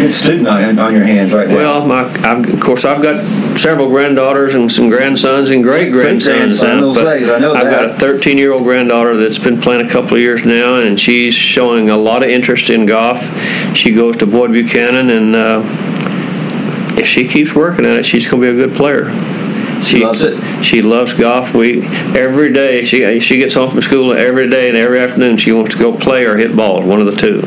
good 0.00 0.12
student 0.12 0.48
on, 0.48 0.78
on 0.78 0.94
your 0.94 1.04
hands 1.04 1.32
right 1.32 1.48
now. 1.48 1.54
Well, 1.54 1.86
my, 1.86 2.02
I've, 2.22 2.48
of 2.52 2.60
course, 2.60 2.84
I've 2.84 3.02
got 3.02 3.24
several 3.58 3.88
granddaughters 3.88 4.54
and 4.54 4.70
some 4.70 4.88
grandsons 4.88 5.50
and 5.50 5.62
great 5.62 5.90
grandsons. 5.90 6.60
grandson, 6.60 6.94
but 6.94 7.04
days, 7.04 7.28
I 7.28 7.38
know 7.38 7.54
I've 7.54 7.66
that. 7.66 7.88
got 7.88 7.96
a 7.96 7.98
13 7.98 8.38
year 8.38 8.52
old 8.52 8.64
granddaughter 8.64 9.16
that's 9.16 9.38
been 9.38 9.60
playing 9.60 9.86
a 9.86 9.88
couple 9.88 10.14
of 10.14 10.20
years 10.20 10.44
now, 10.44 10.76
and 10.76 10.98
she's 10.98 11.34
showing 11.34 11.90
a 11.90 11.96
lot 11.96 12.22
of 12.22 12.30
interest 12.30 12.70
in 12.70 12.86
golf. 12.86 13.20
She 13.76 13.92
goes 13.92 14.16
to 14.18 14.26
Boyd 14.26 14.52
Buchanan, 14.52 15.10
and 15.10 15.36
uh, 15.36 15.62
if 16.98 17.06
she 17.06 17.26
keeps 17.26 17.54
working 17.54 17.84
at 17.84 17.98
it, 17.98 18.06
she's 18.06 18.26
going 18.26 18.42
to 18.42 18.52
be 18.52 18.60
a 18.60 18.66
good 18.66 18.76
player. 18.76 19.10
She 19.82 20.04
loves 20.04 20.22
it? 20.22 20.64
She 20.64 20.82
loves 20.82 21.14
golf. 21.14 21.54
We 21.54 21.86
every 21.86 22.52
day 22.52 22.84
she 22.84 23.18
she 23.20 23.38
gets 23.38 23.54
home 23.54 23.70
from 23.70 23.80
school 23.80 24.12
every 24.12 24.48
day 24.48 24.68
and 24.68 24.76
every 24.76 25.00
afternoon 25.00 25.38
she 25.38 25.52
wants 25.52 25.74
to 25.74 25.80
go 25.80 25.96
play 25.96 26.26
or 26.26 26.36
hit 26.36 26.54
balls, 26.54 26.84
one 26.84 27.00
of 27.00 27.06
the 27.06 27.16
two. 27.16 27.40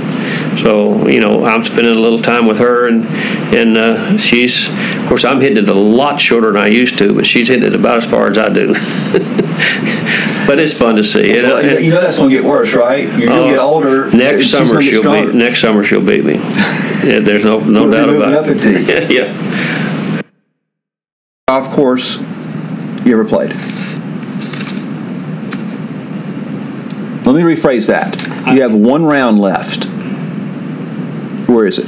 So 0.57 1.07
you 1.07 1.19
know 1.19 1.45
I'm 1.45 1.63
spending 1.63 1.95
a 1.95 1.99
little 1.99 2.19
time 2.19 2.45
with 2.45 2.59
her 2.59 2.87
and 2.87 3.05
and 3.53 3.77
uh, 3.77 4.17
she's 4.17 4.69
of 4.69 5.05
course 5.07 5.25
I'm 5.25 5.41
hitting 5.41 5.57
it 5.63 5.69
a 5.69 5.73
lot 5.73 6.19
shorter 6.19 6.51
than 6.51 6.61
I 6.61 6.67
used 6.67 6.97
to, 6.99 7.13
but 7.13 7.25
she's 7.25 7.47
hitting 7.49 7.65
it 7.67 7.75
about 7.75 7.97
as 7.97 8.05
far 8.05 8.27
as 8.27 8.37
I 8.37 8.49
do. 8.49 8.67
but 10.47 10.59
it's 10.59 10.73
fun 10.77 10.95
to 10.95 11.03
see. 11.03 11.33
You 11.35 11.41
know, 11.43 11.59
you 11.59 11.89
know 11.91 12.01
that's 12.01 12.17
going 12.17 12.29
to 12.29 12.35
get 12.35 12.43
worse, 12.45 12.73
right? 12.73 13.03
You're 13.17 13.27
going 13.29 13.49
Uh, 13.49 13.51
get 13.51 13.59
older. 13.59 14.11
next 14.11 14.43
she's 14.43 14.51
summer 14.51 14.81
she'll 14.81 15.01
stronger. 15.01 15.27
beat 15.31 15.35
next 15.35 15.59
summer 15.61 15.83
she'll 15.83 16.05
beat 16.05 16.23
me. 16.25 16.39
Yeah, 17.03 17.19
there's 17.19 17.43
no 17.43 17.59
no 17.59 17.83
We'll 17.83 17.91
be 17.91 17.97
doubt 17.97 18.07
moving 18.07 18.21
about 18.21 18.33
up 18.33 18.47
it. 18.47 18.65
in 18.65 19.07
tee. 19.09 19.15
yeah. 19.15 20.21
golf 21.49 21.69
course 21.75 22.17
you 23.05 23.11
ever 23.11 23.25
played? 23.25 23.51
Let 27.25 27.35
me 27.35 27.41
rephrase 27.41 27.87
that. 27.87 28.17
You 28.53 28.61
have 28.61 28.73
one 28.75 29.05
round 29.05 29.39
left. 29.39 29.85
Where 31.53 31.67
is 31.67 31.77
it? 31.77 31.87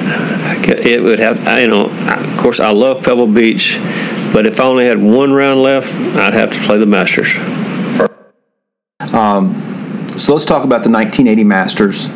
It 0.00 1.02
would 1.02 1.18
have, 1.18 1.46
I- 1.46 1.60
you 1.60 1.68
know, 1.68 1.86
of 1.90 2.38
course, 2.38 2.58
I 2.58 2.70
love 2.70 3.04
Pebble 3.04 3.26
Beach, 3.26 3.78
but 4.32 4.46
if 4.46 4.58
I 4.60 4.64
only 4.64 4.86
had 4.86 4.98
one 5.00 5.32
round 5.32 5.62
left, 5.62 5.92
I'd 6.16 6.32
have 6.32 6.52
to 6.52 6.60
play 6.60 6.78
the 6.78 6.86
Masters. 6.86 7.34
Um, 9.12 10.08
so 10.16 10.32
let's 10.32 10.46
talk 10.46 10.64
about 10.64 10.84
the 10.84 10.90
1980 10.90 11.44
Masters. 11.44 12.08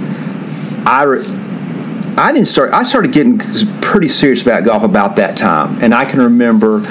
I, 0.86 1.02
re- 1.04 1.24
I 2.16 2.32
didn't 2.32 2.48
start. 2.48 2.72
I 2.72 2.82
started 2.82 3.12
getting 3.12 3.38
pretty 3.82 4.08
serious 4.08 4.40
about 4.40 4.64
golf 4.64 4.82
about 4.82 5.16
that 5.16 5.36
time, 5.36 5.82
and 5.82 5.94
I 5.94 6.06
can 6.06 6.20
remember 6.20 6.82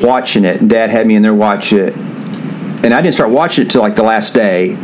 watching 0.00 0.44
it. 0.44 0.60
And 0.60 0.70
Dad 0.70 0.90
had 0.90 1.06
me 1.06 1.16
in 1.16 1.22
there 1.22 1.34
watch 1.34 1.72
it, 1.72 1.94
and 1.96 2.94
I 2.94 3.02
didn't 3.02 3.14
start 3.14 3.30
watching 3.30 3.66
it 3.66 3.70
till 3.70 3.82
like 3.82 3.96
the 3.96 4.04
last 4.04 4.34
day. 4.34 4.76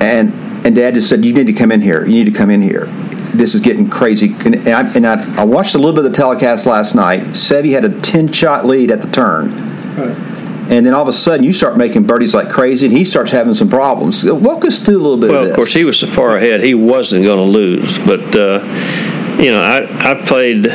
And 0.00 0.45
and 0.66 0.74
Dad 0.74 0.94
just 0.94 1.08
said, 1.08 1.24
"You 1.24 1.32
need 1.32 1.46
to 1.46 1.52
come 1.52 1.70
in 1.70 1.80
here. 1.80 2.04
You 2.04 2.12
need 2.12 2.24
to 2.24 2.36
come 2.36 2.50
in 2.50 2.60
here. 2.60 2.86
This 3.32 3.54
is 3.54 3.60
getting 3.60 3.88
crazy." 3.88 4.34
And, 4.44 4.56
and, 4.56 4.68
I, 4.68 4.94
and 4.94 5.06
I, 5.06 5.40
I 5.42 5.44
watched 5.44 5.76
a 5.76 5.78
little 5.78 5.92
bit 5.92 6.04
of 6.04 6.10
the 6.10 6.16
telecast 6.16 6.66
last 6.66 6.96
night. 6.96 7.22
Seve 7.34 7.70
had 7.70 7.84
a 7.84 8.00
10 8.00 8.32
shot 8.32 8.66
lead 8.66 8.90
at 8.90 9.00
the 9.00 9.08
turn. 9.08 9.52
And 10.68 10.84
then 10.84 10.92
all 10.92 11.02
of 11.02 11.08
a 11.08 11.12
sudden, 11.12 11.44
you 11.44 11.52
start 11.52 11.76
making 11.76 12.08
birdies 12.08 12.34
like 12.34 12.50
crazy, 12.50 12.86
and 12.86 12.96
he 12.96 13.04
starts 13.04 13.30
having 13.30 13.54
some 13.54 13.68
problems. 13.68 14.24
Walk 14.24 14.64
us 14.64 14.80
through 14.80 14.96
a 14.96 14.98
little 14.98 15.16
bit 15.16 15.30
of 15.30 15.34
this. 15.34 15.36
Well, 15.36 15.44
of 15.44 15.50
of 15.50 15.54
course, 15.54 15.72
he 15.72 15.84
was 15.84 16.00
so 16.00 16.08
far 16.08 16.36
ahead, 16.36 16.60
he 16.60 16.74
wasn't 16.74 17.22
going 17.22 17.38
to 17.38 17.44
lose. 17.44 18.00
But, 18.00 18.34
uh, 18.34 18.58
you 19.40 19.52
know, 19.52 19.60
I, 19.60 19.86
I 20.10 20.20
played 20.26 20.66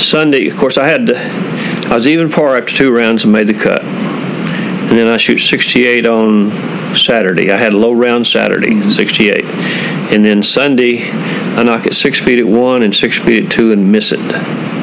Sunday. 0.00 0.46
Of 0.46 0.56
course, 0.56 0.78
I 0.78 0.86
had, 0.86 1.08
to, 1.08 1.18
I 1.18 1.94
was 1.96 2.06
even 2.06 2.30
par 2.30 2.56
after 2.56 2.72
two 2.72 2.94
rounds 2.94 3.24
and 3.24 3.32
made 3.32 3.48
the 3.48 3.54
cut. 3.54 3.82
And 3.82 4.96
then 4.96 5.08
I 5.08 5.16
shoot 5.16 5.38
68 5.38 6.06
on 6.06 6.52
Saturday. 6.96 7.50
I 7.50 7.56
had 7.56 7.72
a 7.72 7.76
low 7.76 7.92
round 7.92 8.26
Saturday, 8.26 8.80
68. 8.88 9.44
And 9.44 10.24
then 10.24 10.42
Sunday, 10.42 11.08
I 11.10 11.62
knock 11.62 11.86
it 11.86 11.94
six 11.94 12.20
feet 12.20 12.38
at 12.38 12.46
one 12.46 12.82
and 12.82 12.94
six 12.94 13.18
feet 13.18 13.46
at 13.46 13.50
two 13.50 13.72
and 13.72 13.90
miss 13.90 14.12
it. 14.12 14.20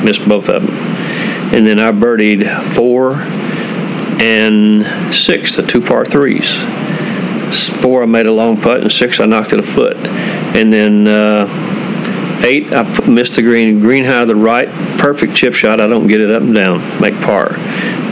Miss 0.04 0.20
both 0.20 0.50
of 0.50 0.66
them. 0.66 0.76
And 1.54 1.66
then 1.66 1.80
I 1.80 1.92
birdied 1.92 2.48
four 2.74 3.16
and 4.22 4.86
six, 5.14 5.56
the 5.56 5.64
two 5.64 5.82
par 5.82 6.06
threes. 6.06 6.56
Four, 7.82 8.04
I 8.04 8.06
made 8.06 8.26
a 8.26 8.32
long 8.32 8.62
putt, 8.62 8.82
and 8.82 8.92
six, 8.92 9.20
I 9.20 9.26
knocked 9.26 9.54
it 9.54 9.60
a 9.60 9.64
foot. 9.64 9.98
And 9.98 10.72
then 10.72 11.08
uh, 11.08 11.48
eight, 12.44 12.74
I 12.74 12.84
missed 13.08 13.36
the 13.36 13.42
green, 13.42 13.80
green 13.80 14.04
high 14.04 14.22
to 14.22 14.26
the 14.28 14.36
right, 14.36 14.68
perfect 15.00 15.36
chip 15.36 15.54
shot. 15.54 15.80
I 15.80 15.88
don't 15.88 16.08
get 16.08 16.22
it 16.22 16.30
up 16.30 16.42
and 16.42 16.54
down, 16.54 16.80
make 17.02 17.16
par. 17.22 17.56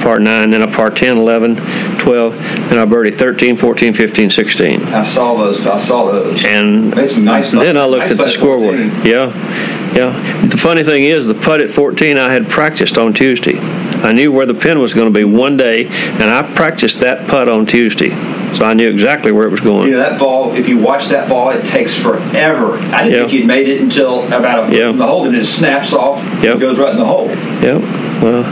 Par 0.02 0.20
nine, 0.20 0.52
then 0.52 0.62
a 0.62 0.68
par 0.68 0.90
10, 0.90 1.18
11, 1.18 1.56
12, 2.00 2.34
and 2.72 2.80
I 2.80 2.86
birdied 2.86 3.16
13, 3.16 3.58
14, 3.58 3.94
15, 3.94 4.30
16. 4.30 4.82
I 4.84 5.04
saw 5.06 5.36
those. 5.36 5.66
I 5.66 5.80
saw 5.80 6.12
those. 6.12 6.44
And 6.46 6.96
Made 6.96 7.10
some 7.10 7.26
nice 7.26 7.52
then 7.52 7.78
I 7.78 7.86
looked 7.86 8.04
nice 8.04 8.12
at 8.12 8.18
the 8.18 8.30
scoreboard. 8.30 8.78
14. 8.78 9.06
Yeah, 9.06 9.94
yeah. 9.96 10.42
The 10.48 10.58
funny 10.58 10.84
thing 10.84 11.04
is, 11.04 11.26
the 11.26 11.34
putt 11.34 11.62
at 11.62 11.70
14 11.70 12.18
I 12.18 12.32
had 12.32 12.48
practiced 12.50 12.98
on 12.98 13.14
Tuesday. 13.14 13.58
I 13.60 14.12
knew 14.14 14.32
where 14.32 14.46
the 14.46 14.54
pin 14.54 14.80
was 14.80 14.94
going 14.94 15.12
to 15.12 15.18
be 15.18 15.24
one 15.24 15.58
day, 15.58 15.88
and 15.88 16.24
I 16.24 16.44
practiced 16.56 17.00
that 17.00 17.28
putt 17.28 17.50
on 17.50 17.66
Tuesday, 17.66 18.10
so 18.54 18.64
I 18.64 18.74
knew 18.76 18.88
exactly 18.90 19.32
where 19.32 19.48
it 19.48 19.50
was 19.50 19.60
going. 19.60 19.88
You 19.88 19.94
know 19.94 20.00
that 20.00 20.20
ball. 20.20 20.54
If 20.54 20.70
you 20.70 20.78
watch 20.78 21.08
that 21.08 21.28
ball, 21.28 21.50
it 21.50 21.66
takes 21.66 21.96
forever. 21.96 22.78
I 22.94 23.04
didn't 23.04 23.14
Yeah. 23.14 23.20
think 23.22 23.34
you'd 23.34 23.48
made 23.48 23.68
it 23.68 23.82
until 23.82 24.24
about 24.28 24.66
a 24.66 24.68
foot 24.68 24.76
Yeah. 24.78 24.90
from 24.90 24.98
the 25.00 25.08
hole, 25.08 25.26
and 25.26 25.36
it 25.36 25.46
snaps 25.46 25.94
off. 25.94 26.24
Yep. 26.44 26.52
and 26.52 26.62
goes 26.62 26.78
right 26.78 26.92
in 26.92 26.98
the 26.98 27.06
hole. 27.06 27.30
Yep. 27.64 27.82
Well, 28.22 28.44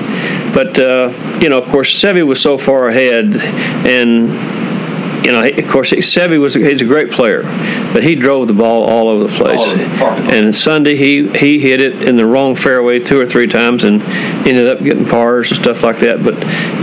but 0.56 0.80
uh, 0.80 1.12
you 1.41 1.50
know, 1.50 1.58
of 1.58 1.68
course, 1.68 1.94
Seve 1.94 2.26
was 2.26 2.41
so 2.41 2.58
far 2.58 2.88
ahead, 2.88 3.36
and 3.86 4.30
you 5.26 5.32
know, 5.34 5.44
of 5.44 5.68
course, 5.68 5.91
Seve 5.91 6.39
was 6.39 6.54
he's 6.54 6.82
a 6.82 6.86
great 6.86 7.12
player, 7.12 7.41
but 7.91 8.04
he 8.04 8.15
drove 8.15 8.48
the 8.48 8.54
ball 8.54 8.84
all 8.84 9.10
over 9.10 9.26
the 9.26 9.34
place. 9.34 9.60
Over 9.60 9.76
the. 9.76 10.34
And 10.34 10.56
Sunday, 10.56 10.96
he 10.96 11.28
he 11.28 11.60
hit 11.60 11.82
it 11.82 12.04
in 12.04 12.15
the 12.15 12.26
wrong 12.26 12.56
fairway 12.56 13.00
two 13.00 13.20
or 13.20 13.26
three 13.26 13.48
times, 13.48 13.84
and 13.84 14.02
ended 14.48 14.68
up 14.68 14.80
getting 14.80 15.06
pars 15.06 15.52
and 15.52 15.60
stuff 15.60 15.84
like 15.84 15.98
that. 16.00 16.24
But 16.24 16.36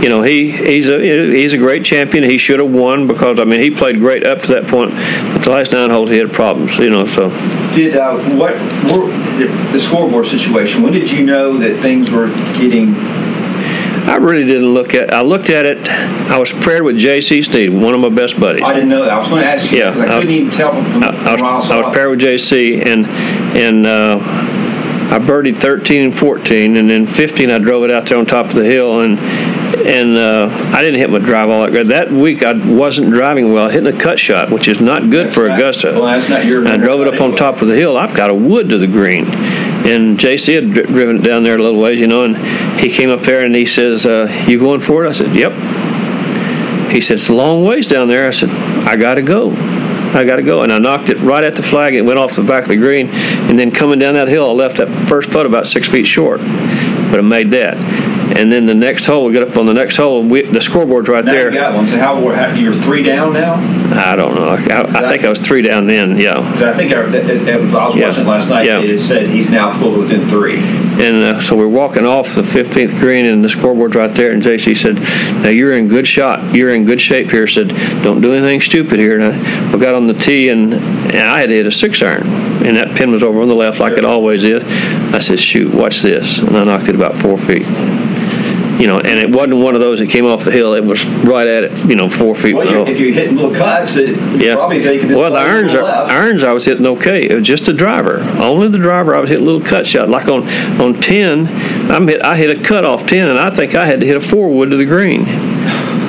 you 0.03 0.09
know, 0.09 0.21
he 0.21 0.51
he's 0.51 0.87
a 0.87 0.99
he's 0.99 1.53
a 1.53 1.57
great 1.57 1.83
champion. 1.83 2.23
He 2.23 2.37
should 2.37 2.59
have 2.59 2.71
won 2.71 3.07
because 3.07 3.39
I 3.39 3.45
mean, 3.45 3.59
he 3.59 3.71
played 3.71 3.97
great 3.97 4.23
up 4.23 4.37
to 4.41 4.47
that 4.53 4.67
point, 4.67 4.91
but 5.33 5.39
the 5.39 5.49
last 5.49 5.71
nine 5.71 5.89
holes 5.89 6.11
he 6.11 6.17
had 6.17 6.31
problems. 6.31 6.77
You 6.77 6.91
know, 6.91 7.07
so. 7.07 7.29
Did 7.73 7.95
uh, 7.95 8.17
what 8.35 8.53
were 8.91 9.07
the, 9.39 9.47
the 9.71 9.79
scoreboard 9.79 10.27
situation? 10.27 10.83
When 10.83 10.93
did 10.93 11.09
you 11.09 11.25
know 11.25 11.57
that 11.57 11.81
things 11.81 12.11
were 12.11 12.27
getting? 12.59 12.93
I 14.13 14.17
really 14.17 14.45
didn't 14.45 14.75
look 14.75 14.93
at. 14.93 15.11
I 15.11 15.21
looked 15.21 15.49
at 15.49 15.65
it. 15.65 15.89
I 16.29 16.37
was 16.37 16.53
paired 16.53 16.83
with 16.83 16.97
J.C. 16.97 17.41
Snead, 17.41 17.71
one 17.71 17.95
of 17.95 17.99
my 17.99 18.09
best 18.09 18.39
buddies. 18.39 18.61
I 18.61 18.71
didn't 18.71 18.89
know 18.89 19.03
that. 19.05 19.11
I 19.11 19.17
was 19.17 19.27
going 19.27 19.41
to 19.41 19.49
ask 19.49 19.71
you. 19.71 19.79
Yeah, 19.79 19.85
I, 19.85 19.89
I 19.89 19.95
was- 19.95 20.25
couldn't 20.25 20.29
even 20.29 20.51
tell 20.51 20.71
from, 20.71 20.85
from 20.91 21.03
I, 21.03 21.07
I 21.07 21.55
was, 21.57 21.71
I 21.71 21.77
was 21.81 21.95
paired 21.95 22.11
with 22.11 22.19
J.C. 22.19 22.79
and 22.83 23.07
and 23.07 23.87
uh, 23.87 24.19
I 24.21 25.17
birdied 25.17 25.57
13 25.57 26.03
and 26.03 26.15
14, 26.15 26.77
and 26.77 26.91
then 26.91 27.07
15 27.07 27.49
I 27.49 27.57
drove 27.57 27.85
it 27.85 27.91
out 27.91 28.05
there 28.05 28.19
on 28.19 28.27
top 28.27 28.45
of 28.45 28.53
the 28.53 28.63
hill, 28.63 29.01
and 29.01 29.17
and 29.19 30.15
uh, 30.15 30.47
I 30.71 30.83
didn't 30.83 30.99
hit 30.99 31.09
my 31.09 31.17
drive 31.17 31.49
all 31.49 31.63
that 31.63 31.71
good. 31.71 31.87
That 31.87 32.11
week 32.11 32.43
I 32.43 32.53
wasn't 32.53 33.09
driving 33.09 33.51
well, 33.51 33.67
hitting 33.67 33.91
a 33.91 33.99
cut 33.99 34.19
shot, 34.19 34.51
which 34.51 34.67
is 34.67 34.79
not 34.79 35.09
good 35.09 35.25
That's 35.25 35.35
for 35.35 35.47
right. 35.47 35.57
Augusta. 35.57 35.87
Well, 35.93 36.05
that's 36.05 36.29
not 36.29 36.45
your 36.45 36.67
I 36.67 36.77
drove 36.77 37.01
it 37.01 37.11
up 37.11 37.19
on 37.19 37.35
top 37.35 37.63
of 37.63 37.67
the 37.67 37.75
hill. 37.75 37.97
I've 37.97 38.15
got 38.15 38.29
a 38.29 38.35
wood 38.35 38.69
to 38.69 38.77
the 38.77 38.85
green. 38.85 39.25
And 39.85 40.17
JC 40.17 40.55
had 40.55 40.71
dri- 40.71 40.83
driven 40.83 41.21
down 41.21 41.43
there 41.43 41.57
a 41.57 41.61
little 41.61 41.79
ways, 41.79 41.99
you 41.99 42.07
know, 42.07 42.23
and 42.23 42.37
he 42.79 42.89
came 42.89 43.09
up 43.09 43.21
there 43.21 43.45
and 43.45 43.53
he 43.53 43.65
says, 43.65 44.05
uh, 44.05 44.31
You 44.47 44.59
going 44.59 44.79
for 44.79 45.05
it? 45.05 45.09
I 45.09 45.11
said, 45.11 45.35
Yep. 45.35 45.51
He 46.91 47.01
said, 47.01 47.15
It's 47.15 47.29
a 47.29 47.33
long 47.33 47.63
ways 47.65 47.87
down 47.87 48.07
there. 48.07 48.27
I 48.27 48.31
said, 48.31 48.49
I 48.49 48.95
got 48.95 49.15
to 49.15 49.21
go. 49.21 49.51
I 50.15 50.23
got 50.25 50.35
to 50.37 50.43
go. 50.43 50.61
And 50.61 50.71
I 50.71 50.77
knocked 50.77 51.09
it 51.09 51.17
right 51.17 51.43
at 51.43 51.55
the 51.55 51.63
flag. 51.63 51.95
It 51.95 52.03
went 52.03 52.19
off 52.19 52.35
the 52.35 52.43
back 52.43 52.63
of 52.63 52.69
the 52.69 52.77
green. 52.77 53.09
And 53.09 53.57
then 53.57 53.71
coming 53.71 53.99
down 53.99 54.13
that 54.13 54.27
hill, 54.27 54.49
I 54.49 54.53
left 54.53 54.77
that 54.77 54.87
first 55.07 55.31
putt 55.31 55.45
about 55.45 55.67
six 55.67 55.89
feet 55.89 56.05
short. 56.05 56.39
But 56.39 57.19
I 57.19 57.21
made 57.21 57.51
that. 57.51 57.77
And 58.35 58.51
then 58.51 58.65
the 58.65 58.73
next 58.73 59.05
hole, 59.05 59.25
we 59.25 59.33
get 59.33 59.47
up 59.47 59.55
on 59.57 59.65
the 59.65 59.73
next 59.73 59.97
hole. 59.97 60.23
We, 60.23 60.41
the 60.43 60.59
scoreboard's 60.61 61.09
right 61.09 61.23
Now 61.23 61.31
there. 61.31 61.51
you 61.51 61.57
got 61.57 61.73
one. 61.75 61.87
So 61.87 61.97
how, 61.97 62.15
how 62.33 62.53
you're 62.53 62.73
three 62.73 63.03
down 63.03 63.33
now? 63.33 63.53
I 63.95 64.15
don't 64.15 64.35
know. 64.35 64.47
I, 64.49 64.81
I 65.03 65.07
think 65.07 65.23
I 65.23 65.29
was 65.29 65.39
three 65.39 65.61
down 65.61 65.87
then. 65.87 66.17
Yeah. 66.17 66.39
I 66.39 66.73
think 66.75 66.91
I, 66.91 67.01
I 67.01 67.05
was 67.05 67.95
Yeah. 67.95 68.07
watching 68.07 68.25
last 68.25 68.49
night. 68.49 68.65
Yeah. 68.65 68.79
It 68.81 69.01
said 69.01 69.29
he's 69.29 69.49
now 69.49 69.77
pulled 69.79 69.97
within 69.99 70.27
three. 70.29 70.57
And 70.93 71.23
uh, 71.23 71.41
so 71.41 71.55
we're 71.57 71.67
walking 71.67 72.05
off 72.05 72.35
the 72.35 72.43
15th 72.43 72.99
green, 72.99 73.25
and 73.25 73.43
the 73.43 73.49
scoreboard's 73.49 73.95
right 73.95 74.11
there. 74.11 74.31
And 74.31 74.43
JC 74.43 74.77
said, 74.77 74.95
"Now 75.43 75.49
you're 75.49 75.73
in 75.73 75.87
good 75.87 76.05
shot. 76.07 76.53
You're 76.53 76.71
in 76.71 76.85
good 76.85 77.01
shape 77.01 77.31
here." 77.31 77.47
Said, 77.47 77.69
"Don't 78.03 78.21
do 78.21 78.31
anything 78.31 78.61
stupid 78.61 78.99
here." 78.99 79.19
And 79.19 79.33
I, 79.33 79.73
we 79.73 79.79
got 79.79 79.95
on 79.95 80.05
the 80.05 80.13
tee, 80.13 80.49
and, 80.49 80.71
and 80.71 81.17
I 81.17 81.39
had 81.39 81.49
to 81.49 81.55
hit 81.55 81.65
a 81.65 81.71
six 81.71 81.99
iron, 82.03 82.27
and 82.27 82.77
that 82.77 82.95
pin 82.95 83.09
was 83.11 83.23
over 83.23 83.41
on 83.41 83.47
the 83.47 83.55
left, 83.55 83.79
like 83.79 83.93
it 83.97 84.05
always 84.05 84.43
is. 84.43 84.61
I 85.13 85.17
said, 85.17 85.39
"Shoot, 85.39 85.73
watch 85.73 86.03
this," 86.03 86.37
and 86.37 86.55
I 86.55 86.63
knocked 86.63 86.87
it 86.89 86.95
about 86.95 87.15
four 87.15 87.39
feet. 87.39 87.65
You 88.79 88.87
know, 88.87 88.97
and 88.97 89.19
it 89.19 89.29
wasn't 89.33 89.57
one 89.57 89.75
of 89.75 89.81
those 89.81 89.99
that 89.99 90.09
came 90.09 90.25
off 90.25 90.43
the 90.45 90.51
hill. 90.51 90.73
It 90.73 90.83
was 90.83 91.05
right 91.05 91.47
at 91.47 91.63
it. 91.63 91.85
You 91.85 91.95
know, 91.95 92.09
four 92.09 92.33
feet. 92.35 92.55
Well, 92.55 92.87
if 92.87 92.99
you're 92.99 93.13
hitting 93.13 93.35
little 93.35 93.53
cuts, 93.53 93.97
it, 93.97 94.17
Yeah. 94.41 94.55
probably 94.55 94.81
thinking 94.81 95.09
well, 95.15 95.31
the 95.31 95.37
irons 95.37 95.73
are 95.75 95.83
left. 95.83 96.09
irons. 96.11 96.43
I 96.43 96.51
was 96.53 96.65
hitting 96.65 96.85
okay. 96.87 97.21
It 97.29 97.33
was 97.35 97.47
just 97.47 97.65
the 97.65 97.73
driver. 97.73 98.19
Only 98.39 98.67
the 98.69 98.79
driver. 98.79 99.15
I 99.15 99.19
was 99.19 99.29
hitting 99.29 99.45
a 99.45 99.49
little 99.49 99.65
cut 99.65 99.85
shot. 99.85 100.09
Like 100.09 100.27
on 100.27 100.47
on 100.81 100.95
ten, 100.99 101.47
I'm 101.91 102.07
hit. 102.07 102.21
I 102.23 102.35
hit 102.35 102.49
a 102.59 102.63
cut 102.63 102.83
off 102.83 103.05
ten, 103.05 103.29
and 103.29 103.37
I 103.37 103.51
think 103.51 103.75
I 103.75 103.85
had 103.85 103.99
to 103.99 104.05
hit 104.07 104.17
a 104.17 104.21
four 104.21 104.49
wood 104.49 104.71
to 104.71 104.77
the 104.77 104.85
green. 104.85 105.25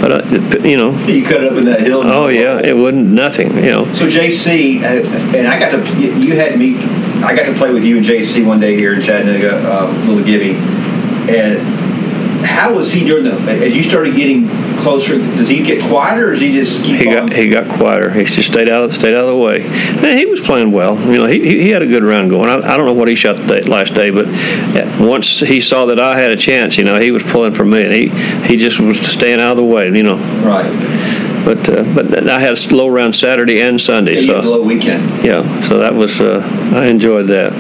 But 0.01 0.11
uh, 0.33 0.59
you 0.67 0.77
know, 0.77 0.91
You 1.07 1.23
cut 1.25 1.43
it 1.45 1.53
up 1.53 1.59
in 1.59 1.67
that 1.67 1.81
hill. 1.81 2.03
oh 2.05 2.29
yeah, 2.29 2.59
it 2.59 2.77
wasn't 2.77 3.09
nothing. 3.11 3.55
You 3.57 3.71
know, 3.71 3.85
So 3.95 4.07
JC, 4.09 4.83
uh, 4.83 5.37
and 5.37 5.47
I 5.49 5.59
got 5.59 5.71
to, 5.71 6.01
you 6.01 6.13
you 6.15 6.37
had 6.37 6.59
me, 6.59 6.77
I 7.23 7.35
got 7.37 7.45
to 7.47 7.55
play 7.55 7.73
with 7.73 7.85
you 7.85 7.99
and 7.99 8.07
JC 8.07 8.45
one 8.47 8.59
day 8.61 8.75
here 8.75 8.95
in 8.95 9.03
Chattanooga, 9.03 9.57
uh, 9.67 9.87
Little 10.07 10.25
Gibby. 10.25 10.57
And 11.27 11.57
how 12.45 12.75
was 12.75 12.93
he 12.93 13.05
during 13.05 13.25
the, 13.25 13.33
as 13.33 13.75
you 13.75 13.83
started 13.83 14.15
getting 14.15 14.49
closer, 14.79 15.19
does 15.19 15.49
he 15.49 15.63
get 15.63 15.83
quieter 15.83 16.29
or 16.29 16.33
does 16.33 16.41
he 16.41 16.53
just 16.53 16.85
keep 16.85 16.97
he 17.01 17.09
on? 17.09 17.29
got 17.29 17.33
he 17.37 17.49
got 17.49 17.69
quieter. 17.69 18.11
He 18.11 18.25
just 18.25 18.51
stayed 18.51 18.69
out 18.69 18.85
of 18.85 18.95
stayed 18.95 19.15
out 19.15 19.23
of 19.25 19.29
the 19.29 19.37
way. 19.37 19.65
And 19.65 20.19
he 20.19 20.27
was 20.27 20.41
playing 20.41 20.71
well. 20.73 20.97
You 21.01 21.19
know, 21.19 21.27
he, 21.27 21.41
he 21.41 21.71
had 21.71 21.83
a 21.83 21.87
good 21.87 22.03
round 22.05 22.31
going. 22.31 22.49
I, 22.49 22.75
I 22.75 22.77
don't 22.77 22.87
know 22.87 22.93
what 22.93 23.09
he 23.09 23.15
shot 23.15 23.37
the 23.37 23.47
day, 23.47 23.63
last 23.63 23.95
day, 23.95 24.11
but 24.11 24.27
once 25.01 25.41
he 25.41 25.61
saw 25.61 25.87
that 25.87 25.99
I 25.99 26.19
had 26.19 26.31
a 26.31 26.37
chance, 26.37 26.77
you 26.77 26.85
know, 26.85 27.01
he 27.01 27.11
was 27.11 27.23
pulling 27.23 27.55
for 27.55 27.65
me, 27.65 27.83
and 27.83 27.93
he 27.93 28.09
he 28.49 28.57
just 28.57 28.79
was 28.79 29.01
staying 29.01 29.41
out 29.41 29.53
of 29.53 29.57
the 29.57 29.65
way. 29.65 29.87
You 29.87 30.03
know. 30.03 30.17
right. 30.45 30.71
But 31.45 31.69
uh, 31.69 31.85
but 31.95 32.27
I 32.29 32.41
had 32.41 32.57
a 32.57 32.75
low 32.75 32.89
round 32.89 33.15
Saturday 33.15 33.61
and 33.61 33.79
Sunday, 33.81 34.15
Yeah, 34.15 34.21
you 34.21 34.33
had 34.35 34.37
the 34.39 34.43
so 34.45 34.51
low 34.57 34.63
weekend. 34.63 35.25
yeah, 35.25 35.61
so 35.61 35.79
that 35.79 35.95
was 35.95 36.19
uh, 36.21 36.41
I 36.75 36.87
enjoyed 36.87 37.27
that. 37.27 37.53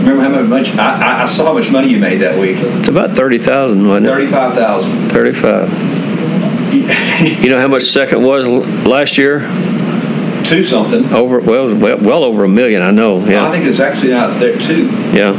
Remember 0.00 0.22
how 0.22 0.42
much, 0.42 0.74
I, 0.76 1.18
I- 1.20 1.22
I 1.22 1.26
saw 1.26 1.46
how 1.46 1.52
much 1.54 1.70
money 1.70 1.88
you 1.88 1.98
made 1.98 2.18
that 2.20 2.38
week? 2.38 2.56
It's 2.58 2.88
about 2.88 3.10
thirty 3.10 3.38
thousand, 3.38 3.86
wasn't 3.86 4.06
it? 4.06 4.08
Thirty-five 4.10 4.54
thousand. 4.54 5.08
Thirty 5.10 5.32
five. 5.32 5.68
You 6.72 7.50
know 7.50 7.60
how 7.60 7.68
much 7.68 7.82
second 7.84 8.22
was 8.22 8.46
last 8.86 9.18
year? 9.18 9.40
Two 10.44 10.64
something. 10.64 11.04
Over 11.12 11.40
well, 11.40 11.74
well, 11.76 11.98
well 11.98 12.24
over 12.24 12.44
a 12.44 12.48
million. 12.48 12.80
I 12.82 12.90
know. 12.92 13.18
Yeah. 13.26 13.46
I 13.46 13.50
think 13.50 13.64
it's 13.66 13.80
actually 13.80 14.14
out 14.14 14.40
there 14.40 14.58
too. 14.58 14.86
yeah, 15.12 15.30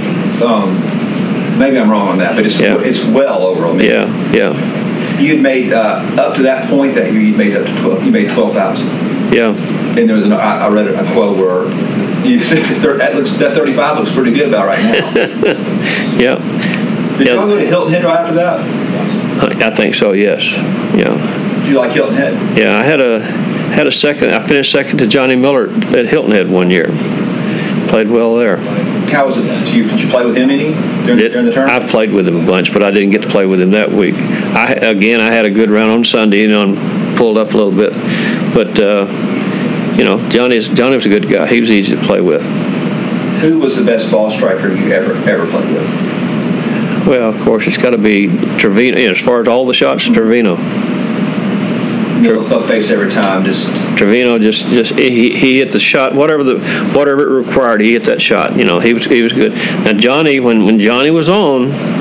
Um, 0.44 1.58
maybe 1.58 1.80
I'm 1.80 1.90
wrong 1.90 2.10
on 2.10 2.18
that, 2.20 2.36
but 2.36 2.46
it's 2.46 2.60
Yeah. 2.60 2.78
it's 2.80 3.04
well 3.06 3.44
over 3.44 3.66
a 3.66 3.74
million. 3.74 4.10
yeah, 4.34 4.54
yeah, 4.54 5.20
You 5.20 5.34
had 5.36 5.42
made 5.44 5.74
uh, 5.74 6.04
up 6.18 6.36
to 6.36 6.44
that 6.44 6.70
point 6.70 6.94
that 6.96 7.12
year. 7.12 7.22
You 7.22 7.36
made 7.36 7.56
up 7.56 7.66
to 7.66 7.82
twelve. 7.82 8.06
You 8.06 8.12
made 8.12 8.30
twelve 8.32 8.54
thousand. 8.54 8.90
Yeah. 9.32 9.56
And 9.98 10.10
there 10.10 10.16
was 10.18 10.26
an, 10.26 10.34
I, 10.34 10.66
I 10.66 10.70
read 10.70 10.88
a 10.88 11.14
quote 11.14 11.38
where 11.38 11.66
you 12.26 12.40
said 12.40 12.60
that, 13.00 13.16
looks 13.16 13.32
that 13.34 13.56
thirty 13.56 13.74
five 13.74 13.98
looks 13.98 14.12
pretty 14.12 14.32
good 14.34 14.50
about 14.50 14.66
right 14.68 14.80
now. 14.84 15.12
Yeah, 16.22 16.36
Did 17.18 17.28
Yeah. 17.28 17.34
y'all 17.36 17.48
go 17.48 17.58
to 17.58 17.66
Hilton 17.66 17.94
Head 17.94 18.04
right 18.04 18.20
after 18.20 18.34
that? 18.36 18.60
I 19.44 19.68
I 19.68 19.72
think 19.74 19.96
so. 19.96 20.12
Yes. 20.12 20.52
Yeah, 20.96 21.16
Did 21.62 21.70
you 21.70 21.78
like 21.78 21.92
Hilton 21.92 22.16
Head? 22.16 22.58
yeah. 22.58 22.78
I 22.78 22.84
had 22.84 23.02
a 23.02 23.22
had 23.22 23.88
a 23.88 23.92
second. 23.92 24.32
I 24.32 24.46
finished 24.46 24.72
second 24.72 24.98
to 25.00 25.08
Johnny 25.08 25.36
Miller 25.36 25.68
at 25.98 26.08
Hilton 26.08 26.32
Head 26.32 26.50
one 26.50 26.70
year. 26.70 26.88
Played 27.88 28.10
well 28.10 28.36
there. 28.36 28.58
How 29.12 29.28
was 29.28 29.38
it? 29.38 29.42
Did 29.44 29.74
you, 29.74 29.84
did 29.90 30.00
you 30.02 30.08
play 30.10 30.26
with 30.26 30.38
him 30.38 30.50
any 30.50 30.74
during, 31.06 31.18
Did- 31.18 31.32
during 31.34 31.46
the 31.46 31.52
tournament? 31.54 31.84
I've 31.84 31.90
played 31.90 32.12
with 32.14 32.26
him 32.28 32.38
a 32.38 32.46
bunch, 32.46 32.72
but 32.72 32.82
I 32.84 32.92
didn't 32.92 33.10
get 33.12 33.24
to 33.24 33.30
play 33.30 33.46
with 33.46 33.60
him 33.60 33.72
that 33.72 33.92
week. 33.92 34.16
I 34.16 34.74
again, 34.74 35.20
I 35.20 35.32
had 35.32 35.46
a 35.46 35.50
good 35.50 35.70
round 35.70 35.92
on 35.92 36.04
Sunday, 36.06 36.42
you 36.42 36.50
know, 36.50 36.64
and 36.64 37.18
pulled 37.18 37.38
up 37.38 37.54
a 37.54 37.58
little 37.58 37.72
bit. 37.76 37.92
But 38.54 38.80
uh, 38.80 39.08
you 39.98 40.04
know, 40.04 40.30
Johnny's 40.30 40.70
Johnny 40.70 40.96
was 40.96 41.06
a 41.06 41.10
good 41.10 41.30
guy. 41.30 41.48
He 41.48 41.60
was 41.60 41.72
easy 41.72 41.96
to 41.96 42.02
play 42.02 42.22
with. 42.22 42.44
Who 43.42 43.60
was 43.60 43.76
the 43.76 43.84
best 43.84 44.12
ball 44.12 44.30
striker 44.30 44.72
you 44.74 44.92
ever 44.92 45.14
ever 45.30 45.50
played 45.50 45.74
with? 45.74 47.08
Well, 47.08 47.30
of 47.30 47.42
course, 47.42 47.66
it's 47.68 47.78
got 47.78 47.92
to 47.92 47.98
be 47.98 48.28
Trevino. 48.58 48.98
You 48.98 49.06
know, 49.08 49.12
as 49.12 49.20
far 49.20 49.42
as 49.42 49.48
all 49.48 49.66
the 49.66 49.74
shots, 49.74 50.08
Trevino. 50.08 50.56
Little 52.22 52.44
club 52.46 52.68
face 52.68 52.92
every 52.92 53.10
time. 53.10 53.46
Just 53.46 53.68
Trevino 53.98 54.38
just 54.38 54.68
just 54.68 54.94
he, 54.94 55.32
he 55.32 55.58
hit 55.58 55.72
the 55.72 55.80
shot 55.80 56.14
whatever 56.14 56.44
the 56.44 56.60
whatever 56.94 57.40
it 57.40 57.46
required. 57.46 57.82
He 57.82 57.94
hit 57.94 58.04
that 58.04 58.22
shot. 58.22 58.56
You 58.56 58.66
know, 58.66 58.80
he 58.80 58.94
was 58.94 59.06
he 59.06 59.24
was 59.24 59.34
good. 59.34 59.54
Now 59.54 59.94
Johnny, 59.94 60.40
when 60.40 60.66
when 60.66 60.80
Johnny 60.80 61.10
was 61.10 61.30
on. 61.30 62.01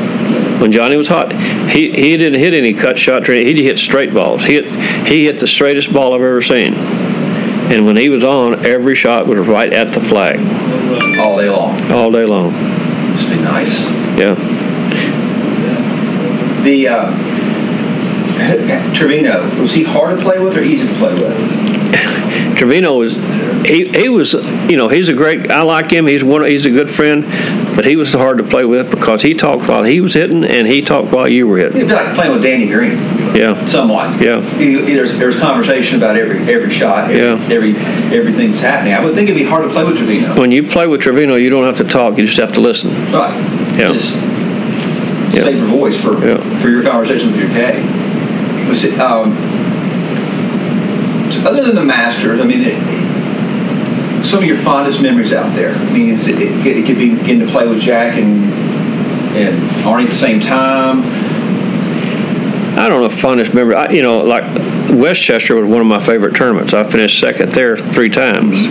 When 0.60 0.72
Johnny 0.72 0.96
was 0.96 1.08
hot, 1.08 1.32
he, 1.70 1.90
he 1.90 2.16
didn't 2.16 2.38
hit 2.38 2.52
any 2.52 2.74
cut 2.74 2.98
shot. 2.98 3.24
Training. 3.24 3.56
He 3.56 3.64
hit 3.64 3.78
straight 3.78 4.12
balls. 4.12 4.44
He 4.44 4.54
hit 4.54 4.66
he 5.06 5.24
hit 5.24 5.38
the 5.38 5.46
straightest 5.46 5.92
ball 5.92 6.12
I've 6.12 6.20
ever 6.20 6.42
seen. 6.42 6.74
And 6.74 7.86
when 7.86 7.96
he 7.96 8.08
was 8.08 8.22
on, 8.24 8.66
every 8.66 8.94
shot 8.94 9.26
was 9.26 9.46
right 9.46 9.72
at 9.72 9.94
the 9.94 10.00
flag 10.00 10.38
all 11.18 11.36
day 11.38 11.48
long. 11.48 11.92
all 11.92 12.10
day 12.10 12.24
long. 12.24 12.52
Must 12.52 13.30
be 13.30 13.36
nice. 13.36 13.84
Yeah. 14.18 14.34
The 16.62 16.88
uh, 16.88 17.10
Trevino 18.94 19.60
was 19.60 19.72
he 19.72 19.82
hard 19.82 20.18
to 20.18 20.24
play 20.24 20.38
with 20.38 20.56
or 20.56 20.62
easy 20.62 20.86
to 20.86 20.94
play 20.94 21.14
with? 21.14 22.56
Trevino 22.56 22.94
was 22.94 23.14
he, 23.64 23.88
he 23.88 24.08
was 24.08 24.32
you 24.70 24.76
know 24.76 24.88
he's 24.88 25.08
a 25.08 25.12
great 25.14 25.50
I 25.50 25.62
like 25.62 25.90
him 25.90 26.06
he's 26.06 26.24
one 26.24 26.44
he's 26.44 26.66
a 26.66 26.70
good 26.70 26.88
friend 26.90 27.24
but 27.76 27.84
he 27.84 27.96
was 27.96 28.12
hard 28.12 28.38
to 28.38 28.44
play 28.44 28.64
with 28.64 28.90
because 28.90 29.22
he 29.22 29.34
talked 29.34 29.68
while 29.68 29.84
he 29.84 30.00
was 30.00 30.14
hitting 30.14 30.44
and 30.44 30.66
he 30.66 30.82
talked 30.82 31.12
while 31.12 31.28
you 31.28 31.46
were 31.46 31.58
hitting 31.58 31.76
It'd 31.76 31.88
be 31.88 31.94
like 31.94 32.14
playing 32.14 32.32
with 32.32 32.42
Danny 32.42 32.66
Green, 32.68 32.92
yeah 33.36 33.64
somewhat. 33.66 34.20
Yeah. 34.20 34.40
He- 34.58 34.82
he- 34.82 34.94
There's 34.94 35.16
there's 35.18 35.38
conversation 35.38 35.98
about 35.98 36.16
every 36.16 36.38
every 36.52 36.70
shot, 36.72 37.10
every, 37.10 37.18
Yeah. 37.20 37.54
every 37.54 37.76
everything 38.16 38.50
that's 38.50 38.62
happening. 38.62 38.94
I 38.94 39.04
would 39.04 39.14
think 39.14 39.28
it'd 39.28 39.40
be 39.40 39.48
hard 39.48 39.64
to 39.64 39.70
play 39.70 39.84
with 39.84 39.96
Trevino. 39.98 40.34
when 40.40 40.50
you 40.52 40.62
play 40.62 40.86
with 40.86 41.00
Trevino 41.02 41.36
you 41.36 41.50
don't 41.50 41.64
have 41.64 41.76
to 41.78 41.84
talk 41.84 42.18
you 42.18 42.26
just 42.26 42.38
have 42.38 42.52
to 42.52 42.60
listen 42.60 42.90
Right. 43.12 43.32
Yeah. 43.78 43.92
Just 43.92 44.16
Yeah. 45.34 45.44
save 45.44 45.56
your 45.58 45.66
voice 45.66 45.96
for 46.00 46.14
Yeah. 46.26 46.38
for 46.60 46.68
your 46.70 46.82
conversation 46.82 47.30
with 47.30 47.38
your 47.40 47.50
caddy. 47.50 47.82
Was 48.68 48.84
it, 48.84 48.98
um, 48.98 49.36
other 51.46 51.64
than 51.64 51.74
the 51.74 51.84
Masters, 51.84 52.40
I 52.40 52.44
mean, 52.44 52.60
it, 52.62 52.74
some 54.24 54.40
of 54.40 54.44
your 54.44 54.58
fondest 54.58 55.02
memories 55.02 55.32
out 55.32 55.54
there. 55.54 55.74
I 55.74 55.92
mean, 55.92 56.14
it, 56.14 56.28
it, 56.28 56.66
it 56.66 56.86
could 56.86 56.98
be 56.98 57.16
getting 57.16 57.40
to 57.40 57.46
play 57.46 57.66
with 57.66 57.80
Jack 57.80 58.18
and 58.18 58.70
and 59.36 59.56
Arnie 59.84 60.04
at 60.04 60.10
the 60.10 60.16
same 60.16 60.40
time. 60.40 61.02
I 62.76 62.88
don't 62.88 63.02
know 63.02 63.08
fondest 63.08 63.52
memory 63.52 63.74
I, 63.74 63.90
you 63.90 64.02
know 64.02 64.22
like 64.22 64.42
Westchester 64.90 65.56
was 65.56 65.68
one 65.68 65.80
of 65.80 65.86
my 65.86 66.00
favorite 66.00 66.34
tournaments. 66.34 66.72
I 66.72 66.88
finished 66.88 67.20
second 67.20 67.52
there 67.52 67.76
three 67.76 68.08
times. 68.08 68.66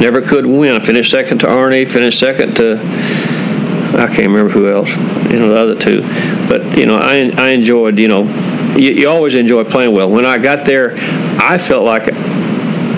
Never 0.00 0.20
could 0.20 0.46
win. 0.46 0.74
I 0.74 0.80
finished 0.80 1.10
second 1.10 1.38
to 1.38 1.46
Arnie 1.46 1.86
finished 1.86 2.18
second 2.18 2.56
to 2.56 2.78
I 3.96 4.06
can't 4.06 4.28
remember 4.28 4.50
who 4.50 4.70
else 4.70 4.90
you 5.30 5.38
know 5.38 5.48
the 5.48 5.56
other 5.56 5.78
two. 5.78 6.02
But 6.48 6.76
you 6.76 6.86
know 6.86 6.96
I, 6.96 7.32
I 7.36 7.50
enjoyed 7.50 7.98
you 7.98 8.08
know 8.08 8.24
you, 8.76 8.92
you 8.92 9.08
always 9.08 9.34
enjoy 9.34 9.64
playing 9.64 9.94
well. 9.94 10.10
When 10.10 10.24
I 10.24 10.38
got 10.38 10.66
there 10.66 10.94
I 11.40 11.58
felt 11.58 11.84
like 11.84 12.08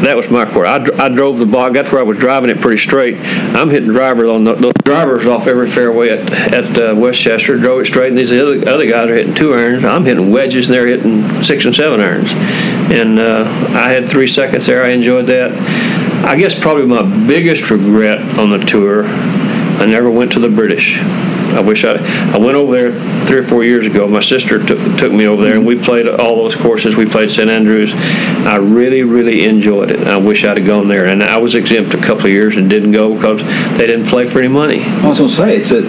that 0.02 0.16
was 0.16 0.30
my 0.30 0.44
course. 0.44 0.68
I, 0.68 1.06
I 1.06 1.08
drove 1.08 1.38
the 1.38 1.46
ball. 1.46 1.72
That's 1.72 1.90
where 1.90 2.00
I 2.00 2.04
was 2.04 2.18
driving 2.18 2.50
it 2.50 2.60
pretty 2.60 2.78
straight. 2.78 3.16
I'm 3.54 3.70
hitting 3.70 3.88
drivers 3.88 4.28
on 4.28 4.44
the, 4.44 4.72
drivers 4.84 5.26
off 5.26 5.46
every 5.46 5.68
fairway 5.68 6.10
at, 6.10 6.52
at 6.52 6.78
uh, 6.78 6.94
Westchester. 6.94 7.58
Drove 7.58 7.80
it 7.80 7.86
straight, 7.86 8.08
and 8.08 8.18
these 8.18 8.32
other 8.32 8.68
other 8.68 8.86
guys 8.86 9.10
are 9.10 9.14
hitting 9.14 9.34
two 9.34 9.54
irons. 9.54 9.84
I'm 9.84 10.04
hitting 10.04 10.30
wedges, 10.30 10.68
and 10.68 10.74
they're 10.74 10.86
hitting 10.86 11.42
six 11.42 11.64
and 11.64 11.74
seven 11.74 12.00
irons. 12.00 12.30
And 12.92 13.18
uh, 13.18 13.44
I 13.74 13.92
had 13.92 14.08
three 14.08 14.26
seconds 14.26 14.66
there. 14.66 14.84
I 14.84 14.90
enjoyed 14.90 15.26
that. 15.26 15.52
I 16.24 16.36
guess 16.36 16.58
probably 16.58 16.86
my 16.86 17.02
biggest 17.26 17.70
regret 17.70 18.20
on 18.38 18.50
the 18.50 18.58
tour, 18.58 19.04
I 19.06 19.86
never 19.86 20.10
went 20.10 20.32
to 20.32 20.40
the 20.40 20.48
British. 20.48 20.98
I 21.56 21.60
wish 21.60 21.84
I 21.84 21.94
I 22.34 22.38
went 22.38 22.56
over 22.56 22.72
there 22.72 23.26
three 23.26 23.38
or 23.38 23.42
four 23.42 23.64
years 23.64 23.86
ago. 23.86 24.06
My 24.06 24.20
sister 24.20 24.64
took 24.64 24.78
took 24.98 25.12
me 25.12 25.26
over 25.26 25.42
there, 25.42 25.54
and 25.54 25.66
we 25.66 25.76
played 25.78 26.08
all 26.08 26.36
those 26.36 26.54
courses. 26.54 26.96
We 26.96 27.06
played 27.06 27.30
St 27.30 27.48
Andrews. 27.50 27.92
I 28.46 28.56
really 28.56 29.02
really 29.02 29.44
enjoyed 29.44 29.90
it. 29.90 30.06
I 30.06 30.16
wish 30.16 30.44
I'd 30.44 30.58
have 30.58 30.66
gone 30.66 30.88
there, 30.88 31.06
and 31.06 31.22
I 31.22 31.38
was 31.38 31.54
exempt 31.54 31.94
a 31.94 31.98
couple 31.98 32.26
of 32.26 32.32
years 32.32 32.56
and 32.56 32.68
didn't 32.68 32.92
go 32.92 33.14
because 33.14 33.42
they 33.78 33.86
didn't 33.86 34.06
play 34.06 34.26
for 34.26 34.38
any 34.38 34.48
money. 34.48 34.82
I 34.84 35.08
was 35.08 35.18
gonna 35.18 35.30
say 35.30 35.56
it's 35.56 35.70
a 35.70 35.80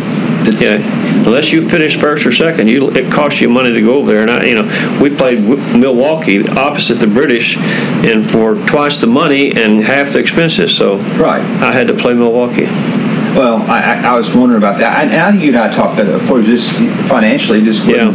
it's 0.47 0.61
Yeah, 0.61 0.77
unless 1.25 1.51
you 1.51 1.61
finish 1.61 1.97
first 1.97 2.25
or 2.25 2.31
second, 2.31 2.67
you 2.67 2.89
it 2.91 3.11
costs 3.11 3.41
you 3.41 3.49
money 3.49 3.71
to 3.73 3.81
go 3.81 3.95
over 3.95 4.13
there. 4.13 4.21
And 4.21 4.31
I, 4.31 4.45
you 4.45 4.55
know, 4.55 4.99
we 5.01 5.09
played 5.15 5.45
w- 5.47 5.77
Milwaukee 5.77 6.47
opposite 6.47 6.99
the 6.99 7.07
British, 7.07 7.57
and 7.57 8.29
for 8.29 8.55
twice 8.67 8.99
the 8.99 9.07
money 9.07 9.51
and 9.51 9.83
half 9.83 10.13
the 10.13 10.19
expenses. 10.19 10.75
So 10.75 10.97
right. 11.17 11.41
I 11.61 11.73
had 11.73 11.87
to 11.87 11.93
play 11.93 12.13
Milwaukee. 12.13 12.67
Well, 13.35 13.61
I, 13.63 13.81
I, 14.01 14.13
I 14.13 14.17
was 14.17 14.33
wondering 14.33 14.57
about 14.61 14.79
that. 14.79 14.97
I, 14.97 15.05
now 15.05 15.29
you 15.29 15.49
and 15.49 15.57
I 15.57 15.73
talked 15.73 15.99
about 15.99 16.07
it 16.13 16.19
before, 16.19 16.41
just 16.41 16.73
financially, 17.09 17.61
just 17.61 17.85
Yeah. 17.85 18.09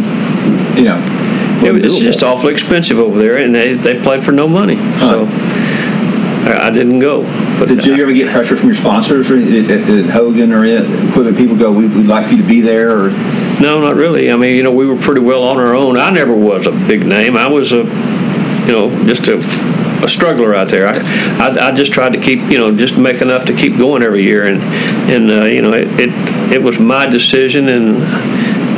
you 0.76 0.84
know. 0.84 1.18
It 1.64 1.72
was 1.72 1.96
just 1.98 2.24
awfully 2.24 2.52
expensive 2.52 2.98
over 2.98 3.18
there, 3.18 3.36
and 3.38 3.54
they, 3.54 3.74
they 3.74 4.00
played 4.00 4.24
for 4.24 4.32
no 4.32 4.48
money. 4.48 4.76
So 4.98 5.26
I, 5.28 6.58
I 6.66 6.70
didn't 6.70 6.98
go. 6.98 7.22
But 7.58 7.68
Did 7.68 7.84
you 7.84 7.94
ever 8.02 8.12
get 8.12 8.30
pressure 8.32 8.56
from 8.56 8.66
your 8.66 8.74
sponsors, 8.74 9.30
or 9.30 9.36
did, 9.36 9.68
did 9.68 10.10
Hogan 10.10 10.52
or 10.52 10.64
equipment 10.64 11.36
people 11.36 11.56
go, 11.56 11.70
we, 11.70 11.86
"We'd 11.86 12.06
like 12.06 12.32
you 12.32 12.38
to 12.38 12.42
be 12.42 12.60
there"? 12.60 12.90
Or 12.98 13.10
No, 13.60 13.80
not 13.80 13.94
really. 13.94 14.32
I 14.32 14.36
mean, 14.36 14.56
you 14.56 14.64
know, 14.64 14.72
we 14.72 14.86
were 14.86 14.96
pretty 14.96 15.20
well 15.20 15.44
on 15.44 15.58
our 15.58 15.72
own. 15.74 15.96
I 15.96 16.10
never 16.10 16.34
was 16.34 16.66
a 16.66 16.72
big 16.72 17.06
name. 17.06 17.36
I 17.36 17.46
was 17.46 17.72
a, 17.72 17.84
you 17.84 18.72
know, 18.72 19.04
just 19.06 19.28
a, 19.28 19.36
a 20.02 20.08
struggler 20.08 20.54
out 20.54 20.68
there. 20.68 20.86
I, 20.86 20.96
I, 21.38 21.68
I 21.68 21.72
just 21.72 21.92
tried 21.92 22.12
to 22.14 22.20
keep, 22.20 22.40
you 22.50 22.58
know, 22.58 22.74
just 22.76 22.96
make 22.98 23.20
enough 23.22 23.44
to 23.46 23.52
keep 23.54 23.76
going 23.76 24.02
every 24.02 24.22
year, 24.22 24.44
and 24.44 24.60
and 25.10 25.30
uh, 25.30 25.46
you 25.46 25.62
know, 25.62 25.72
it, 25.72 25.88
it 26.00 26.52
it 26.52 26.62
was 26.62 26.78
my 26.78 27.06
decision, 27.06 27.68
and 27.68 28.02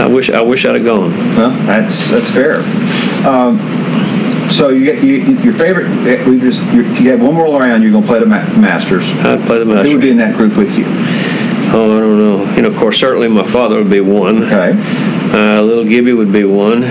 I 0.01 0.07
wish 0.07 0.31
I 0.31 0.43
wish 0.43 0.65
I'd 0.65 0.75
have 0.77 0.85
gone. 0.85 1.11
well, 1.37 1.51
that's 1.67 2.11
that's 2.11 2.31
fair. 2.31 2.61
Um, 3.27 3.59
so 4.51 4.69
you, 4.69 4.85
get- 4.85 5.03
you 5.03 5.17
your 5.39 5.55
favorite? 5.55 5.89
We 6.29 6.39
just 6.39 6.61
you, 6.73 6.83
you 6.83 7.11
have 7.11 7.23
one 7.23 7.35
more 7.35 7.59
round, 7.61 7.83
you're 7.83 7.93
going 7.93 8.05
to 8.05 8.09
play 8.09 8.21
the 8.21 8.27
Ma- 8.27 8.45
Masters. 8.61 9.09
I'd 9.25 9.41
play 9.47 9.59
the 9.59 9.65
Masters. 9.65 9.89
Who 9.91 9.97
would 9.97 10.03
be 10.03 10.11
in 10.11 10.19
that 10.19 10.37
group 10.37 10.57
with 10.57 10.77
you? 10.79 10.85
Oh, 11.77 11.97
I 11.97 12.01
don't 12.01 12.19
know. 12.19 12.55
You 12.55 12.63
know, 12.63 12.69
of 12.69 12.77
course, 12.77 13.01
certainly 13.01 13.27
my 13.29 13.43
father 13.43 13.77
would 13.79 13.91
be 13.91 14.01
one. 14.01 14.45
Okay. 14.45 14.73
Uh, 15.33 15.61
little 15.63 15.85
Gibby 15.85 16.13
would 16.13 16.31
be 16.33 16.45
one. 16.45 16.83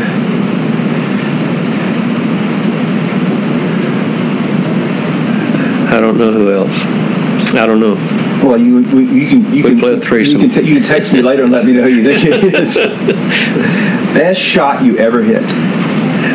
Don't 6.18 6.20
know 6.20 6.32
who 6.32 6.51
else. 6.53 7.53
I 7.55 7.66
don't 7.68 7.80
know. 7.80 7.95
Well, 8.43 8.57
you 8.57 8.80
you, 8.80 9.28
can 9.30 9.53
you 9.53 9.64
We 9.64 9.70
can 9.72 9.80
play 9.80 9.93
a 9.93 9.99
threesome. 9.99 10.41
You 10.41 10.49
can, 10.49 10.64
t- 10.64 10.68
you 10.70 10.76
can 10.80 10.84
text 10.88 11.14
me 11.14 11.22
later 11.22 11.43
and 11.43 11.51
let 11.51 11.66
me 11.66 11.74
know 11.74 11.84
who 11.84 11.89
you 11.89 12.03
think 12.03 12.26
it 12.26 12.53
is. 12.53 12.76
Best 14.14 14.39
shot 14.41 14.84
you 14.84 14.97
ever 14.97 15.22
hit? 15.24 15.43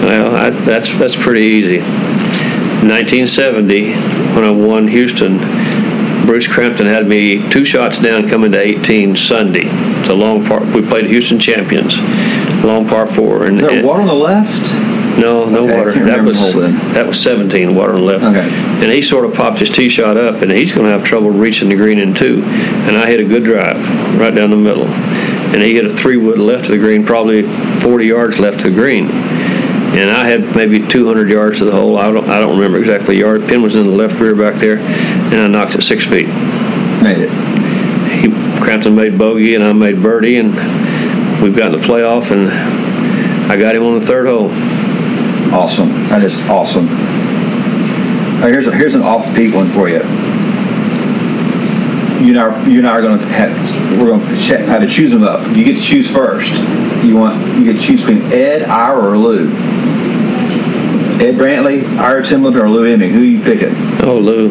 Well, 0.03 0.35
I, 0.35 0.51
that's 0.51 0.95
that's 0.97 1.17
pretty 1.17 1.43
easy. 1.43 1.79
1970, 2.87 3.93
when 4.35 4.45
I 4.45 4.51
won 4.51 4.87
Houston, 4.89 5.39
Bruce 6.27 6.47
Crampton 6.47 6.87
had 6.87 7.09
me 7.09 7.49
two 7.51 7.65
shots 7.65 7.99
down 7.99 8.29
coming 8.29 8.53
to 8.53 8.61
18 8.61 9.17
Sunday. 9.17 9.65
It's 9.65 10.09
a 10.09 10.15
long 10.15 10.45
part. 10.45 10.63
We 10.75 10.83
played 10.83 11.07
Houston 11.07 11.39
champions, 11.41 11.99
long 12.65 12.87
par 12.87 13.07
four, 13.07 13.47
and, 13.47 13.57
Is 13.57 13.63
there 13.63 13.79
and- 13.79 13.87
water 13.87 14.03
on 14.03 14.07
the 14.07 14.15
left? 14.15 14.88
No, 15.19 15.49
no 15.49 15.65
Okay, 15.65 15.77
water. 15.79 15.93
That 16.05 16.23
was 16.25 16.39
the 16.39 16.53
hole 16.53 16.61
then. 16.63 16.95
that 16.95 17.07
was 17.07 17.21
17 17.23 17.75
water 17.75 17.95
on 17.95 18.01
the 18.01 18.07
left. 18.07 18.25
Okay. 18.25 18.49
And 18.83 18.93
he 18.93 19.03
sort 19.03 19.25
of 19.25 19.35
popped 19.35 19.59
his 19.59 19.71
tee 19.71 19.89
shot 19.89 20.17
up, 20.17 20.43
and 20.43 20.51
he's 20.51 20.73
going 20.73 20.87
to 20.87 20.93
have 20.93 21.05
trouble 21.05 21.31
reaching 21.31 21.69
the 21.69 21.77
green 21.77 21.99
in 21.99 22.15
two. 22.15 22.43
And 22.45 22.97
I 22.97 23.07
hit 23.09 23.21
a 23.21 23.25
good 23.25 23.45
drive 23.45 23.77
right 24.19 24.35
down 24.35 24.51
the 24.51 24.57
middle, 24.57 24.87
and 24.87 25.63
he 25.63 25.75
hit 25.75 25.85
a 25.87 25.91
three 25.91 26.17
wood 26.17 26.39
left 26.39 26.67
of 26.67 26.71
the 26.71 26.79
green, 26.79 27.05
probably 27.05 27.43
40 27.43 28.07
yards 28.07 28.39
left 28.39 28.65
of 28.65 28.71
the 28.75 28.79
green. 28.79 29.09
And 29.11 30.11
I 30.11 30.29
had 30.29 30.55
maybe 30.55 30.87
200 30.87 31.31
yards 31.31 31.59
to 31.59 31.65
the 31.65 31.73
hole. 31.73 31.97
I 31.97 32.13
don't 32.13 32.29
I 32.29 32.39
don't 32.41 32.57
remember 32.57 32.79
exactly 32.79 33.15
the 33.17 33.21
yard. 33.23 33.49
Pin 33.49 33.63
was 33.63 33.75
in 33.75 33.85
the 33.87 33.91
left 33.97 34.21
rear 34.21 34.37
back 34.37 34.55
there, 34.57 34.79
and 34.79 35.37
I 35.41 35.47
knocked 35.47 35.75
it 35.75 35.83
six 35.83 36.05
feet. 36.07 36.27
Made 37.03 37.19
it. 37.29 37.31
He 38.21 38.29
Crampton 38.63 38.95
made 38.95 39.17
bogey, 39.19 39.55
and 39.55 39.65
I 39.65 39.73
made 39.73 40.03
birdie, 40.03 40.37
and 40.37 40.51
we've 41.43 41.57
gotten 41.57 41.81
the 41.81 41.87
playoff, 41.87 42.31
and 42.33 42.51
I 43.51 43.57
got 43.57 43.75
him 43.75 43.83
on 43.85 43.99
the 43.99 44.05
third 44.05 44.27
hole. 44.27 44.51
Awesome. 45.53 45.89
That 46.09 46.23
is 46.23 46.47
awesome. 46.49 46.87
Right, 48.41 48.53
here's 48.53 48.67
a, 48.67 48.73
here's 48.75 48.95
an 48.95 49.03
off-peak 49.03 49.55
one 49.55 49.69
for 49.71 49.89
you. 49.89 50.01
You 52.25 52.31
and 52.37 52.39
I, 52.39 52.67
you 52.67 52.79
and 52.79 52.87
I 52.89 52.93
are 52.93 53.01
going 53.03 53.19
to 53.19 53.25
have 53.27 53.99
we're 54.01 54.07
going 54.09 54.21
to 54.21 54.37
ch- 54.37 54.49
have 54.67 54.81
to 54.83 54.89
choose 54.89 55.13
them 55.13 55.23
up. 55.23 55.47
You 55.57 55.65
get 55.65 55.77
to 55.77 55.81
choose 55.83 56.11
first. 56.11 56.53
You 57.05 57.17
want 57.17 57.41
you 57.59 57.65
get 57.65 57.81
to 57.81 57.87
choose 57.87 58.01
between 58.05 58.23
Ed, 58.33 58.63
Ira, 58.63 59.13
or 59.13 59.17
Lou. 59.17 59.49
Ed 61.21 61.35
Brantley, 61.37 61.85
Ira 61.99 62.23
Timlin, 62.23 62.61
or 62.61 62.69
Lou 62.69 62.85
Eming. 62.93 63.11
Who 63.13 63.21
are 63.21 63.25
you 63.25 63.41
picking? 63.43 63.75
Oh, 64.07 64.19
Lou, 64.19 64.49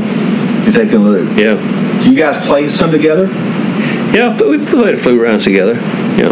You're 0.64 0.74
taking 0.74 1.00
Lou. 1.00 1.26
yeah. 1.36 1.56
Do 2.04 2.10
you 2.12 2.18
guys 2.18 2.46
play 2.48 2.70
some 2.70 2.90
together? 2.92 3.28
Yeah, 4.14 4.36
but 4.38 4.48
we 4.48 4.66
played 4.66 4.96
a 4.96 4.98
few 4.98 5.22
rounds 5.22 5.44
together. 5.44 5.74
Yeah. 6.18 6.32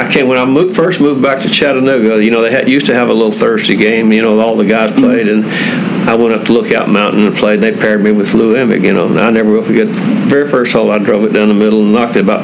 I 0.00 0.10
came 0.10 0.28
when 0.28 0.38
I 0.38 0.46
moved, 0.46 0.74
first 0.74 0.98
moved 0.98 1.20
back 1.20 1.42
to 1.42 1.50
Chattanooga. 1.50 2.24
You 2.24 2.30
know, 2.30 2.40
they 2.40 2.50
had, 2.50 2.66
used 2.70 2.86
to 2.86 2.94
have 2.94 3.10
a 3.10 3.12
little 3.12 3.30
Thursday 3.32 3.76
game. 3.76 4.10
You 4.12 4.22
know, 4.22 4.40
all 4.40 4.56
the 4.56 4.64
guys 4.64 4.92
played, 4.92 5.28
and 5.28 5.44
I 6.08 6.14
went 6.14 6.34
up 6.34 6.46
to 6.46 6.52
Lookout 6.54 6.88
Mountain 6.88 7.26
and 7.26 7.36
played. 7.36 7.60
They 7.60 7.72
paired 7.72 8.02
me 8.02 8.10
with 8.10 8.32
Lou 8.32 8.54
Emig. 8.54 8.82
You 8.82 8.94
know, 8.94 9.08
and 9.08 9.20
I 9.20 9.30
never 9.30 9.50
will 9.50 9.62
forget. 9.62 9.88
The 9.88 9.92
very 9.92 10.48
first 10.48 10.72
hole, 10.72 10.90
I 10.90 10.98
drove 10.98 11.24
it 11.24 11.34
down 11.34 11.48
the 11.48 11.54
middle 11.54 11.82
and 11.82 11.92
knocked 11.92 12.16
it 12.16 12.24
about 12.24 12.40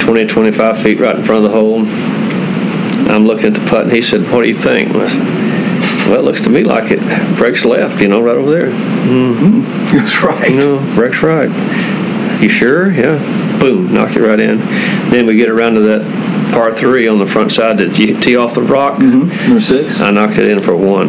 20, 0.00 0.26
25 0.26 0.82
feet 0.82 0.98
right 0.98 1.14
in 1.14 1.22
front 1.22 1.44
of 1.44 1.52
the 1.52 1.56
hole. 1.56 1.86
I'm 3.08 3.24
looking 3.24 3.46
at 3.46 3.54
the 3.54 3.64
putt, 3.70 3.84
and 3.84 3.92
he 3.92 4.02
said, 4.02 4.22
"What 4.32 4.42
do 4.42 4.48
you 4.48 4.54
think?" 4.54 4.90
And 4.90 5.02
I 5.02 5.08
said, 5.08 6.10
well, 6.10 6.18
it 6.18 6.24
looks 6.24 6.40
to 6.40 6.50
me 6.50 6.64
like 6.64 6.90
it 6.90 6.98
breaks 7.38 7.64
left. 7.64 8.00
You 8.00 8.08
know, 8.08 8.20
right 8.20 8.36
over 8.36 8.50
there. 8.50 8.70
Mhm 8.70 9.62
that's 9.92 10.22
right. 10.24 10.50
You 10.50 10.58
know, 10.58 10.94
breaks 10.96 11.22
right. 11.22 11.50
You 12.42 12.48
sure? 12.48 12.90
Yeah. 12.90 13.18
Boom, 13.60 13.92
knock 13.92 14.16
it 14.16 14.22
right 14.22 14.40
in. 14.40 14.58
Then 15.10 15.26
we 15.26 15.36
get 15.36 15.50
around 15.50 15.74
to 15.74 15.80
that 15.82 16.19
par 16.52 16.72
three 16.72 17.06
on 17.08 17.18
the 17.18 17.26
front 17.26 17.52
side 17.52 17.78
that 17.78 17.98
you 17.98 18.18
tee 18.20 18.36
off 18.36 18.54
the 18.54 18.62
rock. 18.62 18.98
Number 19.00 19.60
six. 19.60 20.00
I 20.00 20.10
knocked 20.10 20.38
it 20.38 20.48
in 20.50 20.60
for 20.62 20.76
one. 20.76 21.08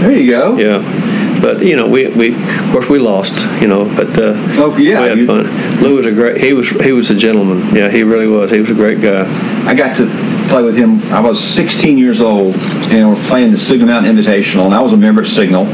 There 0.00 0.12
you 0.12 0.30
go. 0.30 0.56
Yeah. 0.56 1.08
But 1.42 1.62
you 1.64 1.74
know, 1.74 1.88
we, 1.88 2.06
we 2.08 2.34
of 2.34 2.70
course 2.72 2.88
we 2.88 2.98
lost. 2.98 3.34
You 3.62 3.68
know, 3.68 3.84
but 3.96 4.16
uh, 4.18 4.34
Oh, 4.58 4.76
yeah, 4.76 5.00
we 5.02 5.08
had 5.08 5.18
you- 5.18 5.26
fun. 5.26 5.80
Lou 5.82 5.96
was 5.96 6.06
a 6.06 6.12
great. 6.12 6.40
He 6.40 6.52
was 6.52 6.68
he 6.68 6.92
was 6.92 7.10
a 7.10 7.14
gentleman. 7.14 7.74
Yeah, 7.74 7.88
he 7.90 8.02
really 8.02 8.26
was. 8.28 8.50
He 8.50 8.58
was 8.60 8.70
a 8.70 8.74
great 8.74 9.00
guy. 9.00 9.24
I 9.66 9.74
got 9.74 9.96
to 9.96 10.06
play 10.50 10.62
with 10.62 10.76
him. 10.76 11.00
I 11.12 11.20
was 11.20 11.42
16 11.42 11.96
years 11.96 12.20
old, 12.20 12.56
and 12.90 13.08
we're 13.08 13.24
playing 13.28 13.52
the 13.52 13.58
Signal 13.58 13.86
Mountain 13.88 14.14
Invitational, 14.16 14.66
and 14.66 14.74
I 14.74 14.80
was 14.82 14.92
a 14.92 14.96
member 14.98 15.22
at 15.22 15.28
Signal. 15.28 15.66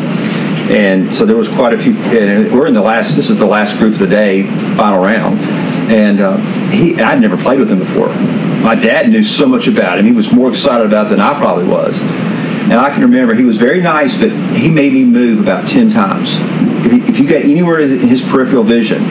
And 0.70 1.14
so 1.14 1.24
there 1.24 1.36
was 1.36 1.48
quite 1.48 1.72
a 1.74 1.78
few. 1.78 1.94
And 1.96 2.52
we're 2.52 2.66
in 2.66 2.74
the 2.74 2.82
last. 2.82 3.14
This 3.16 3.30
is 3.30 3.36
the 3.38 3.46
last 3.46 3.78
group 3.78 3.94
of 3.94 3.98
the 4.00 4.06
day, 4.08 4.44
final 4.76 5.02
round. 5.02 5.38
And 5.90 6.20
uh, 6.20 6.36
he, 6.70 7.00
I'd 7.00 7.20
never 7.20 7.36
played 7.36 7.58
with 7.60 7.70
him 7.70 7.78
before. 7.78 8.08
My 8.66 8.74
dad 8.74 9.08
knew 9.10 9.22
so 9.22 9.46
much 9.46 9.68
about 9.68 10.00
him. 10.00 10.06
He 10.06 10.10
was 10.10 10.32
more 10.32 10.50
excited 10.50 10.84
about 10.86 11.06
it 11.06 11.10
than 11.10 11.20
I 11.20 11.38
probably 11.38 11.68
was. 11.68 12.02
And 12.02 12.72
I 12.72 12.90
can 12.90 13.02
remember 13.02 13.32
he 13.32 13.44
was 13.44 13.58
very 13.58 13.80
nice, 13.80 14.18
but 14.18 14.32
he 14.32 14.68
made 14.68 14.92
me 14.92 15.04
move 15.04 15.38
about 15.38 15.68
10 15.68 15.88
times. 15.88 16.30
If, 16.84 16.90
he, 16.90 16.98
if 16.98 17.20
you 17.20 17.28
got 17.28 17.42
anywhere 17.42 17.78
in 17.78 18.08
his 18.08 18.22
peripheral 18.22 18.64
vision, 18.64 19.04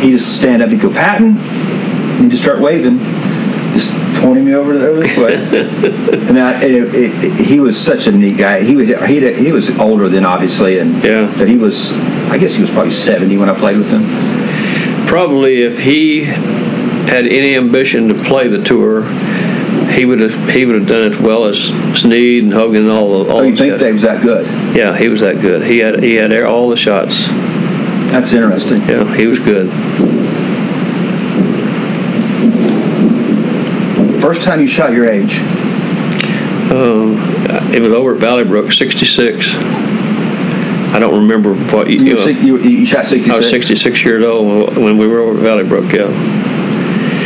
he'd 0.00 0.10
just 0.10 0.36
stand 0.36 0.60
up. 0.60 0.68
He'd 0.68 0.82
go, 0.82 0.90
Patton, 0.92 1.38
and 1.38 2.30
just 2.30 2.42
start 2.42 2.60
waving 2.60 2.98
just 3.72 3.90
pointing 4.20 4.44
me 4.44 4.54
over, 4.54 4.74
over 4.74 5.00
this 5.00 5.16
way. 5.16 5.34
and 6.28 6.38
I, 6.38 6.62
it, 6.62 6.94
it, 6.94 7.24
it, 7.24 7.46
he 7.46 7.60
was 7.60 7.80
such 7.80 8.06
a 8.06 8.12
neat 8.12 8.36
guy. 8.36 8.62
He 8.62 8.76
would 8.76 8.86
he 9.08 9.32
he 9.34 9.50
was 9.50 9.76
older 9.78 10.10
than 10.10 10.26
obviously, 10.26 10.78
and 10.78 11.02
Yeah. 11.02 11.34
but 11.38 11.48
he 11.48 11.56
was 11.56 11.92
I 12.30 12.38
guess 12.38 12.54
he 12.54 12.60
was 12.60 12.70
probably 12.70 12.92
seventy 12.92 13.36
when 13.36 13.48
I 13.48 13.58
played 13.58 13.78
with 13.78 13.90
him. 13.90 14.04
Probably 15.08 15.62
if 15.62 15.78
he 15.78 16.26
had 17.08 17.26
any 17.26 17.54
ambition 17.56 18.08
to 18.08 18.14
play 18.14 18.48
the 18.48 18.62
tour, 18.62 19.02
he 19.92 20.04
would 20.04 20.20
have 20.20 20.50
he 20.50 20.64
would 20.66 20.76
have 20.76 20.88
done 20.88 21.12
as 21.12 21.18
well 21.20 21.44
as 21.44 21.58
Snead 21.98 22.44
and 22.44 22.52
Hogan 22.52 22.82
and 22.82 22.90
all 22.90 23.30
all 23.30 23.38
Oh, 23.38 23.42
you 23.42 23.56
think 23.56 23.78
guys. 23.78 23.92
Was 23.92 24.02
that 24.02 24.22
good? 24.22 24.46
Yeah, 24.76 24.96
he 24.96 25.08
was 25.08 25.20
that 25.20 25.40
good. 25.40 25.62
He 25.62 25.78
had 25.78 26.02
he 26.02 26.14
had 26.16 26.32
all 26.42 26.68
the 26.68 26.76
shots. 26.76 27.28
That's 28.10 28.32
interesting. 28.32 28.80
Yeah, 28.82 29.12
he 29.16 29.26
was 29.26 29.38
good. 29.38 29.70
First 34.20 34.42
time 34.42 34.60
you 34.60 34.66
shot 34.66 34.92
your 34.92 35.08
age. 35.08 35.38
Um, 36.70 37.16
it 37.74 37.82
was 37.82 37.92
over 37.92 38.14
at 38.14 38.20
Valley 38.20 38.44
Brook, 38.44 38.72
66. 38.72 39.54
I 40.94 40.98
don't 40.98 41.22
remember 41.22 41.54
what 41.54 41.90
you, 41.90 41.98
You, 41.98 42.04
you 42.04 42.14
know, 42.14 42.24
six, 42.24 42.42
you, 42.42 42.58
you 42.58 42.86
shot 42.86 43.04
sixty 43.06 43.30
I 43.30 43.36
was 43.36 43.50
66 43.50 44.04
years 44.04 44.24
old 44.24 44.76
when 44.76 44.96
we 44.96 45.06
were 45.06 45.18
over 45.20 45.36
at 45.38 45.42
Valley 45.42 45.68
Brook. 45.68 45.92
Yeah. 45.92 46.06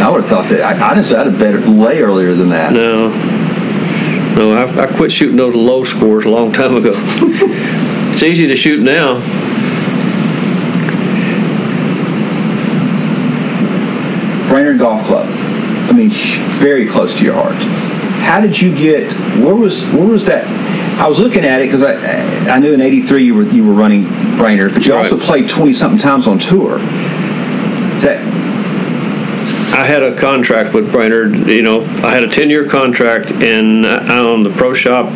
I 0.00 0.10
would 0.10 0.20
have 0.22 0.30
thought 0.30 0.48
that. 0.50 0.60
I, 0.62 0.90
honestly, 0.90 1.16
I'd 1.16 1.26
have 1.26 1.38
better 1.38 1.58
way 1.70 2.00
earlier 2.00 2.34
than 2.34 2.50
that. 2.50 2.72
No, 2.72 3.08
no, 4.36 4.52
I, 4.52 4.84
I 4.84 4.86
quit 4.96 5.10
shooting 5.10 5.36
those 5.36 5.54
low 5.54 5.82
scores 5.84 6.24
a 6.24 6.28
long 6.28 6.52
time 6.52 6.76
ago. 6.76 6.92
it's 8.12 8.22
easy 8.22 8.46
to 8.46 8.56
shoot 8.56 8.80
now. 8.80 9.18
Brainerd 14.48 14.78
Golf 14.78 15.04
Club. 15.06 15.26
I 15.28 15.92
mean, 15.92 16.10
very 16.58 16.86
close 16.86 17.14
to 17.18 17.24
your 17.24 17.34
heart. 17.34 17.54
How 18.22 18.40
did 18.40 18.60
you 18.60 18.74
get? 18.74 19.12
Where 19.42 19.54
was 19.54 19.84
where 19.90 20.06
was 20.06 20.24
that? 20.26 20.46
I 20.98 21.08
was 21.08 21.18
looking 21.18 21.44
at 21.44 21.60
it 21.60 21.66
because 21.66 21.82
I 21.82 21.94
I 22.48 22.58
knew 22.58 22.72
in 22.72 22.80
'83 22.80 23.24
you 23.24 23.34
were 23.34 23.42
you 23.44 23.66
were 23.66 23.72
running 23.74 24.04
Brainerd, 24.36 24.74
but 24.74 24.86
you 24.86 24.94
Right. 24.94 25.10
also 25.10 25.18
played 25.24 25.48
20 25.48 25.72
something 25.72 25.98
times 25.98 26.26
on 26.26 26.38
tour. 26.38 26.78
Is 26.78 28.02
that 28.02 28.20
I 29.78 29.84
had 29.86 30.02
a 30.02 30.16
contract 30.16 30.74
with 30.74 30.90
Brainerd. 30.90 31.46
You 31.46 31.62
know, 31.62 31.82
I 32.02 32.12
had 32.12 32.24
a 32.24 32.28
10 32.28 32.50
year 32.50 32.66
contract, 32.68 33.30
and 33.30 33.86
I 33.86 34.18
owned 34.18 34.44
the 34.44 34.50
pro 34.50 34.74
shop 34.74 35.06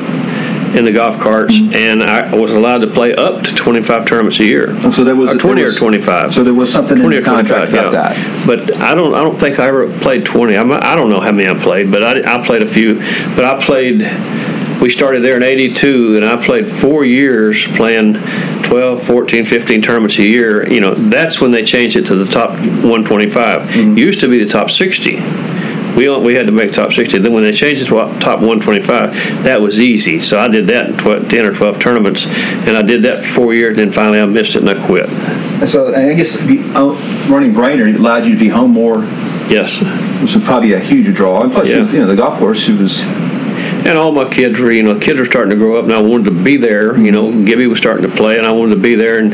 in 0.76 0.84
the 0.84 0.92
golf 0.92 1.18
carts, 1.18 1.58
Mm-hmm. 1.58 1.74
and 1.74 2.02
I 2.02 2.34
was 2.34 2.54
allowed 2.54 2.78
to 2.82 2.86
play 2.86 3.12
up 3.14 3.42
to 3.42 3.54
25 3.56 4.06
tournaments 4.06 4.38
a 4.38 4.44
year. 4.44 4.66
Oh, 4.84 4.90
So 4.92 5.02
there 5.02 5.16
was 5.16 5.30
or 5.30 5.36
20 5.36 5.56
there 5.56 5.64
was- 5.66 5.76
or 5.76 5.80
25. 5.80 6.32
So 6.32 6.44
there 6.44 6.54
was 6.54 6.72
something 6.72 6.96
in 6.96 7.02
20 7.02 7.16
the 7.16 7.22
or 7.22 7.24
contract 7.24 7.70
25, 7.72 7.88
about 7.88 7.92
yeah. 7.92 8.14
that. 8.14 8.46
But 8.46 8.76
I 8.78 8.94
don't. 8.94 9.12
I 9.14 9.22
don't 9.24 9.38
think 9.38 9.58
I 9.58 9.66
ever 9.66 9.88
played 9.98 10.24
20. 10.24 10.56
I'm, 10.56 10.70
I 10.70 10.94
don't 10.94 11.10
know 11.10 11.20
how 11.20 11.32
many 11.32 11.48
I 11.48 11.54
played, 11.60 11.90
but 11.90 12.02
I, 12.04 12.38
I 12.38 12.46
played 12.46 12.62
a 12.62 12.66
few. 12.66 13.00
But 13.34 13.44
I 13.44 13.60
played. 13.60 14.00
We 14.82 14.90
started 14.90 15.22
there 15.22 15.36
in 15.36 15.44
'82, 15.44 16.16
and 16.16 16.24
I 16.24 16.44
played 16.44 16.68
four 16.68 17.04
years 17.04 17.68
playing 17.68 18.14
12, 18.64 19.00
14, 19.00 19.44
15 19.44 19.80
tournaments 19.80 20.18
a 20.18 20.24
year. 20.24 20.68
You 20.68 20.80
know, 20.80 20.92
that's 20.94 21.40
when 21.40 21.52
they 21.52 21.62
changed 21.64 21.94
it 21.94 22.06
to 22.06 22.16
the 22.16 22.24
top 22.26 22.50
125. 22.50 23.60
Mm-hmm. 23.60 23.96
Used 23.96 24.18
to 24.20 24.28
be 24.28 24.42
the 24.42 24.50
top 24.50 24.70
60. 24.70 25.20
We 25.96 26.08
we 26.18 26.34
had 26.34 26.46
to 26.46 26.52
make 26.52 26.72
top 26.72 26.90
60. 26.92 27.18
Then 27.18 27.32
when 27.32 27.44
they 27.44 27.52
changed 27.52 27.82
it 27.82 27.86
to 27.86 27.94
top 28.18 28.40
125, 28.40 29.44
that 29.44 29.60
was 29.60 29.78
easy. 29.78 30.18
So 30.18 30.40
I 30.40 30.48
did 30.48 30.66
that 30.66 30.90
in 30.90 30.96
12, 30.96 31.28
10 31.28 31.46
or 31.46 31.52
12 31.52 31.78
tournaments, 31.78 32.26
and 32.26 32.76
I 32.76 32.82
did 32.82 33.02
that 33.04 33.24
for 33.24 33.30
four 33.30 33.54
years. 33.54 33.76
Then 33.76 33.92
finally 33.92 34.20
I 34.20 34.26
missed 34.26 34.56
it 34.56 34.62
and 34.62 34.70
I 34.70 34.84
quit. 34.84 35.08
And 35.08 35.68
so 35.70 35.94
I 35.94 36.14
guess 36.14 36.44
be, 36.44 36.60
uh, 36.74 36.90
running 37.30 37.52
Brainerd 37.52 37.94
allowed 37.94 38.24
you 38.24 38.32
to 38.32 38.40
be 38.40 38.48
home 38.48 38.72
more, 38.72 39.02
Yes. 39.48 39.78
which 40.20 40.34
was 40.34 40.42
probably 40.42 40.72
a 40.72 40.80
huge 40.80 41.14
draw. 41.14 41.42
And 41.42 41.52
plus, 41.52 41.68
Yeah. 41.68 41.88
you 41.92 42.00
know, 42.00 42.06
the 42.06 42.16
golf 42.16 42.38
course 42.40 42.68
it 42.68 42.76
was 42.76 43.04
And 43.84 43.98
all 43.98 44.12
my 44.12 44.28
kids 44.28 44.60
were, 44.60 44.70
you 44.70 44.84
know, 44.84 44.98
kids 44.98 45.18
were 45.18 45.24
starting 45.24 45.50
to 45.50 45.56
grow 45.56 45.76
up, 45.76 45.84
and 45.84 45.92
I 45.92 46.00
wanted 46.00 46.24
to 46.26 46.44
be 46.44 46.56
there. 46.56 46.96
You 46.96 47.10
know, 47.10 47.44
Gibby 47.44 47.66
was 47.66 47.78
starting 47.78 48.08
to 48.08 48.16
play, 48.16 48.38
and 48.38 48.46
I 48.46 48.52
wanted 48.52 48.76
to 48.76 48.80
be 48.80 48.94
there 48.94 49.18
and, 49.18 49.32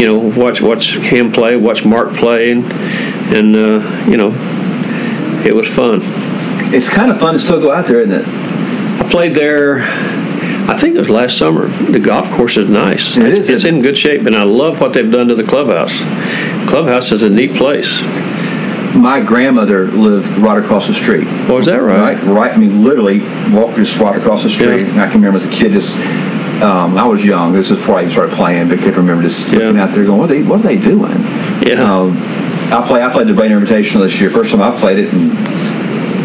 you 0.00 0.06
know, 0.06 0.18
watch 0.18 0.62
watch 0.62 0.96
him 0.96 1.30
play, 1.30 1.56
watch 1.56 1.84
Mark 1.84 2.14
play, 2.14 2.50
and, 2.52 2.64
and 3.34 3.54
uh, 3.54 4.06
you 4.08 4.16
know, 4.16 4.32
it 5.44 5.54
was 5.54 5.68
fun. 5.68 6.00
it's 6.72 6.88
kind 6.88 7.10
of 7.10 7.20
fun 7.20 7.34
to 7.34 7.40
still 7.40 7.60
go 7.60 7.72
out 7.72 7.86
there, 7.86 8.00
isn't 8.00 8.14
it? 8.14 8.26
I 8.26 9.08
played 9.10 9.34
there. 9.34 9.82
I 10.68 10.76
think 10.76 10.94
it 10.94 10.98
was 10.98 11.10
last 11.10 11.36
summer. 11.36 11.66
The 11.66 11.98
golf 11.98 12.30
course 12.30 12.56
is 12.56 12.70
nice. 12.70 13.16
It 13.16 13.26
it's, 13.26 13.38
is, 13.40 13.48
it's 13.48 13.64
in 13.64 13.82
good 13.82 13.98
shape, 13.98 14.22
and 14.22 14.36
I 14.36 14.44
love 14.44 14.80
what 14.80 14.92
they've 14.92 15.10
done 15.10 15.28
to 15.28 15.34
the 15.34 15.44
clubhouse. 15.44 15.98
Clubhouse 16.68 17.10
is 17.12 17.22
a 17.22 17.28
neat 17.28 17.54
place. 17.54 18.00
My 19.00 19.20
grandmother 19.20 19.86
lived 19.86 20.28
right 20.38 20.62
across 20.62 20.86
the 20.86 20.94
street. 20.94 21.26
Oh, 21.48 21.58
is 21.58 21.66
that 21.66 21.78
right? 21.78 22.16
Right, 22.16 22.22
right. 22.24 22.52
I 22.52 22.56
mean, 22.58 22.84
literally 22.84 23.20
walked 23.50 23.76
just 23.76 23.98
right 23.98 24.16
across 24.16 24.42
the 24.42 24.50
street. 24.50 24.82
Yeah. 24.82 24.90
And 24.92 25.00
I 25.00 25.06
can 25.10 25.22
remember 25.22 25.38
as 25.38 25.46
a 25.46 25.50
kid, 25.50 25.72
just 25.72 25.96
um, 26.62 26.98
I 26.98 27.06
was 27.06 27.24
young. 27.24 27.52
This 27.54 27.70
is 27.70 27.78
before 27.78 27.96
I 27.96 28.00
even 28.02 28.12
started 28.12 28.36
playing, 28.36 28.68
but 28.68 28.78
I 28.78 28.82
could 28.82 28.96
remember 28.96 29.22
just 29.22 29.50
looking 29.52 29.76
Yeah. 29.76 29.84
out 29.84 29.94
there, 29.94 30.04
going, 30.04 30.18
"What 30.18 30.30
are 30.30 30.34
they? 30.34 30.42
What 30.42 30.60
are 30.60 30.62
they 30.62 30.76
doing?" 30.76 31.18
Yeah. 31.66 31.82
Um, 31.82 32.18
I 32.70 32.84
play. 32.86 33.02
I 33.02 33.10
played 33.10 33.26
the 33.28 33.32
Brainerd 33.34 33.66
Invitational 33.66 34.00
this 34.02 34.20
year. 34.20 34.28
First 34.28 34.50
time 34.50 34.60
I 34.60 34.78
played 34.78 34.98
it, 34.98 35.10
and 35.14 35.32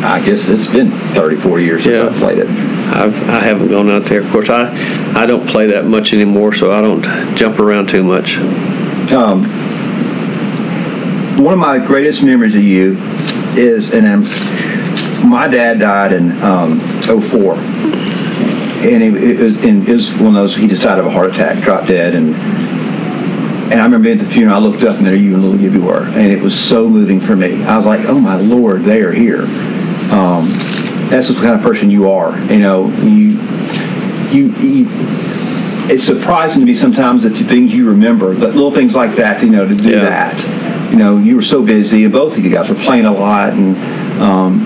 I 0.05 0.21
guess 0.23 0.49
it's 0.49 0.67
been 0.67 0.91
30, 0.91 1.37
40 1.37 1.63
years 1.63 1.83
since 1.83 1.95
Yeah. 1.95 2.09
I 2.09 2.19
played 2.19 2.39
it. 2.39 2.49
I've, 2.49 3.29
I 3.29 3.39
haven't 3.39 3.69
gone 3.69 3.89
out 3.89 4.03
there. 4.03 4.19
Of 4.19 4.29
course, 4.31 4.49
I, 4.49 4.69
I 5.15 5.25
don't 5.25 5.47
play 5.47 5.67
that 5.67 5.85
much 5.85 6.13
anymore, 6.13 6.51
so 6.53 6.71
I 6.73 6.81
don't 6.81 7.03
jump 7.37 7.59
around 7.59 7.87
too 7.89 8.03
much. 8.03 8.37
Um, 9.13 9.43
one 11.37 11.53
of 11.53 11.59
my 11.59 11.79
greatest 11.79 12.23
memories 12.23 12.55
of 12.55 12.63
you 12.63 12.97
is, 13.57 13.93
and 13.93 14.05
um, 14.07 15.29
my 15.29 15.47
dad 15.47 15.79
died 15.79 16.13
in 16.13 16.31
um, 16.41 16.79
04. 17.01 17.55
And 17.55 19.01
it, 19.01 19.15
it, 19.15 19.39
was, 19.39 19.55
and 19.63 19.87
it 19.87 19.91
was 19.91 20.11
one 20.13 20.27
of 20.27 20.33
those, 20.35 20.55
he 20.55 20.67
just 20.67 20.83
died 20.83 20.99
of 20.99 21.05
a 21.05 21.11
heart 21.11 21.31
attack, 21.31 21.63
dropped 21.63 21.87
dead. 21.87 22.13
And 22.15 22.35
and 23.65 23.81
I 23.81 23.83
remember 23.83 24.03
being 24.05 24.19
at 24.19 24.25
the 24.25 24.31
funeral, 24.31 24.55
I 24.57 24.59
looked 24.59 24.83
up 24.83 24.97
and 24.97 25.07
there 25.07 25.15
you 25.15 25.33
and 25.33 25.41
little 25.43 25.57
Gibby 25.57 25.79
were. 25.79 26.03
And 26.03 26.31
it 26.31 26.39
was 26.39 26.57
so 26.57 26.87
moving 26.87 27.19
for 27.19 27.35
me. 27.35 27.63
I 27.63 27.75
was 27.75 27.85
like, 27.87 28.01
oh 28.01 28.19
my 28.19 28.35
Lord, 28.35 28.83
they 28.83 29.01
are 29.01 29.11
here. 29.11 29.41
Um, 30.11 30.49
that's 31.09 31.29
the 31.29 31.33
kind 31.33 31.55
of 31.55 31.61
person 31.63 31.89
you 31.89 32.11
are. 32.11 32.37
You 32.41 32.59
know, 32.59 32.89
you, 32.99 33.39
you, 34.31 34.45
you 34.59 34.85
it's 35.87 36.03
surprising 36.03 36.59
to 36.59 36.65
me 36.67 36.75
sometimes 36.75 37.23
that 37.23 37.29
the 37.29 37.43
things 37.43 37.73
you 37.73 37.89
remember, 37.89 38.35
that 38.35 38.53
little 38.53 38.71
things 38.71 38.95
like 38.95 39.15
that, 39.15 39.41
you 39.41 39.49
know, 39.49 39.67
to 39.67 39.75
do 39.75 39.89
Yeah. 39.89 40.01
that. 40.01 40.74
You 40.95 40.99
know, 41.03 41.17
you 41.17 41.35
were 41.35 41.41
so 41.41 41.61
busy, 41.61 42.05
and 42.05 42.13
both 42.13 42.37
of 42.37 42.43
you 42.45 42.49
guys 42.49 42.69
were 42.69 42.75
playing 42.75 43.03
a 43.03 43.11
lot, 43.11 43.49
and 43.51 43.75
um, 44.21 44.61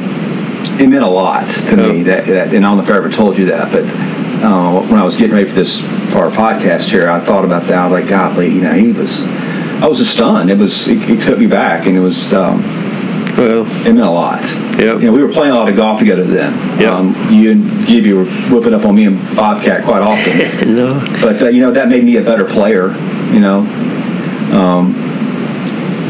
it 0.80 0.88
meant 0.88 1.04
a 1.04 1.08
lot 1.08 1.50
to 1.50 1.76
Yeah. 1.76 1.92
me. 1.92 2.04
That, 2.04 2.28
that, 2.28 2.54
and 2.54 2.64
I 2.64 2.70
don't 2.70 2.78
know 2.78 2.84
if 2.84 2.90
I 2.92 2.98
ever 2.98 3.10
told 3.10 3.36
you 3.36 3.46
that, 3.48 3.72
but 3.72 3.84
uh, 4.46 4.80
when 4.84 5.00
I 5.00 5.04
was 5.04 5.18
getting 5.18 5.34
ready 5.34 5.50
for 5.50 5.56
this 5.56 5.82
for 6.12 6.20
our 6.20 6.30
podcast 6.30 6.84
here, 6.92 7.10
I 7.10 7.20
thought 7.20 7.46
about 7.46 7.64
that. 7.64 7.80
I 7.80 7.88
was 7.90 8.00
like, 8.02 8.08
golly, 8.10 8.48
you 8.48 8.62
know, 8.62 8.74
he 8.74 8.92
was. 8.92 9.26
I 9.82 9.88
was 9.88 9.98
just 9.98 10.12
stunned. 10.14 10.52
It 10.52 10.60
was. 10.60 10.88
It, 10.88 11.00
it 11.10 11.24
took 11.24 11.40
me 11.40 11.48
back, 11.48 11.88
and 11.88 11.98
it 11.98 12.00
was. 12.02 12.32
Um, 12.32 12.62
Well, 13.36 13.66
it 13.88 13.94
meant 13.94 14.00
a 14.06 14.12
lot. 14.12 14.44
Yeah. 14.78 14.98
You 15.00 15.06
know, 15.08 15.14
we 15.14 15.24
were 15.24 15.32
playing 15.34 15.54
a 15.54 15.56
lot 15.56 15.68
of 15.68 15.76
golf 15.76 15.98
together 15.98 16.26
then. 16.26 16.54
Yeah. 16.80 16.92
Um, 16.96 17.16
you 17.32 17.52
and 17.54 17.88
Gibby 17.88 18.14
were 18.14 18.26
whooping 18.52 18.76
up 18.76 18.86
on 18.86 18.94
me 18.94 19.06
and 19.06 19.18
Bobcat 19.36 19.84
quite 19.84 20.04
often. 20.04 20.76
no, 20.76 21.00
But 21.24 21.42
uh, 21.42 21.48
you 21.50 21.62
know 21.62 21.72
that 21.72 21.88
made 21.88 22.04
me 22.04 22.18
a 22.18 22.22
better 22.22 22.46
player. 22.46 22.90
You 23.34 23.40
know, 23.40 23.60
um, 24.54 24.94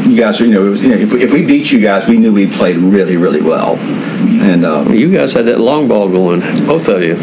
you 0.06 0.16
guys 0.16 0.40
are. 0.40 0.46
You 0.46 0.52
know, 0.54 0.66
it 0.66 0.70
was, 0.70 0.82
you 0.82 0.88
know 0.88 0.96
if, 0.96 1.12
we- 1.12 1.22
if 1.22 1.32
we 1.32 1.44
beat 1.46 1.70
you 1.70 1.80
guys, 1.80 2.08
we 2.08 2.16
knew 2.18 2.32
we 2.32 2.46
played 2.46 2.76
really, 2.76 3.16
really 3.16 3.40
well. 3.42 3.76
And 3.76 4.64
um, 4.64 4.92
you 4.94 5.10
guys 5.12 5.32
had 5.32 5.46
that 5.46 5.60
long 5.60 5.88
ball 5.88 6.08
going, 6.08 6.40
both 6.66 6.88
of 6.88 7.02
you. 7.02 7.14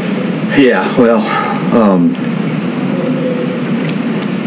yeah, 0.62 0.86
well, 0.98 1.20
um, 1.76 2.14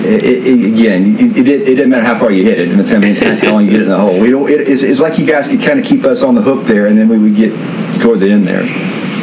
it, 0.03 0.25
it, 0.25 0.73
again, 0.75 1.17
it, 1.19 1.37
it, 1.37 1.47
it 1.49 1.65
didn't 1.65 1.91
matter 1.91 2.05
how 2.05 2.19
far 2.19 2.31
you 2.33 2.43
hit 2.43 2.59
it. 2.59 2.69
It 2.73 2.77
didn't 2.77 3.01
matter 3.01 3.47
how 3.47 3.53
long 3.53 3.65
you 3.67 3.71
hit 3.71 3.81
it 3.81 3.85
in 3.85 3.89
the 3.91 3.99
hole. 3.99 4.19
We 4.19 4.31
don't. 4.31 4.49
It, 4.51 4.61
it's, 4.69 4.83
it's 4.83 5.01
like 5.01 5.19
you 5.19 5.27
guys 5.27 5.49
could 5.49 5.61
kind 5.63 5.79
of 5.79 5.85
keep 5.85 6.05
us 6.05 6.23
on 6.23 6.35
the 6.35 6.43
hook 6.43 6.67
there, 6.67 6.87
and 6.87 6.99
then 6.99 7.09
we 7.09 7.19
would 7.19 7.37
get 7.37 7.53
toward 8.01 8.21
the 8.21 8.31
end 8.31 8.47
there. 8.47 8.63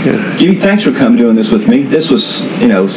Yeah. 0.06 0.38
Gibby, 0.38 0.56
thanks 0.60 0.84
for 0.84 0.92
coming 0.94 1.18
doing 1.18 1.36
this 1.36 1.52
with 1.52 1.68
me. 1.68 1.84
This 1.84 2.10
was, 2.10 2.42
you 2.62 2.68
know, 2.68 2.88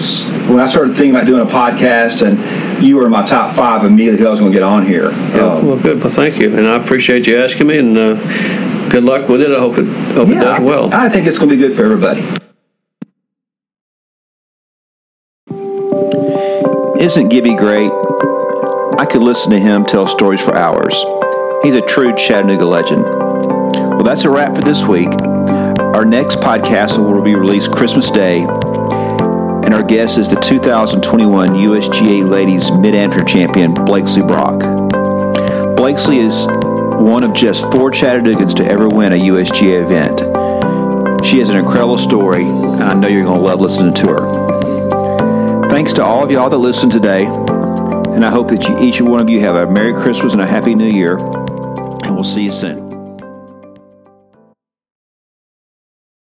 when 0.49 0.61
I 0.61 0.69
started 0.69 0.97
thinking 0.97 1.11
about 1.11 1.27
doing 1.27 1.41
a 1.43 1.51
podcast, 1.51 2.23
and 2.27 2.83
you 2.85 2.97
were 2.97 3.07
in 3.07 3.11
my 3.11 3.27
top 3.27 3.57
five 3.57 3.85
immediately 3.85 4.21
who 4.21 4.27
I 4.27 4.31
was 4.31 4.39
going 4.41 4.53
to 4.53 4.57
get 4.57 4.63
on 4.63 4.85
here. 4.87 5.11
Yeah, 5.11 5.55
Um, 5.55 5.67
well, 5.67 5.79
good. 5.79 5.99
Well, 6.01 6.09
thank 6.11 6.39
you, 6.39 6.57
and 6.57 6.67
I 6.67 6.77
appreciate 6.77 7.27
you 7.27 7.39
asking 7.39 7.67
me, 7.67 7.79
and 7.79 7.97
uh, 7.99 8.15
good 8.91 9.05
luck 9.05 9.29
with 9.29 9.43
it. 9.43 9.51
I 9.51 9.59
hope 9.59 9.79
it 9.79 9.87
hope 10.15 10.29
it 10.29 10.35
yeah, 10.35 10.41
does 10.41 10.61
well. 10.61 10.93
I 10.93 11.09
think 11.09 11.27
it's 11.27 11.39
going 11.39 11.51
to 11.51 11.57
be 11.57 11.61
good 11.61 11.77
for 11.77 11.85
everybody. 11.85 12.21
Isn't 17.03 17.29
Gibby 17.31 17.55
great? 17.57 17.91
I 18.99 19.07
could 19.11 19.23
listen 19.23 19.51
to 19.53 19.59
him 19.59 19.87
tell 19.87 20.07
stories 20.07 20.41
for 20.43 20.55
hours. 20.55 20.95
He's 21.63 21.75
a 21.75 21.81
true 21.81 22.15
Chattanooga 22.15 22.67
legend. 22.67 23.03
Well, 23.05 24.03
that's 24.03 24.25
a 24.25 24.31
wrap 24.31 24.55
for 24.55 24.63
this 24.63 24.85
week. 24.85 25.09
Our 25.95 26.05
next 26.05 26.37
podcast 26.39 26.99
will 26.99 27.21
be 27.21 27.35
released 27.35 27.73
Christmas 27.73 28.13
Day, 28.13 28.43
and 28.43 29.75
our 29.75 29.83
guest 29.83 30.19
is 30.19 30.29
the 30.29 30.37
2021 30.37 31.49
USGA 31.49 32.31
Ladies 32.31 32.71
Mid 32.71 32.95
Amateur 32.95 33.25
Champion, 33.25 33.75
Blakesley 33.75 34.23
Brock. 34.23 34.61
Blakesley 35.77 36.19
is 36.19 36.47
one 36.47 37.25
of 37.25 37.35
just 37.35 37.63
four 37.73 37.91
Chattanoogans 37.91 38.55
to 38.57 38.65
ever 38.65 38.89
win 38.89 39.13
a 39.13 39.17
USGA 39.17 39.83
event. 39.83 41.27
She 41.27 41.41
has 41.41 41.51
an 41.51 41.59
incredible 41.59 41.99
story, 41.99 42.45
and 42.45 42.85
I 42.85 42.95
know 42.95 43.09
you're 43.09 43.25
going 43.25 43.41
to 43.41 43.47
love 43.47 43.61
listening 43.61 43.93
to 43.95 44.07
her. 44.09 45.69
Thanks 45.69 45.93
to 45.95 46.05
all 46.05 46.23
of 46.23 46.31
y'all 46.31 46.49
that 46.49 46.57
listened 46.57 46.93
today, 46.93 47.25
and 47.27 48.25
I 48.25 48.31
hope 48.31 48.49
that 48.51 48.63
you, 48.63 48.79
each 48.79 49.01
one 49.01 49.21
of 49.21 49.29
you 49.29 49.41
have 49.41 49.57
a 49.57 49.71
Merry 49.71 49.93
Christmas 49.93 50.35
and 50.35 50.41
a 50.41 50.47
Happy 50.47 50.77
New 50.77 50.89
Year, 50.89 51.17
and 51.17 52.15
we'll 52.15 52.23
see 52.23 52.45
you 52.45 52.53
soon. 52.53 52.90